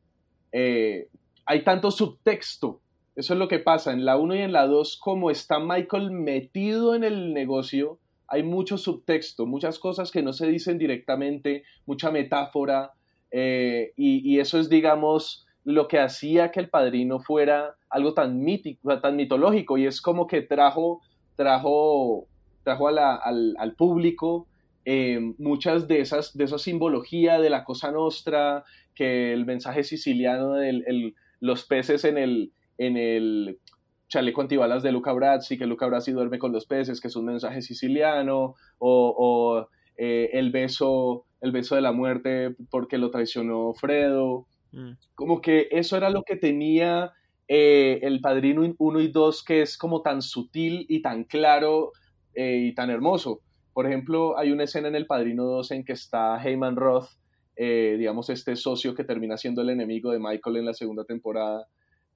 Eh, 0.52 1.08
hay 1.46 1.64
tanto 1.64 1.92
subtexto 1.92 2.82
eso 3.20 3.34
es 3.34 3.40
lo 3.40 3.50
que 3.50 3.60
pasa 3.60 3.92
en 3.92 4.06
la 4.06 4.16
1 4.16 4.36
y 4.36 4.40
en 4.40 4.54
la 4.54 4.66
2, 4.66 4.98
como 4.98 5.30
está 5.30 5.60
Michael 5.60 6.10
metido 6.10 6.96
en 6.96 7.04
el 7.04 7.34
negocio, 7.34 8.00
hay 8.30 8.44
mucho 8.44 8.78
subtexto, 8.78 9.46
muchas 9.46 9.78
cosas 9.78 10.10
que 10.10 10.24
no 10.24 10.32
se 10.32 10.48
dicen 10.48 10.78
directamente, 10.78 11.64
mucha 11.86 12.12
metáfora, 12.12 12.94
eh, 13.30 13.92
y, 13.98 14.40
eso 14.40 14.58
es, 14.58 14.70
digamos, 14.70 15.46
lo 15.66 15.90
que 15.90 16.00
hacía 16.00 16.50
que 16.52 16.62
el 16.62 16.70
padrino 16.70 17.20
fuera 17.20 17.76
algo 17.90 18.14
tan 18.14 18.40
mítico, 18.40 18.98
tan 19.02 19.18
mitológico, 19.18 19.78
y 19.78 19.86
es 19.86 20.02
como 20.02 20.26
que 20.26 20.42
trajo, 20.42 21.02
trajo, 21.36 22.30
trajo 22.70 22.88
al, 22.88 23.74
público 23.76 24.48
eh, 24.86 25.20
muchas 25.40 25.88
de 25.88 26.02
esas, 26.02 26.38
de 26.38 26.44
esa 26.44 26.60
simbología 26.60 27.40
de 27.40 27.50
la 27.50 27.64
cosa 27.64 27.92
nostra, 27.92 28.64
que 28.94 29.34
el 29.34 29.46
mensaje 29.46 29.84
siciliano 29.84 30.54
de 30.54 31.14
los 31.40 31.66
peces 31.66 32.06
en 32.06 32.20
el, 32.20 32.52
en 32.78 32.96
el 32.96 33.60
chaleco 34.08 34.42
antibalas 34.42 34.84
de 34.84 34.92
Luca 34.92 35.14
Brasi, 35.14 35.58
que 35.58 35.66
Luca 35.66 35.88
Brasi 35.88 36.12
duerme 36.12 36.38
con 36.38 36.52
los 36.52 36.68
peces, 36.68 37.02
que 37.02 37.08
es 37.08 37.16
un 37.16 37.26
mensaje 37.26 37.64
siciliano, 37.64 38.56
o, 38.78 39.68
eh, 39.98 40.30
el, 40.34 40.52
beso, 40.52 41.26
el 41.42 41.52
beso 41.52 41.76
de 41.76 41.82
la 41.82 41.92
muerte 41.92 42.56
porque 42.70 43.00
lo 43.00 43.10
traicionó 43.10 43.74
Fredo. 43.74 44.46
Mm. 44.72 44.92
Como 45.16 45.42
que 45.42 45.70
eso 45.72 45.98
era 45.98 46.12
lo 46.12 46.22
que 46.24 46.36
tenía 46.36 47.14
eh, 47.48 48.00
el 48.04 48.22
Padrino 48.22 48.62
1 48.78 49.00
y 49.00 49.08
2, 49.08 49.44
que 49.44 49.64
es 49.64 49.76
como 49.76 50.04
tan 50.04 50.22
sutil 50.22 50.86
y 50.88 51.02
tan 51.02 51.24
claro 51.24 51.94
eh, 52.40 52.58
y 52.58 52.74
tan 52.74 52.90
hermoso. 52.90 53.42
Por 53.74 53.88
ejemplo, 53.88 54.38
hay 54.38 54.52
una 54.52 54.64
escena 54.64 54.88
en 54.88 54.96
El 54.96 55.08
Padrino 55.08 55.46
2 55.46 55.72
en 55.72 55.86
que 55.86 55.94
está 55.94 56.42
Heyman 56.44 56.76
Roth, 56.76 57.10
digamos, 57.58 58.30
este 58.30 58.56
socio 58.56 58.96
que 58.96 59.04
termina 59.04 59.36
siendo 59.36 59.62
el 59.62 59.70
enemigo 59.70 60.12
de 60.12 60.20
Michael 60.20 60.58
en 60.58 60.66
la 60.66 60.74
segunda 60.74 61.04
temporada, 61.04 61.68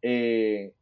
eh, 0.03 0.73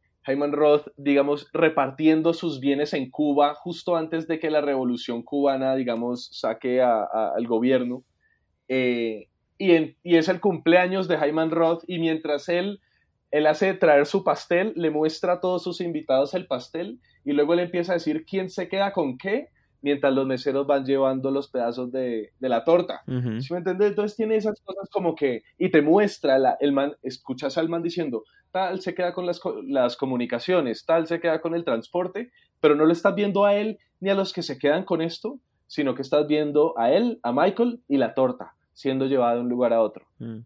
Roth, 0.52 0.88
digamos, 0.96 1.48
repartiendo 1.52 2.34
sus 2.34 2.60
bienes 2.60 2.92
en 2.92 3.10
Cuba 3.10 3.54
justo 3.54 3.96
antes 3.96 4.28
de 4.28 4.38
que 4.38 4.50
la 4.50 4.60
revolución 4.60 5.22
cubana, 5.22 5.74
digamos, 5.74 6.28
saque 6.32 6.80
al 6.82 7.46
gobierno. 7.46 8.04
Eh, 8.68 9.28
y, 9.58 9.94
es 10.04 10.28
el 10.28 10.40
cumpleaños 10.40 11.08
de 11.08 11.18
Hyman 11.18 11.50
Roth 11.50 11.84
y 11.86 11.98
mientras 11.98 12.48
él, 12.48 12.80
él 13.32 13.46
hace 13.46 13.72
traer 13.74 14.06
su 14.06 14.22
pastel, 14.22 14.74
le 14.76 14.90
muestra 14.90 15.34
a 15.34 15.40
todos 15.40 15.64
sus 15.64 15.80
invitados 15.80 16.34
el 16.34 16.46
pastel 16.46 17.00
y 17.24 17.32
luego 17.32 17.54
le 17.54 17.62
empieza 17.62 17.92
a 17.92 17.94
decir 17.94 18.24
quién 18.24 18.50
se 18.50 18.68
queda 18.68 18.92
con 18.92 19.16
qué 19.16 19.48
mientras 19.80 20.14
los 20.14 20.26
meseros 20.26 20.66
van 20.66 20.84
llevando 20.84 21.30
los 21.30 21.48
pedazos 21.48 21.90
de, 21.90 22.30
la 22.38 22.62
torta. 22.62 23.02
¿Sí 23.06 23.52
me 23.52 23.58
entiendes? 23.58 23.88
Entonces 23.88 24.16
tiene 24.16 24.36
esas 24.36 24.60
cosas 24.60 24.88
como 24.90 25.16
que, 25.16 25.42
y 25.58 25.70
te 25.70 25.82
muestra, 25.82 26.56
el 26.60 26.72
man, 26.72 26.94
escuchas 27.02 27.58
al 27.58 27.68
man 27.68 27.82
diciendo, 27.82 28.22
tal 28.52 28.80
se 28.80 28.94
queda 28.94 29.12
con 29.12 29.26
las, 29.26 29.40
las, 29.64 29.96
comunicaciones, 29.96 30.84
tal 30.86 31.08
se 31.08 31.18
queda 31.18 31.40
con 31.40 31.54
el 31.56 31.64
transporte, 31.64 32.30
pero 32.60 32.76
no 32.76 32.84
lo 32.84 32.92
estás 32.92 33.14
viendo 33.14 33.44
a 33.44 33.56
él 33.56 33.78
ni 33.98 34.10
a 34.10 34.14
los 34.14 34.32
que 34.32 34.42
se 34.42 34.58
quedan 34.58 34.84
con 34.84 35.02
esto, 35.02 35.40
sino 35.66 35.94
que 35.94 36.02
estás 36.02 36.28
viendo 36.28 36.78
a 36.78 36.92
él, 36.92 37.18
a 37.22 37.32
Michael 37.32 37.80
y 37.88 37.96
la 37.96 38.14
torta. 38.14 38.54
siendo 38.74 39.06
llevada 39.06 39.34
de 39.34 39.40
un 39.40 39.48
lugar 39.48 39.72
a 39.72 39.82
otro. 39.82 40.06
Mm. 40.18 40.38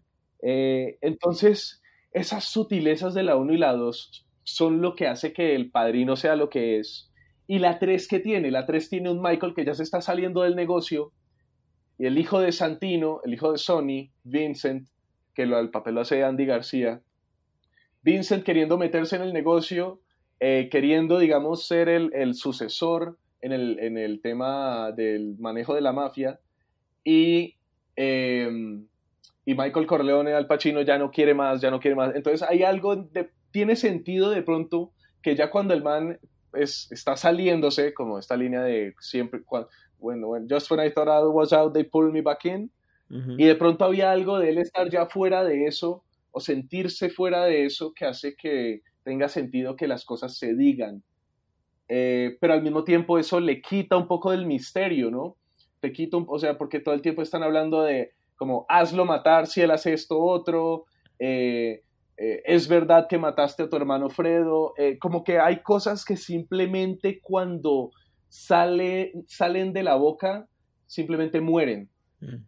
Eh, 0.42 0.98
entonces, 1.00 1.80
esas 2.16 2.44
sutilezas 2.44 3.12
de 3.12 3.22
la 3.22 3.36
1 3.36 3.52
y 3.52 3.58
la 3.58 3.74
2 3.74 4.26
son 4.42 4.80
lo 4.80 4.94
que 4.94 5.06
hace 5.06 5.34
que 5.34 5.54
el 5.54 5.70
padrino 5.70 6.16
sea 6.16 6.34
lo 6.34 6.48
que 6.48 6.78
es. 6.78 7.10
Y 7.46 7.58
la 7.58 7.78
3 7.78 8.08
que 8.08 8.20
tiene, 8.20 8.50
la 8.50 8.64
3 8.64 8.88
tiene 8.88 9.10
un 9.10 9.20
Michael 9.20 9.54
que 9.54 9.66
ya 9.66 9.74
se 9.74 9.82
está 9.82 10.00
saliendo 10.00 10.40
del 10.40 10.56
negocio. 10.56 11.12
Y 11.98 12.06
el 12.06 12.16
hijo 12.16 12.40
de 12.40 12.52
Santino, 12.52 13.20
el 13.22 13.34
hijo 13.34 13.52
de 13.52 13.58
Sony, 13.58 14.10
Vincent, 14.24 14.88
que 15.34 15.44
lo, 15.44 15.58
el 15.58 15.68
papel 15.68 15.96
lo 15.96 16.00
hace 16.00 16.24
Andy 16.24 16.46
García, 16.46 17.02
Vincent 18.00 18.44
queriendo 18.44 18.78
meterse 18.78 19.16
en 19.16 19.22
el 19.22 19.34
negocio, 19.34 20.00
eh, 20.40 20.68
queriendo, 20.70 21.18
digamos, 21.18 21.66
ser 21.66 21.90
el, 21.90 22.34
sucesor 22.34 23.18
en 23.42 23.52
el, 23.52 23.78
en 23.78 23.98
el, 23.98 24.22
tema 24.22 24.90
del 24.92 25.36
manejo 25.38 25.74
de 25.74 25.82
la 25.82 25.92
mafia, 25.92 26.40
y, 27.04 27.56
em, 27.94 28.86
y 29.46 29.54
Michael 29.54 29.86
Corleone, 29.86 30.34
Al 30.34 30.48
Pacino, 30.48 30.82
ya 30.82 30.98
no 30.98 31.12
quiere 31.12 31.32
más, 31.32 31.60
ya 31.60 31.70
no 31.70 31.78
quiere 31.78 31.94
más. 31.94 32.14
Entonces 32.16 32.46
hay 32.46 32.64
algo, 32.64 32.96
de, 32.96 33.30
tiene 33.52 33.76
sentido 33.76 34.30
de 34.30 34.42
pronto 34.42 34.90
que 35.22 35.36
ya 35.36 35.50
cuando 35.50 35.72
el 35.72 35.84
man 35.84 36.18
es, 36.52 36.90
está 36.90 37.16
saliéndose, 37.16 37.94
como 37.94 38.18
esta 38.18 38.36
línea 38.36 38.60
de 38.62 38.94
siempre, 38.98 39.42
bueno, 39.98 40.32
just 40.50 40.68
when 40.68 40.84
I 40.84 40.90
thought 40.90 41.08
I 41.08 41.24
was 41.28 41.52
out, 41.52 41.72
they 41.72 41.84
pulled 41.84 42.12
me 42.12 42.20
back 42.20 42.44
in. 42.44 42.70
Y 43.08 43.44
de 43.44 43.54
pronto 43.54 43.84
había 43.84 44.10
algo 44.10 44.40
de 44.40 44.50
él 44.50 44.58
estar 44.58 44.90
ya 44.90 45.06
fuera 45.06 45.44
de 45.44 45.66
eso 45.66 46.02
o 46.32 46.40
sentirse 46.40 47.08
fuera 47.08 47.44
de 47.44 47.64
eso 47.64 47.94
que 47.94 48.04
hace 48.04 48.34
que 48.34 48.82
tenga 49.04 49.28
sentido 49.28 49.76
que 49.76 49.86
las 49.86 50.04
cosas 50.04 50.36
se 50.36 50.56
digan. 50.56 51.04
Eh, 51.88 52.36
pero 52.40 52.54
al 52.54 52.62
mismo 52.62 52.82
tiempo 52.82 53.16
eso 53.16 53.38
le 53.38 53.62
quita 53.62 53.96
un 53.96 54.08
poco 54.08 54.32
del 54.32 54.44
misterio, 54.44 55.12
¿no? 55.12 55.36
Te 55.78 55.92
quita, 55.92 56.16
o 56.16 56.38
sea, 56.40 56.58
porque 56.58 56.80
todo 56.80 56.96
el 56.96 57.00
tiempo 57.00 57.22
están 57.22 57.44
hablando 57.44 57.82
de 57.82 58.16
como 58.36 58.66
hazlo 58.68 59.04
matar 59.04 59.46
si 59.46 59.60
él 59.60 59.70
hace 59.70 59.92
esto 59.92 60.18
otro, 60.20 60.84
eh, 61.18 61.82
eh, 62.16 62.42
es 62.44 62.68
verdad 62.68 63.06
que 63.08 63.18
mataste 63.18 63.64
a 63.64 63.68
tu 63.68 63.76
hermano 63.76 64.08
Fredo, 64.08 64.74
como 65.00 65.24
que 65.24 65.38
hay 65.38 65.62
cosas 65.62 66.04
que 66.04 66.16
simplemente 66.16 67.20
cuando 67.20 67.90
sale, 68.28 69.12
salen 69.26 69.72
de 69.72 69.82
la 69.82 69.96
boca, 69.96 70.48
simplemente 70.86 71.40
mueren. 71.40 71.90
Mm. 72.20 72.44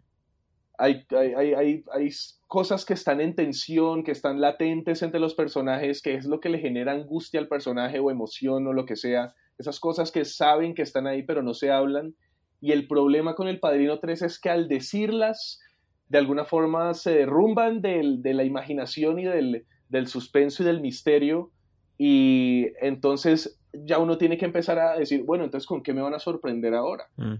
Hay, 0.80 1.04
hay, 1.10 1.54
hay, 1.54 1.84
hay, 1.92 2.10
cosas 2.46 2.84
que 2.84 2.94
están 2.94 3.20
en 3.20 3.34
tensión, 3.34 4.04
que 4.04 4.12
están 4.12 4.40
latentes 4.40 5.02
entre 5.02 5.18
los 5.18 5.34
personajes, 5.34 6.00
que 6.00 6.14
es 6.14 6.24
lo 6.24 6.40
que 6.40 6.48
le 6.48 6.60
genera 6.60 6.92
angustia 6.92 7.40
al 7.40 7.48
personaje 7.48 7.98
o 7.98 8.10
emoción 8.10 8.66
o 8.66 8.72
lo 8.72 8.86
que 8.86 8.96
sea. 8.96 9.34
Esas 9.58 9.80
cosas 9.80 10.12
que 10.12 10.24
saben 10.24 10.74
que 10.74 10.82
están 10.82 11.06
ahí 11.06 11.24
pero 11.24 11.42
no 11.42 11.52
se 11.52 11.70
hablan. 11.70 12.14
Y 12.60 12.72
el 12.72 12.86
problema 12.86 13.34
con 13.34 13.48
el 13.48 13.60
Padrino 13.60 13.98
3 13.98 14.22
es 14.22 14.40
que 14.40 14.50
al 14.50 14.68
decirlas, 14.68 15.60
de 16.08 16.18
alguna 16.18 16.44
forma 16.44 16.94
se 16.94 17.10
derrumban 17.12 17.82
del, 17.82 18.22
de 18.22 18.34
la 18.34 18.44
imaginación 18.44 19.18
y 19.18 19.24
del, 19.24 19.66
del 19.88 20.06
suspenso 20.06 20.62
y 20.62 20.66
del 20.66 20.80
misterio. 20.80 21.50
Y 21.98 22.66
entonces 22.80 23.58
ya 23.72 23.98
uno 23.98 24.18
tiene 24.18 24.38
que 24.38 24.44
empezar 24.44 24.78
a 24.78 24.98
decir, 24.98 25.24
bueno, 25.24 25.44
entonces, 25.44 25.66
¿con 25.66 25.82
qué 25.82 25.92
me 25.92 26.02
van 26.02 26.14
a 26.14 26.18
sorprender 26.18 26.74
ahora? 26.74 27.08
Mm. 27.16 27.34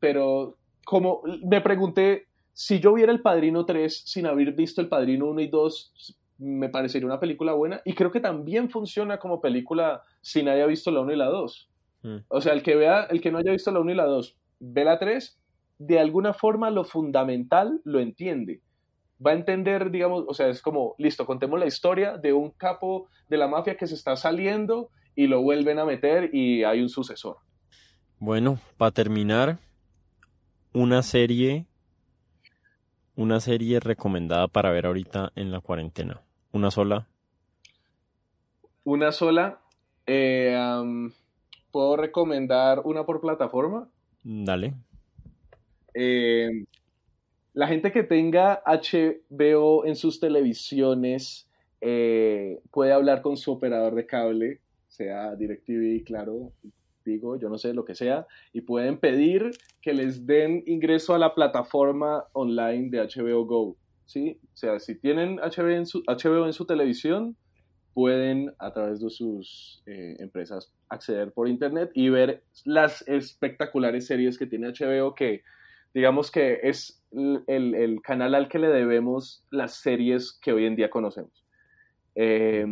Pero 0.00 0.56
como 0.84 1.22
me 1.44 1.60
pregunté, 1.60 2.26
si 2.52 2.78
yo 2.78 2.94
viera 2.94 3.12
El 3.12 3.20
Padrino 3.20 3.66
3 3.66 4.02
sin 4.06 4.26
haber 4.26 4.52
visto 4.52 4.80
El 4.80 4.88
Padrino 4.88 5.26
1 5.26 5.40
y 5.40 5.48
2, 5.48 6.18
me 6.38 6.68
parecería 6.68 7.06
una 7.06 7.20
película 7.20 7.52
buena 7.52 7.80
y 7.84 7.94
creo 7.94 8.10
que 8.10 8.20
también 8.20 8.70
funciona 8.70 9.18
como 9.18 9.40
película 9.40 10.02
si 10.20 10.42
nadie 10.42 10.62
ha 10.62 10.66
visto 10.66 10.90
la 10.90 11.00
1 11.00 11.12
y 11.12 11.16
la 11.16 11.26
2. 11.26 11.70
Mm. 12.02 12.16
O 12.28 12.40
sea, 12.40 12.52
el 12.52 12.62
que 12.62 12.76
vea, 12.76 13.04
el 13.04 13.20
que 13.20 13.30
no 13.30 13.38
haya 13.38 13.52
visto 13.52 13.70
la 13.70 13.80
1 13.80 13.92
y 13.92 13.94
la 13.94 14.04
2, 14.04 14.36
ve 14.60 14.84
la 14.84 14.98
3, 14.98 15.40
de 15.86 15.98
alguna 15.98 16.32
forma 16.32 16.70
lo 16.70 16.84
fundamental 16.84 17.80
lo 17.84 18.00
entiende. 18.00 18.62
Va 19.24 19.32
a 19.32 19.34
entender, 19.34 19.90
digamos, 19.90 20.24
o 20.26 20.34
sea, 20.34 20.48
es 20.48 20.62
como, 20.62 20.94
listo, 20.98 21.26
contemos 21.26 21.58
la 21.58 21.66
historia 21.66 22.16
de 22.16 22.32
un 22.32 22.50
capo 22.50 23.08
de 23.28 23.36
la 23.36 23.48
mafia 23.48 23.76
que 23.76 23.86
se 23.86 23.94
está 23.94 24.16
saliendo 24.16 24.90
y 25.14 25.26
lo 25.26 25.42
vuelven 25.42 25.78
a 25.78 25.84
meter 25.84 26.34
y 26.34 26.64
hay 26.64 26.80
un 26.80 26.88
sucesor. 26.88 27.36
Bueno, 28.18 28.58
para 28.76 28.90
terminar, 28.90 29.58
una 30.72 31.02
serie, 31.02 31.66
una 33.14 33.40
serie 33.40 33.78
recomendada 33.80 34.48
para 34.48 34.70
ver 34.70 34.86
ahorita 34.86 35.32
en 35.36 35.52
la 35.52 35.60
cuarentena. 35.60 36.22
¿Una 36.52 36.70
sola? 36.70 37.06
Una 38.84 39.12
sola. 39.12 39.60
Eh, 40.06 40.56
¿Puedo 41.70 41.96
recomendar 41.96 42.80
una 42.84 43.04
por 43.04 43.20
plataforma? 43.20 43.88
Dale. 44.22 44.74
Eh, 45.94 46.64
la 47.52 47.68
gente 47.68 47.92
que 47.92 48.02
tenga 48.02 48.62
HBO 48.66 49.86
en 49.86 49.96
sus 49.96 50.20
televisiones 50.20 51.48
eh, 51.80 52.60
puede 52.70 52.92
hablar 52.92 53.22
con 53.22 53.36
su 53.36 53.52
operador 53.52 53.94
de 53.94 54.06
cable 54.06 54.60
sea 54.94 55.34
DirecTV, 55.34 56.04
claro, 56.04 56.52
digo, 57.04 57.36
yo 57.36 57.48
no 57.48 57.58
sé, 57.58 57.74
lo 57.74 57.84
que 57.84 57.94
sea, 57.94 58.26
y 58.52 58.60
pueden 58.60 58.98
pedir 58.98 59.50
que 59.82 59.92
les 59.92 60.26
den 60.26 60.62
ingreso 60.66 61.14
a 61.14 61.18
la 61.18 61.34
plataforma 61.34 62.24
online 62.32 62.90
de 62.90 63.00
HBO 63.00 63.44
Go, 63.44 63.76
¿sí? 64.06 64.38
O 64.54 64.56
sea, 64.56 64.78
si 64.78 64.94
tienen 64.94 65.38
HBO 65.38 66.46
en 66.46 66.52
su, 66.52 66.64
televisión, 66.64 67.36
pueden 67.92 68.52
a 68.58 68.72
través 68.72 69.00
de 69.00 69.10
sus 69.10 69.82
eh, 69.86 70.16
empresas 70.20 70.72
acceder 70.88 71.32
por 71.32 71.48
internet 71.48 71.90
y 71.94 72.08
ver 72.08 72.44
las 72.64 73.06
espectaculares 73.08 74.06
series 74.06 74.38
que 74.38 74.46
tiene 74.46 74.68
HBO 74.68 75.14
que 75.14 75.42
digamos 75.94 76.30
que 76.30 76.60
es 76.64 77.00
el, 77.12 77.74
el 77.74 78.02
canal 78.02 78.34
al 78.34 78.48
que 78.48 78.58
le 78.58 78.68
debemos 78.68 79.44
las 79.50 79.76
series 79.76 80.38
que 80.42 80.52
hoy 80.52 80.66
en 80.66 80.76
día 80.76 80.90
conocemos. 80.90 81.44
Eh, 82.16 82.66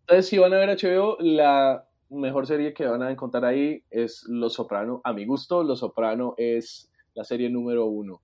entonces, 0.00 0.28
si 0.28 0.38
van 0.38 0.52
a 0.52 0.58
ver 0.58 0.76
HBO, 0.76 1.16
la 1.20 1.88
mejor 2.10 2.46
serie 2.46 2.74
que 2.74 2.86
van 2.86 3.02
a 3.02 3.10
encontrar 3.10 3.44
ahí 3.44 3.82
es 3.90 4.24
Los 4.28 4.54
Soprano. 4.54 5.00
A 5.04 5.12
mi 5.12 5.24
gusto, 5.24 5.62
Los 5.62 5.80
Soprano 5.80 6.34
es 6.36 6.92
la 7.14 7.24
serie 7.24 7.50
número 7.50 7.86
uno 7.86 8.20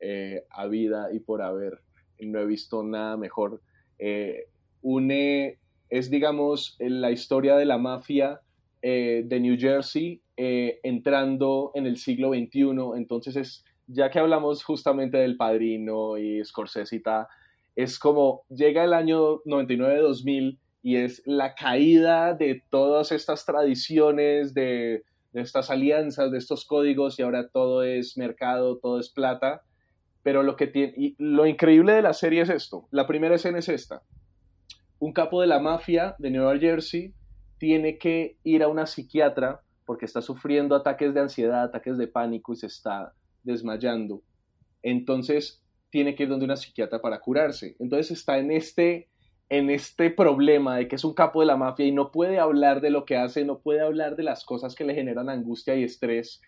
eh, 0.00 0.44
a 0.50 0.66
vida 0.66 1.08
y 1.12 1.20
por 1.20 1.42
haber. 1.42 1.80
No 2.20 2.38
he 2.40 2.46
visto 2.46 2.82
nada 2.82 3.16
mejor. 3.16 3.60
Eh, 3.98 4.46
une, 4.82 5.58
es 5.90 6.10
digamos 6.10 6.76
la 6.78 7.10
historia 7.10 7.56
de 7.56 7.64
la 7.64 7.78
mafia 7.78 8.40
eh, 8.88 9.24
de 9.26 9.40
New 9.40 9.56
Jersey 9.58 10.20
entrando 10.36 11.72
en 11.74 11.86
el 11.86 11.96
siglo 11.96 12.28
XXI. 12.28 12.96
Entonces, 12.96 13.34
es, 13.34 13.64
ya 13.88 14.10
que 14.10 14.20
hablamos 14.20 14.62
justamente 14.62 15.16
del 15.16 15.36
padrino 15.36 16.16
y 16.18 16.44
Scorsese 16.44 16.94
y 16.94 17.00
tal, 17.00 17.26
es 17.74 17.98
como 17.98 18.42
llega 18.48 18.84
el 18.84 18.92
año 18.92 19.42
99-2000 19.42 20.58
y 20.84 20.96
es 20.98 21.20
la 21.26 21.56
caída 21.56 22.34
de 22.34 22.62
todas 22.70 23.10
estas 23.10 23.44
tradiciones, 23.44 24.54
de, 24.54 25.02
estas 25.32 25.68
alianzas, 25.68 26.30
de 26.30 26.38
estos 26.38 26.64
códigos 26.64 27.18
y 27.18 27.22
ahora 27.22 27.48
todo 27.48 27.82
es 27.82 28.16
mercado, 28.16 28.78
todo 28.78 29.00
es 29.00 29.10
plata. 29.10 29.62
Pero 30.22 30.44
lo 30.44 30.54
que 30.54 30.68
tiene, 30.68 30.94
y 30.96 31.16
lo 31.18 31.44
increíble 31.44 31.92
de 31.92 32.02
la 32.02 32.12
serie 32.12 32.42
es 32.42 32.50
esto. 32.50 32.86
La 32.92 33.08
primera 33.08 33.34
escena 33.34 33.58
es 33.58 33.68
esta. 33.68 34.02
Un 35.00 35.12
capo 35.12 35.40
de 35.40 35.48
la 35.48 35.58
mafia 35.58 36.14
de 36.18 36.30
Nueva 36.30 36.56
Jersey 36.56 37.12
tiene 37.58 37.98
que 37.98 38.36
ir 38.44 38.62
a 38.62 38.68
una 38.68 38.86
psiquiatra 38.86 39.62
porque 39.84 40.04
está 40.04 40.20
sufriendo 40.20 40.74
ataques 40.74 41.14
de 41.14 41.20
ansiedad, 41.20 41.62
ataques 41.62 41.96
de 41.96 42.08
pánico 42.08 42.52
y 42.52 42.56
se 42.56 42.66
está 42.66 43.14
desmayando. 43.42 44.22
Entonces 44.82 45.62
tiene 45.90 46.14
que 46.14 46.24
ir 46.24 46.28
donde 46.28 46.44
una 46.44 46.56
psiquiatra 46.56 47.00
para 47.00 47.20
curarse. 47.20 47.76
Entonces 47.78 48.18
está 48.18 48.38
en 48.38 48.50
este 48.50 49.08
en 49.48 49.70
este 49.70 50.10
problema 50.10 50.76
de 50.76 50.88
que 50.88 50.96
es 50.96 51.04
un 51.04 51.14
capo 51.14 51.38
de 51.40 51.46
la 51.46 51.56
mafia 51.56 51.86
y 51.86 51.92
no 51.92 52.10
puede 52.10 52.40
hablar 52.40 52.80
de 52.80 52.90
lo 52.90 53.04
que 53.04 53.16
hace, 53.16 53.44
no 53.44 53.60
puede 53.60 53.80
hablar 53.80 54.16
de 54.16 54.24
las 54.24 54.44
cosas 54.44 54.74
que 54.74 54.84
le 54.84 54.94
generan 54.94 55.28
angustia 55.28 55.76
y 55.76 55.84
estrés, 55.84 56.40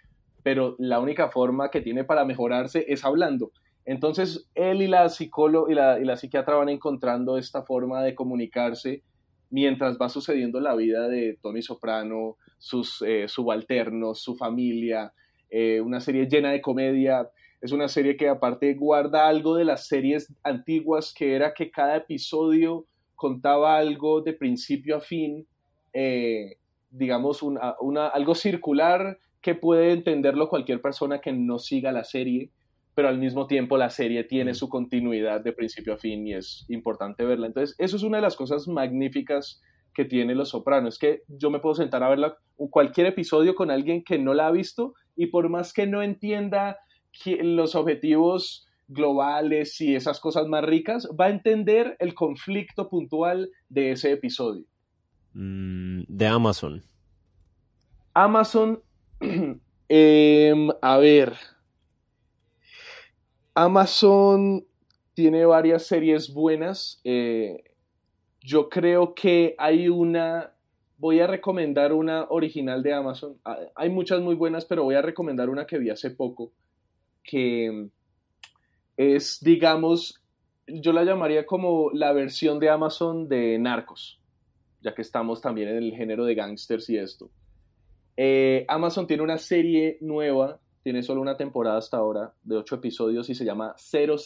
pero 0.42 0.74
la 0.80 0.98
única 0.98 1.28
forma 1.28 1.70
que 1.70 1.80
tiene 1.80 2.02
para 2.02 2.24
mejorarse 2.24 2.84
es 2.88 3.04
hablando. 3.04 3.52
Entonces, 3.84 4.48
él 4.54 4.82
y 4.82 4.88
la 4.88 5.08
psicóloga 5.08 5.70
y 5.70 5.74
la, 5.74 6.00
y 6.00 6.04
la 6.04 6.16
psiquiatra 6.16 6.56
van 6.56 6.68
encontrando 6.68 7.38
esta 7.38 7.62
forma 7.62 8.02
de 8.02 8.14
comunicarse 8.14 9.02
mientras 9.50 9.98
va 9.98 10.08
sucediendo 10.08 10.60
la 10.60 10.74
vida 10.74 11.08
de 11.08 11.38
Tony 11.40 11.62
Soprano, 11.62 12.36
sus 12.58 13.02
eh, 13.02 13.28
subalternos, 13.28 14.20
su 14.20 14.36
familia, 14.36 15.12
eh, 15.50 15.80
una 15.80 16.00
serie 16.00 16.26
llena 16.26 16.50
de 16.50 16.60
comedia. 16.60 17.28
Es 17.60 17.72
una 17.72 17.88
serie 17.88 18.16
que 18.16 18.28
aparte 18.28 18.74
guarda 18.74 19.28
algo 19.28 19.56
de 19.56 19.64
las 19.64 19.86
series 19.86 20.32
antiguas, 20.42 21.14
que 21.16 21.34
era 21.34 21.54
que 21.54 21.70
cada 21.70 21.96
episodio 21.96 22.86
contaba 23.16 23.76
algo 23.76 24.20
de 24.20 24.32
principio 24.32 24.96
a 24.96 25.00
fin, 25.00 25.46
eh, 25.92 26.56
digamos, 26.90 27.42
una, 27.42 28.06
algo 28.06 28.34
circular 28.34 29.18
que 29.40 29.54
puede 29.54 29.92
entenderlo 29.92 30.48
cualquier 30.48 30.80
persona 30.80 31.20
que 31.20 31.32
no 31.32 31.58
siga 31.58 31.90
la 31.90 32.04
serie, 32.04 32.50
pero 32.98 33.10
al 33.10 33.18
mismo 33.18 33.46
tiempo 33.46 33.78
la 33.78 33.90
serie 33.90 34.24
tiene 34.24 34.54
su 34.54 34.68
continuidad 34.68 35.40
de 35.40 35.52
principio 35.52 35.94
a 35.94 35.98
fin 35.98 36.26
y 36.26 36.34
es 36.34 36.66
importante 36.68 37.24
verla. 37.24 37.46
Entonces, 37.46 37.76
eso 37.78 37.94
es 37.94 38.02
una 38.02 38.16
de 38.16 38.22
las 38.22 38.34
cosas 38.34 38.66
magníficas 38.66 39.62
que 39.94 40.04
tiene 40.04 40.34
Los 40.34 40.48
Sopranos, 40.48 40.94
es 40.94 40.98
que 40.98 41.22
yo 41.28 41.48
me 41.48 41.60
puedo 41.60 41.76
sentar 41.76 42.02
a 42.02 42.08
verla 42.08 42.36
cualquier 42.56 43.06
episodio 43.06 43.54
con 43.54 43.70
alguien 43.70 44.02
que 44.02 44.18
no 44.18 44.34
la 44.34 44.48
ha 44.48 44.50
visto 44.50 44.94
y 45.14 45.26
por 45.26 45.48
más 45.48 45.72
que 45.72 45.86
no 45.86 46.02
entienda 46.02 46.80
los 47.24 47.76
objetivos 47.76 48.66
globales 48.88 49.80
y 49.80 49.94
esas 49.94 50.18
cosas 50.18 50.48
más 50.48 50.64
ricas, 50.64 51.08
va 51.08 51.26
a 51.26 51.30
entender 51.30 51.94
el 52.00 52.14
conflicto 52.14 52.88
puntual 52.88 53.48
de 53.68 53.92
ese 53.92 54.10
episodio. 54.10 54.64
Mm, 55.34 56.02
de 56.08 56.26
Amazon. 56.26 56.82
Amazon, 58.12 58.82
em, 59.88 60.68
a 60.82 60.96
ver, 60.96 61.34
Amazon 63.58 64.64
tiene 65.14 65.44
varias 65.44 65.84
series 65.84 66.32
buenas. 66.32 67.00
Eh, 67.02 67.64
yo 68.40 68.68
creo 68.68 69.16
que 69.16 69.56
hay 69.58 69.88
una, 69.88 70.52
voy 70.96 71.18
a 71.18 71.26
recomendar 71.26 71.92
una 71.92 72.26
original 72.30 72.84
de 72.84 72.92
Amazon. 72.92 73.36
Ah, 73.44 73.58
hay 73.74 73.90
muchas 73.90 74.20
muy 74.20 74.36
buenas, 74.36 74.64
pero 74.64 74.84
voy 74.84 74.94
a 74.94 75.02
recomendar 75.02 75.50
una 75.50 75.66
que 75.66 75.78
vi 75.78 75.90
hace 75.90 76.12
poco, 76.12 76.52
que 77.24 77.88
es, 78.96 79.40
digamos, 79.40 80.22
yo 80.68 80.92
la 80.92 81.02
llamaría 81.02 81.44
como 81.44 81.90
la 81.92 82.12
versión 82.12 82.60
de 82.60 82.70
Amazon 82.70 83.28
de 83.28 83.58
Narcos, 83.58 84.20
ya 84.82 84.94
que 84.94 85.02
estamos 85.02 85.40
también 85.40 85.70
en 85.70 85.78
el 85.78 85.96
género 85.96 86.24
de 86.24 86.36
gangsters 86.36 86.88
y 86.90 86.98
esto. 86.98 87.28
Eh, 88.16 88.64
Amazon 88.68 89.08
tiene 89.08 89.24
una 89.24 89.38
serie 89.38 89.98
nueva, 90.00 90.60
tiene 90.88 91.02
solo 91.02 91.20
una 91.20 91.36
temporada 91.36 91.76
hasta 91.76 91.98
ahora, 91.98 92.32
de 92.44 92.56
ocho 92.56 92.76
episodios 92.76 93.28
y 93.28 93.34
se 93.34 93.44
llama 93.44 93.74
000 93.76 94.16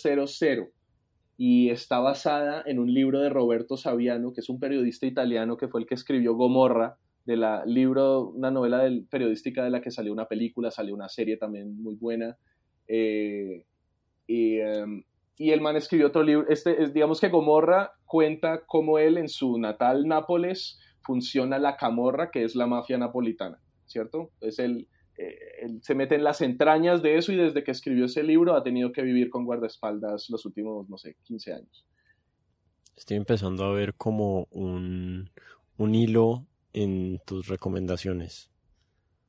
y 1.37 1.71
está 1.71 1.99
basada 1.99 2.63
en 2.65 2.79
un 2.79 2.95
libro 2.95 3.19
de 3.19 3.31
Roberto 3.31 3.77
Saviano, 3.77 4.33
que 4.33 4.43
es 4.43 4.49
un 4.49 4.61
periodista 4.61 5.07
italiano 5.07 5.57
que 5.57 5.67
fue 5.67 5.81
el 5.81 5.89
que 5.89 5.97
escribió 5.97 6.37
Gomorra, 6.37 6.99
de 7.25 7.37
la 7.37 7.67
libro, 7.67 8.29
una 8.29 8.53
novela 8.53 8.79
del, 8.85 9.07
periodística 9.11 9.65
de 9.65 9.71
la 9.71 9.81
que 9.81 9.91
salió 9.91 10.13
una 10.13 10.27
película, 10.27 10.71
salió 10.71 10.95
una 10.95 11.09
serie 11.09 11.37
también 11.37 11.83
muy 11.83 11.97
buena. 11.97 12.37
Eh, 12.87 13.65
y, 14.29 14.61
em, 14.61 15.03
y, 15.39 15.51
el 15.51 15.63
man 15.63 15.75
escribió 15.75 16.07
otro 16.07 16.23
libro, 16.23 16.47
este, 16.49 16.81
es, 16.81 16.95
digamos 16.95 17.21
que 17.21 17.29
Gomorra 17.29 17.91
cuenta 18.07 18.63
cómo 18.67 19.01
él 19.01 19.19
en 19.19 19.29
su 19.29 19.59
natal 19.59 20.07
Nápoles 20.07 20.79
funciona 21.01 21.59
la 21.59 21.77
camorra, 21.77 22.31
que 22.31 22.45
es 22.45 22.55
la 22.55 22.69
mafia 22.69 22.99
napolitana, 22.99 23.61
¿cierto? 23.85 24.31
Es 24.41 24.61
el, 24.61 24.87
eh, 25.19 25.69
se 25.83 25.95
mete 25.95 26.15
en 26.15 26.25
las 26.25 26.41
entrañas 26.41 27.03
de 27.03 27.17
eso 27.17 27.33
y 27.33 27.37
desde 27.37 27.63
que 27.63 27.71
escribió 27.71 28.07
ese 28.07 28.23
libro 28.23 28.55
ha 28.55 28.63
tenido 28.63 28.93
que 28.93 29.03
vivir 29.03 29.31
con 29.31 29.45
guardaespaldas 29.45 30.31
los 30.31 30.45
últimos, 30.47 30.89
no 30.89 30.97
sé, 30.97 31.17
15 31.25 31.53
años. 31.53 31.87
Estoy 32.97 33.17
empezando 33.17 33.65
a 33.65 33.73
ver 33.73 33.95
como 33.95 34.49
un, 34.51 35.31
un 35.77 35.95
hilo 35.95 36.47
en 36.73 37.21
tus 37.27 37.49
recomendaciones. 37.49 38.51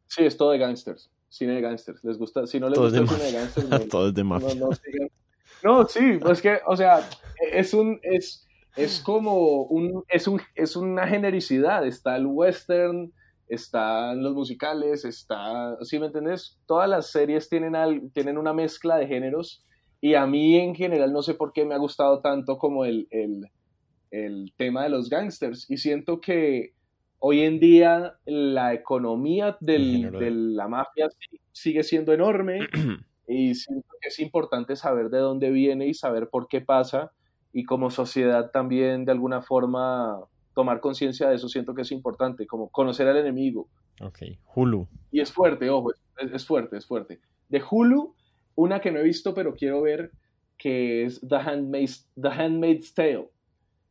Sí, 0.07 0.23
es 0.23 0.37
todo 0.37 0.51
de 0.51 0.59
gangsters, 0.59 1.11
cine 1.29 1.55
de 1.55 1.61
gangsters. 1.61 2.03
Les 2.03 2.17
gusta, 2.17 2.45
si 2.47 2.59
no 2.59 2.69
les 2.69 2.79
gusta 2.79 2.99
el 2.99 3.07
cine 3.07 3.23
de 3.23 3.31
gangsters, 3.31 3.69
no, 3.69 3.79
todo 3.89 4.07
es 4.09 4.13
de 4.13 4.23
mafia. 4.23 4.55
No, 4.55 4.69
no, 5.63 5.87
sí, 5.87 6.17
pues 6.21 6.41
que, 6.41 6.59
o 6.65 6.75
sea, 6.75 7.07
es 7.51 7.73
un, 7.73 7.99
es, 8.03 8.47
es 8.75 8.99
como 8.99 9.63
un, 9.63 10.03
es 10.07 10.27
un, 10.27 10.41
es 10.55 10.75
una 10.75 11.07
genericidad. 11.07 11.85
Está 11.85 12.15
el 12.15 12.25
western, 12.25 13.11
están 13.53 14.23
los 14.23 14.33
musicales, 14.33 15.05
está, 15.05 15.77
¿sí 15.81 15.99
me 15.99 16.07
entiendes? 16.07 16.59
Todas 16.65 16.89
las 16.89 17.11
series 17.11 17.49
tienen, 17.49 18.11
tienen 18.11 18.37
una 18.37 18.53
mezcla 18.53 18.97
de 18.97 19.07
géneros 19.07 19.65
y 20.01 20.15
a 20.15 20.25
mí 20.25 20.57
en 20.57 20.75
general 20.75 21.13
no 21.13 21.21
sé 21.21 21.33
por 21.33 21.53
qué 21.53 21.65
me 21.65 21.75
ha 21.75 21.77
gustado 21.77 22.19
tanto 22.21 22.57
como 22.57 22.85
el, 22.85 23.07
el, 23.09 23.49
el 24.11 24.53
tema 24.57 24.83
de 24.83 24.89
los 24.89 25.09
gangsters 25.09 25.69
y 25.69 25.77
siento 25.77 26.19
que 26.19 26.73
hoy 27.19 27.41
en 27.41 27.59
día 27.59 28.17
la 28.25 28.73
economía 28.73 29.57
del, 29.61 30.11
de 30.11 30.29
la 30.31 30.67
mafia 30.67 31.07
sigue 31.53 31.83
siendo 31.83 32.11
enorme 32.11 32.67
y 33.27 33.55
siento 33.55 33.87
que 34.01 34.09
es 34.09 34.19
importante 34.19 34.75
saber 34.75 35.09
de 35.09 35.19
dónde 35.19 35.51
viene 35.51 35.87
y 35.87 35.93
saber 35.93 36.27
por 36.29 36.49
qué 36.49 36.59
pasa 36.59 37.13
y 37.53 37.63
como 37.63 37.89
sociedad 37.89 38.51
también 38.51 39.05
de 39.05 39.13
alguna 39.13 39.41
forma 39.41 40.19
tomar 40.53 40.79
conciencia 40.79 41.29
de 41.29 41.35
eso 41.35 41.49
siento 41.49 41.73
que 41.73 41.81
es 41.81 41.91
importante, 41.91 42.45
como 42.45 42.69
conocer 42.69 43.07
al 43.07 43.17
enemigo. 43.17 43.67
Ok, 44.01 44.19
Hulu. 44.55 44.87
Y 45.11 45.19
es 45.19 45.31
fuerte, 45.31 45.69
ojo, 45.69 45.91
es, 46.17 46.45
fuerte, 46.45 46.77
es 46.77 46.85
fuerte. 46.85 47.19
De 47.49 47.61
Hulu, 47.61 48.13
una 48.55 48.79
que 48.81 48.91
no 48.91 48.99
he 48.99 49.03
visto 49.03 49.33
pero 49.33 49.55
quiero 49.55 49.81
ver, 49.81 50.11
que 50.57 51.05
es 51.05 51.21
The 51.27 51.35
Handmaid's, 51.35 52.07
The 52.19 52.29
Handmaid's 52.29 52.93
Tale. 52.93 53.29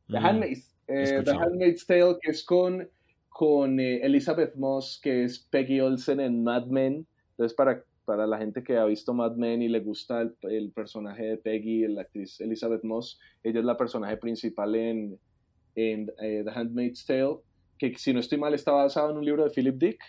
The, 0.09 0.21
mm, 0.21 0.25
Handmaid's, 0.25 0.75
eh, 0.89 1.23
The 1.25 1.33
Handmaid's 1.33 1.87
Tale, 1.87 2.17
que 2.21 2.31
es 2.31 2.45
con, 2.45 2.89
con 3.29 3.81
eh, 3.81 4.01
Elizabeth 4.03 4.55
Moss, 4.57 5.01
que 5.03 5.25
es 5.25 5.39
Peggy 5.39 5.81
Olsen 5.81 6.21
en 6.21 6.43
Mad 6.43 6.67
Men. 6.67 7.07
Entonces, 7.31 7.55
para, 7.55 7.85
para 8.05 8.27
la 8.27 8.39
gente 8.39 8.63
que 8.63 8.77
ha 8.77 8.85
visto 8.85 9.15
Mad 9.15 9.37
Men 9.37 9.63
y 9.63 9.69
le 9.69 9.81
gusta 9.81 10.23
el, 10.23 10.35
el 10.43 10.71
personaje 10.71 11.25
de 11.25 11.37
Peggy, 11.37 11.87
la 11.89 12.03
actriz 12.03 12.41
Elizabeth 12.41 12.85
Moss, 12.85 13.19
ella 13.43 13.61
es 13.61 13.65
la 13.65 13.77
personaje 13.77 14.17
principal 14.17 14.75
en 14.75 15.19
en 15.75 16.13
eh, 16.21 16.43
The 16.45 16.51
Handmaid's 16.51 17.05
Tale, 17.07 17.39
que 17.79 17.97
si 17.99 18.13
no 18.13 18.21
estoy 18.21 18.39
mal 18.39 18.55
está 18.55 18.73
basado 18.73 19.11
en 19.11 19.19
un 19.19 19.25
libro 19.25 19.45
de 19.45 19.51
Philip 19.51 19.77
Dick. 19.77 20.01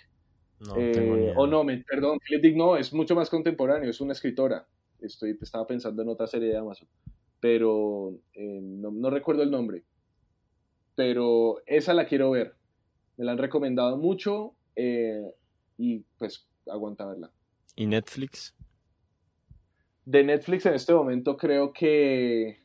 No, 0.60 0.76
eh, 0.78 1.34
o 1.36 1.48
no, 1.48 1.64
me, 1.64 1.78
perdón, 1.80 2.20
Philip 2.20 2.42
Dick 2.42 2.56
no, 2.56 2.78
es 2.78 2.94
mucho 2.94 3.16
más 3.16 3.30
contemporáneo, 3.30 3.90
es 3.90 4.02
una 4.02 4.14
escritora. 4.14 4.68
Estoy, 5.00 5.38
estaba 5.42 5.68
pensando 5.68 6.02
en 6.02 6.10
otra 6.10 6.28
serie 6.28 6.50
de 6.50 6.58
Amazon, 6.58 6.88
pero 7.40 8.18
eh, 8.34 8.60
no, 8.62 9.10
recuerdo 9.10 9.44
el 9.44 9.52
nombre. 9.52 9.84
Pero 10.96 11.62
esa 11.66 11.94
la 11.94 12.06
quiero 12.06 12.32
ver. 12.32 12.56
Me 13.18 13.26
la 13.26 13.34
han 13.34 13.38
recomendado 13.38 13.98
mucho 13.98 14.54
y 15.78 16.00
pues 16.18 16.48
aguanta 16.68 17.06
verla. 17.06 17.32
¿Y 17.76 17.88
Netflix? 17.88 18.56
De 20.06 20.24
Netflix 20.24 20.66
en 20.66 20.76
este 20.76 20.94
momento 20.94 21.36
creo 21.38 21.74
que 21.74 22.64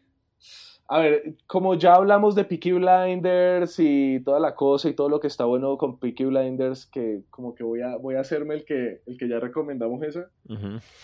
a 0.91 1.01
ver, 1.01 1.35
como 1.47 1.75
ya 1.75 1.95
hablamos 1.95 2.35
de 2.35 2.45
Peaky 2.45 2.73
Blinders 2.73 3.79
y 3.79 4.21
toda 4.25 4.41
la 4.41 4.55
cosa 4.55 4.89
y 4.89 4.95
todo 4.95 5.11
lo 5.11 5.21
que 5.21 5.27
está 5.27 5.45
bueno 5.45 5.77
con 5.77 5.99
Peaky 5.99 6.25
Blinders, 6.25 6.87
que 6.87 7.25
como 7.29 7.55
que 7.55 7.63
voy 7.63 7.83
a, 7.83 7.97
voy 7.97 8.15
a 8.15 8.21
hacerme 8.21 8.55
el 8.55 8.65
que, 8.65 9.03
el 9.05 9.19
que 9.19 9.29
ya 9.29 9.39
recomendamos 9.39 10.03
esa. 10.03 10.31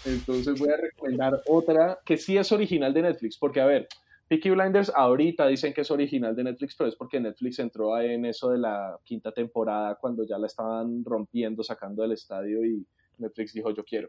Entonces 0.07 0.59
voy 0.59 0.71
a 0.71 0.79
recomendar 0.79 1.43
otra 1.47 1.99
que 2.03 2.17
sí 2.17 2.39
es 2.39 2.51
original 2.51 2.95
de 2.95 3.03
Netflix, 3.03 3.37
porque 3.37 3.61
a 3.61 3.67
ver, 3.67 3.87
Peaky 4.29 4.51
Blinders 4.51 4.91
ahorita 4.95 5.47
dicen 5.49 5.75
que 5.75 5.83
es 5.83 5.91
original 5.91 6.35
de 6.35 6.45
Netflix, 6.45 6.75
pero 6.77 6.89
es 6.89 6.97
porque 6.97 7.21
Netflix 7.21 7.59
entró 7.59 8.01
en 8.01 8.25
eso 8.25 8.49
de 8.51 8.59
la 8.59 8.99
quinta 9.05 9.33
temporada 9.33 9.97
cuando 10.01 10.25
ya 10.25 10.39
la 10.39 10.47
estaban 10.47 11.05
rompiendo, 11.05 11.63
sacando 11.63 12.03
del 12.03 12.13
estadio 12.13 12.65
y 12.65 12.87
Netflix 13.19 13.53
dijo 13.53 13.71
yo 13.71 13.85
quiero. 13.85 14.09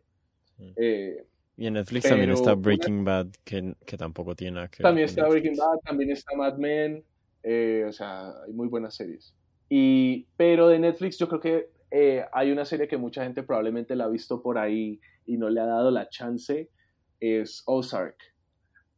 Eh, 0.78 1.26
y 1.58 1.68
en 1.68 1.74
Netflix 1.74 2.10
también 2.10 2.32
está 2.32 2.53
Breaking 2.53 3.06
Bad, 3.06 3.28
que, 3.43 3.76
que, 3.86 3.97
tampoco 3.97 4.36
tiene 4.36 4.56
nada 4.56 4.68
que 4.68 4.84
También 4.84 5.06
está 5.06 5.28
Breaking 5.28 5.56
Bad, 5.56 5.80
también 5.86 6.12
está 6.12 6.36
Mad 6.36 6.58
Men, 6.58 7.03
eh, 7.43 7.86
o 7.88 7.93
sea, 7.93 8.32
hay 8.45 8.53
muy 8.53 8.68
buenas 8.68 8.95
series. 8.95 9.34
Y, 9.70 10.28
pero 10.36 10.68
de 10.68 10.80
Netflix 10.80 11.18
yo 11.18 11.28
creo 11.28 11.39
que 11.39 11.70
eh, 11.91 12.26
hay 12.34 12.51
una 12.51 12.66
serie 12.66 12.88
que 12.88 12.97
mucha 12.97 13.24
gente 13.24 13.43
probablemente 13.43 13.95
la 13.95 14.06
ha 14.06 14.10
visto 14.10 14.41
por 14.41 14.58
ahí 14.58 14.99
y 15.26 15.38
no 15.38 15.49
le 15.49 15.62
ha 15.62 15.66
dado 15.66 15.91
la 15.91 16.10
chance, 16.10 16.70
es 17.20 17.64
Ozark. 17.66 18.18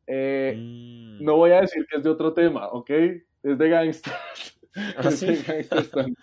Eh, 0.08 0.56
mm. 0.58 1.24
No 1.24 1.36
voy 1.36 1.52
a 1.52 1.62
decir 1.62 1.86
que 1.90 1.98
es 1.98 2.04
de 2.04 2.10
otro 2.10 2.34
tema, 2.34 2.70
¿ok? 2.70 2.90
Es 2.90 3.58
de 3.58 3.70
gangsters. 3.70 4.60
¿Ah, 4.76 5.02
es, 5.10 5.20
de 5.22 6.14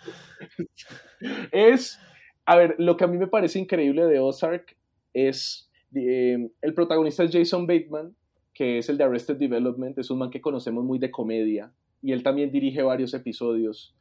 es, 1.51 1.99
a 2.45 2.55
ver, 2.55 2.75
lo 2.77 2.97
que 2.97 3.03
a 3.03 3.07
mí 3.07 3.17
me 3.17 3.27
parece 3.27 3.59
increíble 3.59 4.05
de 4.05 4.19
Ozark 4.19 4.75
es 5.13 5.64
Em, 5.95 6.49
el 6.61 6.73
protagonista 6.73 7.23
es 7.23 7.31
Jason 7.31 7.65
Bateman, 7.65 8.15
que 8.53 8.77
es 8.77 8.89
el 8.89 8.97
de 8.97 9.03
Arrested 9.05 9.37
Development, 9.37 9.97
es 9.97 10.09
un 10.09 10.19
man 10.19 10.29
que 10.29 10.41
conocemos 10.41 10.83
muy 10.83 10.99
de 10.99 11.11
comedia, 11.11 11.73
y 12.01 12.11
él 12.11 12.23
también 12.23 12.51
dirige 12.51 12.83
varios 12.83 13.13
episodios. 13.13 13.95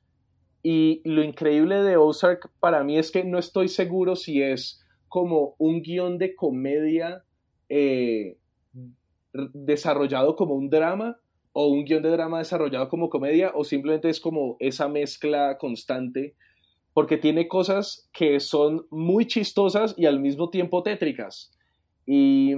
Y 0.62 1.03
lo 1.05 1.22
increíble 1.22 1.82
de 1.82 1.97
Ozark 1.97 2.51
para 2.59 2.82
mí 2.84 2.99
es 2.99 3.11
que 3.11 3.24
no 3.24 3.38
estoy 3.38 3.68
seguro 3.68 4.16
si 4.16 4.42
es 4.42 4.82
como 5.09 5.55
un 5.59 5.82
guion 5.82 6.18
de 6.18 6.34
comedia 6.34 7.24
eh, 7.68 8.38
desarrollado 9.53 10.36
como 10.36 10.55
un 10.55 10.70
drama 10.70 11.18
o 11.53 11.68
un 11.68 11.84
guion 11.84 12.03
de 12.03 12.11
drama 12.11 12.38
desarrollado 12.38 12.88
como 12.88 13.11
comedia 13.11 13.53
o 13.55 13.62
simplemente 13.64 14.09
es 14.09 14.20
como 14.20 14.57
esa 14.59 14.88
mezcla 14.88 15.59
constante 15.59 16.34
porque 16.95 17.18
tiene 17.18 17.49
cosas 17.49 18.09
que 18.12 18.40
son 18.40 18.86
muy 18.90 19.26
chistosas 19.26 19.95
y 19.99 20.07
al 20.07 20.20
mismo 20.20 20.49
tiempo 20.51 20.82
tétricas. 20.82 21.53
Y 22.07 22.55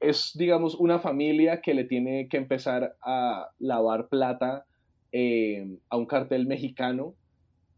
es, 0.00 0.32
digamos, 0.34 0.74
una 0.74 0.98
familia 0.98 1.60
que 1.60 1.74
le 1.74 1.84
tiene 1.84 2.28
que 2.28 2.36
empezar 2.36 2.96
a 3.02 3.50
lavar 3.58 4.08
plata 4.08 4.64
eh, 5.12 5.78
a 5.88 5.96
un 5.96 6.06
cartel 6.06 6.46
mexicano 6.46 7.14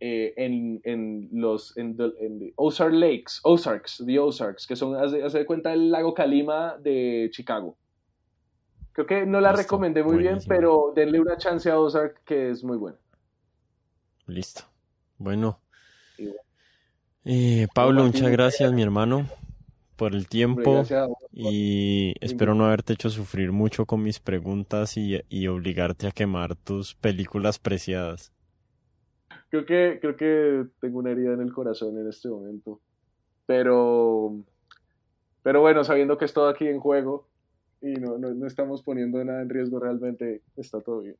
eh, 0.00 0.34
en, 0.36 0.80
en, 0.84 1.28
los 1.32 1.76
en, 1.76 1.96
Ozark 2.56 2.92
Lakes, 2.92 3.40
Ozarks, 3.42 4.02
the 4.06 4.18
Ozarks, 4.18 4.66
que 4.66 4.76
son, 4.76 4.96
hace, 4.96 5.18
de 5.20 5.46
cuenta, 5.46 5.72
el 5.72 5.90
lago 5.90 6.14
Calima 6.14 6.76
de 6.78 7.28
Chicago. 7.32 7.76
Creo 8.92 9.06
que 9.06 9.24
no 9.24 9.40
la 9.40 9.52
recomendé 9.52 10.02
muy 10.02 10.18
bien, 10.18 10.38
pero 10.48 10.92
denle 10.94 11.20
una 11.20 11.36
chance 11.36 11.70
a 11.70 11.78
Ozark 11.78 12.24
que 12.24 12.50
es 12.50 12.64
muy 12.64 12.76
buena. 12.76 12.98
Listo. 14.26 14.62
Bueno. 15.16 15.60
Eh, 17.24 17.68
Pablo, 17.74 18.04
muchas 18.04 18.30
gracias, 18.30 18.72
mi 18.72 18.82
hermano 18.82 19.26
por 20.00 20.14
el 20.14 20.28
tiempo 20.28 20.82
y 21.30 22.14
espero 22.22 22.54
no 22.54 22.64
haberte 22.64 22.94
hecho 22.94 23.10
sufrir 23.10 23.52
mucho 23.52 23.84
con 23.84 24.02
mis 24.02 24.18
preguntas 24.18 24.96
y, 24.96 25.20
y 25.28 25.46
obligarte 25.46 26.06
a 26.06 26.10
quemar 26.10 26.56
tus 26.56 26.94
películas 26.94 27.58
preciadas. 27.58 28.32
Creo 29.50 29.66
que, 29.66 29.98
creo 30.00 30.16
que 30.16 30.64
tengo 30.80 31.00
una 31.00 31.10
herida 31.10 31.34
en 31.34 31.42
el 31.42 31.52
corazón 31.52 31.98
en 31.98 32.08
este 32.08 32.30
momento. 32.30 32.80
Pero, 33.44 34.38
pero 35.42 35.60
bueno, 35.60 35.84
sabiendo 35.84 36.16
que 36.16 36.24
es 36.24 36.32
todo 36.32 36.48
aquí 36.48 36.66
en 36.66 36.80
juego 36.80 37.28
y 37.82 37.92
no, 37.92 38.16
no, 38.16 38.46
estamos 38.46 38.82
poniendo 38.82 39.22
nada 39.22 39.42
en 39.42 39.50
riesgo 39.50 39.80
realmente, 39.80 40.40
está 40.56 40.80
todo 40.80 41.02
bien. 41.02 41.16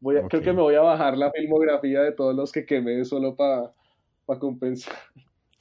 Voy 0.00 0.16
a, 0.16 0.26
Creo 0.26 0.42
que 0.42 0.52
me 0.52 0.62
voy 0.62 0.74
a 0.74 0.80
bajar 0.80 1.16
la 1.16 1.30
filmografía 1.30 2.00
de 2.00 2.10
todos 2.10 2.34
los 2.34 2.50
que 2.50 2.66
quemé 2.66 3.04
solo 3.04 3.36
para 3.36 3.72
compensar. 4.40 4.96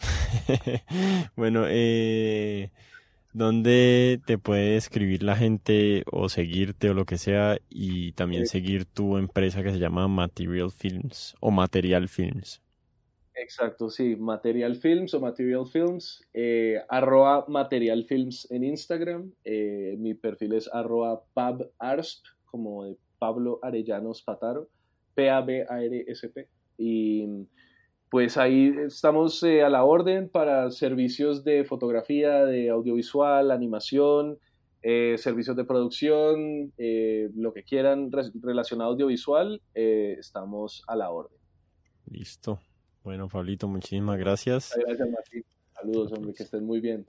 bueno, 1.36 1.66
eh, 1.68 2.72
¿dónde 3.34 4.20
te 4.26 4.38
puede 4.38 4.78
escribir 4.78 5.24
la 5.24 5.36
gente 5.36 6.04
o 6.12 6.30
seguirte 6.30 6.90
o 6.90 6.94
lo 6.94 7.06
que 7.06 7.18
sea? 7.18 7.58
Y 7.70 8.14
también 8.14 8.48
seguir 8.48 8.86
tu 8.86 9.18
empresa 9.18 9.64
que 9.64 9.72
se 9.72 9.80
llama 9.80 10.08
Material 10.08 10.72
Films 10.72 11.36
o 11.40 11.52
Material 11.52 12.08
Films. 12.08 12.62
Exacto, 13.34 13.90
sí, 13.90 14.16
Material 14.18 14.76
Films 14.76 15.14
o 15.14 15.20
Material 15.20 15.66
Films, 15.66 16.22
eh, 16.34 16.82
arroba 16.90 17.46
Material 17.48 18.04
Films 18.04 18.48
en 18.52 18.64
Instagram, 18.64 19.32
eh, 19.46 19.96
mi 19.98 20.14
perfil 20.14 20.54
es 20.54 20.70
arroba 20.72 21.24
pabarsp, 21.34 22.26
como 22.46 22.84
de 22.84 22.98
Pablo 23.18 23.60
Arellanos 23.64 24.22
Pataro, 24.22 24.70
P-A-B-A-R-S-P, 25.16 26.48
y 26.78 27.26
pues 28.12 28.36
ahí 28.36 28.76
estamos 28.88 29.42
eh, 29.44 29.64
a 29.64 29.70
la 29.70 29.86
orden 29.86 30.28
para 30.28 30.70
servicios 30.70 31.46
de 31.46 31.64
fotografía, 31.64 32.44
de 32.44 32.70
audiovisual, 32.70 33.52
animación, 33.52 34.38
eh, 34.82 35.16
servicios 35.18 35.56
de 35.56 35.64
producción, 35.64 36.74
eh, 36.78 37.30
lo 37.34 37.54
que 37.54 37.64
quieran 37.64 38.12
relacionado 38.42 38.90
a 38.90 38.94
audiovisual, 38.94 39.62
estamos 39.74 40.84
a 40.88 40.98
la 40.98 41.10
orden. 41.10 41.38
Listo. 42.06 42.60
Bueno, 43.02 43.30
Pablito, 43.30 43.70
muchísimas 43.70 44.20
gracias. 44.20 44.74
Gracias, 44.78 45.10
Martín. 45.10 45.46
Saludos, 45.74 46.12
hombre, 46.12 46.34
que 46.34 46.44
estén 46.44 46.66
muy 46.66 46.82
bien. 46.82 47.06